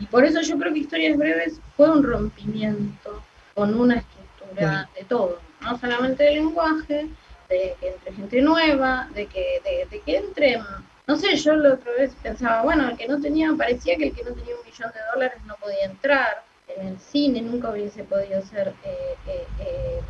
y 0.00 0.06
por 0.06 0.24
eso 0.24 0.40
yo 0.40 0.58
creo 0.58 0.72
que 0.72 0.80
Historias 0.80 1.16
Breves 1.16 1.60
fue 1.76 1.90
un 1.90 2.02
rompimiento 2.02 3.22
con 3.54 3.78
una 3.78 3.96
estructura 3.96 4.88
de 4.94 5.04
todo, 5.04 5.40
no 5.60 5.78
solamente 5.78 6.24
del 6.24 6.34
lenguaje, 6.34 7.08
de 7.48 7.74
que 7.80 7.88
entre 7.88 8.12
gente 8.12 8.40
nueva, 8.40 9.08
de 9.14 9.26
que, 9.26 9.60
de, 9.90 10.00
que 10.00 10.16
entre, 10.16 10.60
no 11.06 11.16
sé, 11.16 11.34
yo 11.36 11.54
la 11.54 11.74
otra 11.74 11.92
vez 11.92 12.14
pensaba, 12.22 12.62
bueno, 12.62 12.88
el 12.88 12.96
que 12.96 13.08
no 13.08 13.20
tenía, 13.20 13.52
parecía 13.56 13.96
que 13.96 14.08
el 14.08 14.14
que 14.14 14.24
no 14.24 14.32
tenía 14.32 14.54
un 14.54 14.64
millón 14.64 14.92
de 14.92 15.00
dólares 15.14 15.38
no 15.46 15.56
podía 15.56 15.86
entrar 15.86 16.44
en 16.68 16.88
el 16.88 16.98
cine, 16.98 17.40
nunca 17.40 17.70
hubiese 17.70 18.04
podido 18.04 18.42
ser 18.42 18.74
eh, 18.84 19.14
eh, 19.26 19.46
eh, 19.60 20.00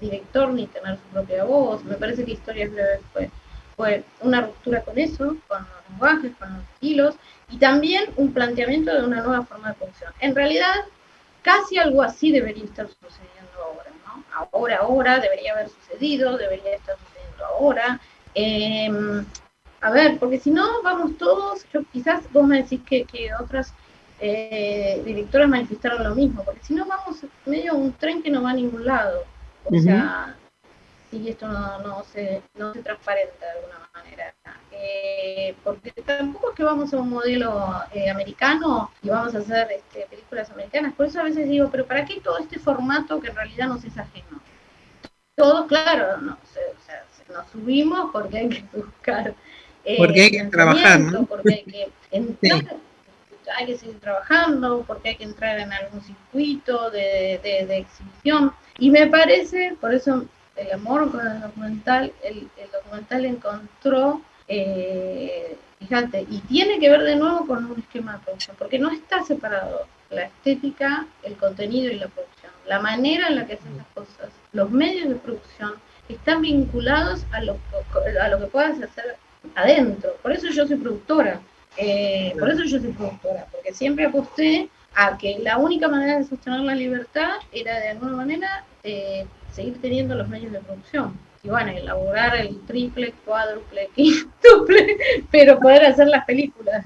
director 0.00 0.48
ni 0.50 0.66
tener 0.68 0.96
su 0.96 1.02
propia 1.12 1.44
voz. 1.44 1.84
Me 1.84 1.96
parece 1.96 2.24
que 2.24 2.32
Historias 2.32 2.70
Breves 2.70 3.00
fue 3.12 3.30
fue 3.80 4.04
una 4.20 4.42
ruptura 4.42 4.82
con 4.82 4.98
eso, 4.98 5.36
con 5.48 5.60
los 5.60 5.90
lenguajes, 5.90 6.32
con 6.36 6.52
los 6.52 6.62
estilos, 6.74 7.14
y 7.50 7.58
también 7.58 8.04
un 8.16 8.32
planteamiento 8.32 8.94
de 8.94 9.06
una 9.06 9.22
nueva 9.22 9.44
forma 9.44 9.68
de 9.68 9.74
producción. 9.74 10.12
En 10.20 10.34
realidad, 10.34 10.74
casi 11.42 11.78
algo 11.78 12.02
así 12.02 12.30
debería 12.30 12.64
estar 12.64 12.88
sucediendo 12.88 13.62
ahora, 13.64 13.90
¿no? 14.06 14.24
Ahora, 14.52 14.76
ahora, 14.78 15.18
debería 15.18 15.52
haber 15.52 15.68
sucedido, 15.68 16.36
debería 16.36 16.76
estar 16.76 16.96
sucediendo 16.96 17.44
ahora. 17.46 18.00
Em, 18.34 19.24
a 19.80 19.90
ver, 19.90 20.18
porque 20.18 20.38
si 20.38 20.50
no, 20.50 20.82
vamos 20.82 21.16
todos, 21.18 21.66
yo 21.72 21.82
quizás 21.92 22.30
vos 22.32 22.46
me 22.46 22.62
decís 22.62 22.80
que, 22.86 23.04
que 23.04 23.34
otras 23.34 23.72
eh, 24.20 25.02
directoras 25.04 25.48
manifestaron 25.48 26.04
lo 26.04 26.14
mismo, 26.14 26.44
porque 26.44 26.62
si 26.62 26.74
no 26.74 26.84
vamos 26.84 27.24
medio 27.46 27.74
un 27.74 27.92
tren 27.94 28.22
que 28.22 28.30
no 28.30 28.42
va 28.42 28.50
a 28.50 28.54
ningún 28.54 28.84
lado. 28.84 29.24
O 29.64 29.78
sea, 29.78 30.36
si 31.10 31.28
esto 31.28 31.48
no, 31.48 31.78
no, 31.80 32.04
se, 32.04 32.42
no 32.54 32.72
se 32.72 32.82
transparenta 32.82 33.46
de 33.46 33.52
alguna 33.52 33.90
manera. 33.94 34.34
Eh, 34.82 35.54
porque 35.62 35.90
tampoco 35.90 36.50
es 36.50 36.56
que 36.56 36.64
vamos 36.64 36.92
a 36.94 36.98
un 36.98 37.10
modelo 37.10 37.70
eh, 37.92 38.08
americano 38.08 38.90
y 39.02 39.10
vamos 39.10 39.34
a 39.34 39.38
hacer 39.38 39.68
este, 39.72 40.06
películas 40.08 40.50
americanas. 40.50 40.94
Por 40.94 41.06
eso 41.06 41.20
a 41.20 41.24
veces 41.24 41.48
digo, 41.48 41.68
pero 41.70 41.86
¿para 41.86 42.04
qué 42.06 42.20
todo 42.20 42.38
este 42.38 42.58
formato 42.58 43.20
que 43.20 43.28
en 43.28 43.36
realidad 43.36 43.68
nos 43.68 43.84
es 43.84 43.96
ajeno? 43.98 44.40
Todos, 45.36 45.66
claro, 45.66 46.18
no, 46.18 46.32
o 46.32 46.46
sea, 46.86 47.04
nos 47.34 47.50
subimos 47.50 48.10
porque 48.12 48.38
hay 48.38 48.48
que 48.48 48.64
buscar. 48.72 49.34
Eh, 49.84 49.96
porque 49.98 50.22
hay 50.22 50.30
que 50.30 50.44
trabajar, 50.44 51.00
¿no? 51.00 51.24
Porque 51.26 51.54
hay 51.54 51.64
que 51.64 51.90
entrar, 52.10 52.76
hay 53.58 53.66
que 53.66 53.76
seguir 53.76 54.00
trabajando, 54.00 54.84
porque 54.86 55.10
hay 55.10 55.16
que 55.16 55.24
entrar 55.24 55.58
en 55.60 55.72
algún 55.72 56.00
circuito 56.02 56.90
de, 56.90 57.40
de, 57.42 57.66
de 57.66 57.78
exhibición. 57.78 58.52
Y 58.78 58.90
me 58.90 59.06
parece, 59.06 59.76
por 59.78 59.92
eso 59.92 60.26
el 60.60 60.72
amor 60.72 61.10
con 61.10 61.26
el 61.26 61.40
documental, 61.40 62.12
el, 62.22 62.48
documental 62.72 63.24
encontró, 63.24 64.20
eh, 64.50 65.56
fíjate, 65.78 66.26
y 66.28 66.38
tiene 66.40 66.80
que 66.80 66.90
ver 66.90 67.02
de 67.02 67.16
nuevo 67.16 67.46
con 67.46 67.64
un 67.70 67.78
esquema 67.78 68.14
de 68.14 68.18
producción, 68.18 68.56
porque 68.58 68.78
no 68.80 68.90
está 68.90 69.22
separado 69.22 69.86
la 70.10 70.24
estética, 70.24 71.06
el 71.22 71.36
contenido 71.36 71.92
y 71.92 71.98
la 71.98 72.08
producción. 72.08 72.50
La 72.66 72.80
manera 72.80 73.28
en 73.28 73.36
la 73.36 73.46
que 73.46 73.54
hacen 73.54 73.76
las 73.76 73.86
cosas, 73.94 74.30
los 74.52 74.70
medios 74.70 75.08
de 75.08 75.14
producción, 75.14 75.74
están 76.08 76.42
vinculados 76.42 77.24
a 77.30 77.42
lo, 77.42 77.56
a 78.20 78.28
lo 78.28 78.38
que 78.40 78.46
puedas 78.46 78.82
hacer 78.82 79.16
adentro. 79.54 80.16
Por 80.20 80.32
eso 80.32 80.48
yo 80.48 80.66
soy 80.66 80.76
productora. 80.76 81.40
Eh, 81.76 82.34
por 82.38 82.50
eso 82.50 82.64
yo 82.64 82.80
soy 82.80 82.90
productora, 82.90 83.46
porque 83.52 83.72
siempre 83.72 84.04
aposté 84.04 84.68
a 84.94 85.16
que 85.16 85.38
la 85.38 85.58
única 85.58 85.86
manera 85.86 86.18
de 86.18 86.24
sostener 86.24 86.60
la 86.60 86.74
libertad 86.74 87.36
era 87.52 87.78
de 87.78 87.90
alguna 87.90 88.16
manera 88.16 88.64
eh, 88.82 89.24
seguir 89.52 89.80
teniendo 89.80 90.16
los 90.16 90.28
medios 90.28 90.50
de 90.50 90.58
producción. 90.58 91.16
Y 91.42 91.48
bueno, 91.48 91.72
elaborar 91.72 92.36
el 92.36 92.60
triple, 92.66 93.14
cuádruple, 93.24 93.88
quíntuple, 93.96 94.96
pero 95.30 95.58
poder 95.58 95.84
hacer 95.86 96.08
las 96.08 96.24
películas. 96.24 96.84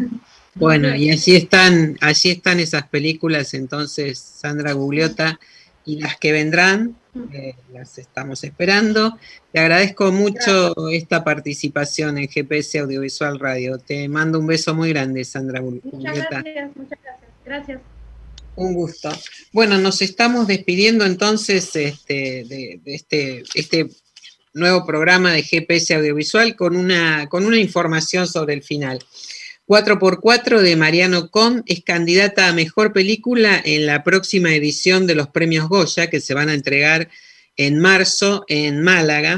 Bueno, 0.55 0.95
y 0.95 1.11
así 1.11 1.35
están, 1.35 1.97
allí 2.01 2.31
están 2.31 2.61
esas 2.61 2.87
películas, 2.89 3.55
entonces, 3.55 4.19
Sandra 4.19 4.73
Gugliota, 4.73 5.41
y 5.85 6.01
las 6.01 6.17
que 6.17 6.33
vendrán, 6.33 6.97
eh, 7.33 7.55
las 7.73 7.99
estamos 7.99 8.43
esperando. 8.45 9.19
Te 9.53 9.61
agradezco 9.61 10.13
mucho 10.13 10.73
esta 10.91 11.25
participación 11.25 12.19
en 12.19 12.29
GPS 12.29 12.79
Audiovisual 12.79 13.39
Radio. 13.39 13.79
Te 13.79 14.09
mando 14.09 14.39
un 14.39 14.47
beso 14.47 14.75
muy 14.75 14.91
grande, 14.91 15.25
Sandra 15.25 15.61
Gugliota. 15.61 15.89
Muchas 15.93 16.31
gracias, 16.31 16.77
muchas 16.77 16.99
gracias. 17.03 17.31
Gracias. 17.45 17.81
Un 18.57 18.75
gusto. 18.75 19.11
Bueno, 19.53 19.79
nos 19.79 20.01
estamos 20.01 20.47
despidiendo 20.47 21.05
entonces 21.05 21.75
este, 21.75 22.45
de, 22.45 22.81
este, 22.87 23.43
este 23.55 23.91
nuevo 24.55 24.87
programa 24.87 25.33
de 25.33 25.43
GPS 25.43 25.95
Audiovisual 25.95 26.55
con 26.55 26.77
una, 26.77 27.29
con 27.29 27.45
una 27.45 27.59
información 27.59 28.27
sobre 28.29 28.55
el 28.55 28.63
final. 28.63 29.01
4x4 29.67 30.61
de 30.61 30.77
Mariano 30.77 31.31
Con 31.31 31.65
es 31.67 31.83
candidata 31.83 32.49
a 32.49 32.53
Mejor 32.53 32.93
Película 32.93 33.61
en 33.65 33.87
la 33.87 34.05
próxima 34.05 34.55
edición 34.55 35.07
de 35.07 35.17
los 35.17 35.29
premios 35.29 35.69
Goya 35.69 36.09
que 36.09 36.21
se 36.21 36.35
van 36.35 36.51
a 36.51 36.55
entregar 36.55 37.11
en 37.57 37.81
marzo 37.81 38.45
en 38.47 38.81
Málaga, 38.83 39.37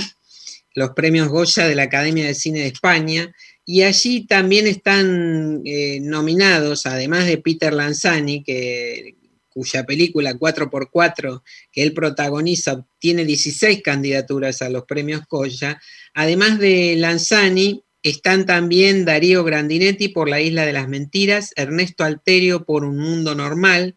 los 0.74 0.90
premios 0.90 1.28
Goya 1.28 1.66
de 1.66 1.74
la 1.74 1.84
Academia 1.84 2.26
de 2.26 2.34
Cine 2.34 2.60
de 2.60 2.68
España. 2.68 3.34
Y 3.64 3.82
allí 3.82 4.26
también 4.26 4.66
están 4.66 5.62
eh, 5.64 5.98
nominados, 6.02 6.86
además 6.86 7.26
de 7.26 7.38
Peter 7.38 7.72
Lanzani, 7.72 8.44
que, 8.44 9.14
cuya 9.56 9.86
película 9.86 10.34
4x4 10.34 11.42
que 11.72 11.82
él 11.82 11.94
protagoniza 11.94 12.86
tiene 12.98 13.24
16 13.24 13.80
candidaturas 13.82 14.60
a 14.60 14.68
los 14.68 14.84
premios 14.84 15.22
Goya. 15.30 15.80
Además 16.12 16.58
de 16.58 16.94
Lanzani, 16.98 17.82
están 18.02 18.44
también 18.44 19.06
Darío 19.06 19.44
Grandinetti 19.44 20.08
por 20.08 20.28
La 20.28 20.42
Isla 20.42 20.66
de 20.66 20.74
las 20.74 20.88
Mentiras, 20.88 21.52
Ernesto 21.56 22.04
Alterio 22.04 22.66
por 22.66 22.84
Un 22.84 22.98
Mundo 22.98 23.34
Normal, 23.34 23.96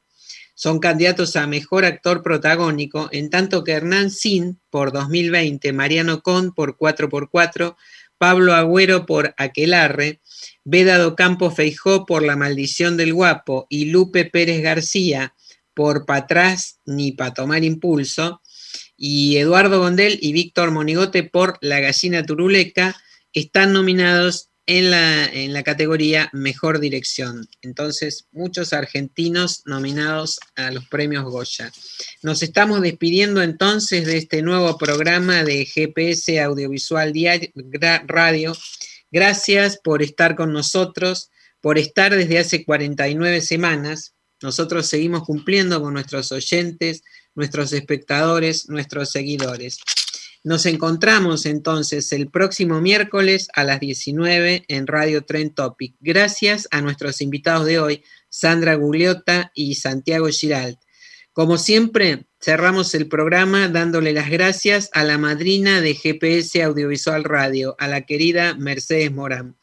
son 0.55 0.80
candidatos 0.80 1.36
a 1.36 1.45
Mejor 1.45 1.84
Actor 1.84 2.24
Protagónico, 2.24 3.10
en 3.12 3.30
tanto 3.30 3.66
que 3.66 3.74
Hernán 3.74 4.12
Sin 4.12 4.62
por 4.70 4.93
2020, 4.93 5.74
Mariano 5.74 6.22
Con 6.22 6.53
por 6.53 6.78
4x4, 6.78 7.76
Pablo 8.18 8.53
Agüero 8.53 9.05
por 9.05 9.34
Aquelarre, 9.38 10.22
Vedado 10.64 11.18
Campo 11.18 11.51
Feijó 11.51 12.05
por 12.05 12.24
La 12.24 12.38
Maldición 12.38 12.95
del 12.95 13.14
Guapo 13.14 13.68
y 13.70 13.86
Lupe 13.86 14.24
Pérez 14.24 14.62
García 14.62 15.34
por 15.80 16.05
Pa' 16.05 16.17
atrás 16.17 16.82
ni 16.84 17.13
para 17.13 17.34
tomar 17.34 17.63
impulso, 17.63 18.41
y 18.97 19.38
Eduardo 19.38 19.80
Gondel 19.80 20.19
y 20.21 20.34
Víctor 20.34 20.71
Monigote 20.71 21.23
por 21.23 21.57
La 21.61 21.80
Gallina 21.80 22.25
Turuleca 22.25 22.97
están 23.32 23.71
nominados 23.71 24.49
en 24.65 24.91
la, 24.91 25.25
en 25.27 25.53
la 25.53 25.63
categoría 25.63 26.30
Mejor 26.34 26.82
Dirección. 26.82 27.47
Entonces, 27.61 28.27
muchos 28.34 28.73
argentinos 28.73 29.61
nominados 29.65 30.41
a 30.57 30.69
los 30.71 30.86
premios 30.89 31.23
Goya. 31.23 31.71
Nos 32.23 32.43
estamos 32.43 32.82
despidiendo 32.82 33.41
entonces 33.41 34.05
de 34.05 34.17
este 34.17 34.41
nuevo 34.41 34.77
programa 34.77 35.45
de 35.45 35.65
GPS 35.65 36.41
Audiovisual 36.41 37.13
Radio. 38.05 38.53
Gracias 39.09 39.80
por 39.82 40.03
estar 40.03 40.36
con 40.36 40.51
nosotros, 40.51 41.32
por 41.61 41.77
estar 41.77 42.13
desde 42.13 42.39
hace 42.39 42.65
49 42.65 43.39
semanas. 43.39 44.13
Nosotros 44.41 44.87
seguimos 44.87 45.23
cumpliendo 45.23 45.81
con 45.81 45.93
nuestros 45.93 46.31
oyentes, 46.31 47.03
nuestros 47.35 47.73
espectadores, 47.73 48.69
nuestros 48.69 49.11
seguidores. 49.11 49.79
Nos 50.43 50.65
encontramos 50.65 51.45
entonces 51.45 52.13
el 52.13 52.29
próximo 52.29 52.79
miércoles 52.79 53.49
a 53.53 53.65
las 53.65 53.81
19 53.81 54.63
en 54.69 54.87
Radio 54.87 55.25
Trend 55.25 55.53
Topic. 55.53 55.95
Gracias 55.99 56.67
a 56.71 56.79
nuestros 56.81 57.19
invitados 57.19 57.65
de 57.65 57.79
hoy, 57.79 58.03
Sandra 58.29 58.75
Gugliota 58.75 59.51
y 59.53 59.75
Santiago 59.75 60.27
Giralt. 60.27 60.79
Como 61.33 61.57
siempre, 61.57 62.25
cerramos 62.41 62.95
el 62.95 63.09
programa 63.09 63.67
dándole 63.67 64.13
las 64.13 64.29
gracias 64.29 64.89
a 64.93 65.03
la 65.03 65.17
madrina 65.17 65.81
de 65.81 65.93
GPS 65.93 66.63
Audiovisual 66.63 67.25
Radio, 67.25 67.75
a 67.77 67.89
la 67.89 68.05
querida 68.05 68.55
Mercedes 68.55 69.11
Morán. 69.11 69.57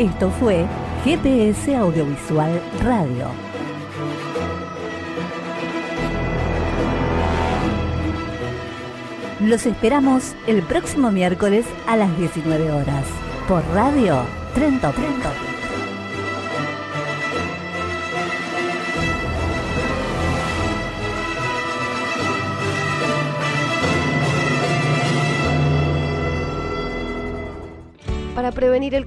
Esto 0.00 0.30
fue 0.30 0.64
GPS 1.04 1.76
Audiovisual 1.76 2.58
Radio 2.82 3.28
Los 9.40 9.66
esperamos 9.66 10.34
el 10.46 10.62
próximo 10.62 11.10
miércoles 11.10 11.66
a 11.86 11.98
las 11.98 12.16
19 12.16 12.70
horas 12.70 13.04
por 13.46 13.62
Radio 13.74 14.24
Trento 14.54 14.90
Trento. 14.92 15.28
Para 28.34 28.50
prevenir 28.52 28.94
el 28.94 29.06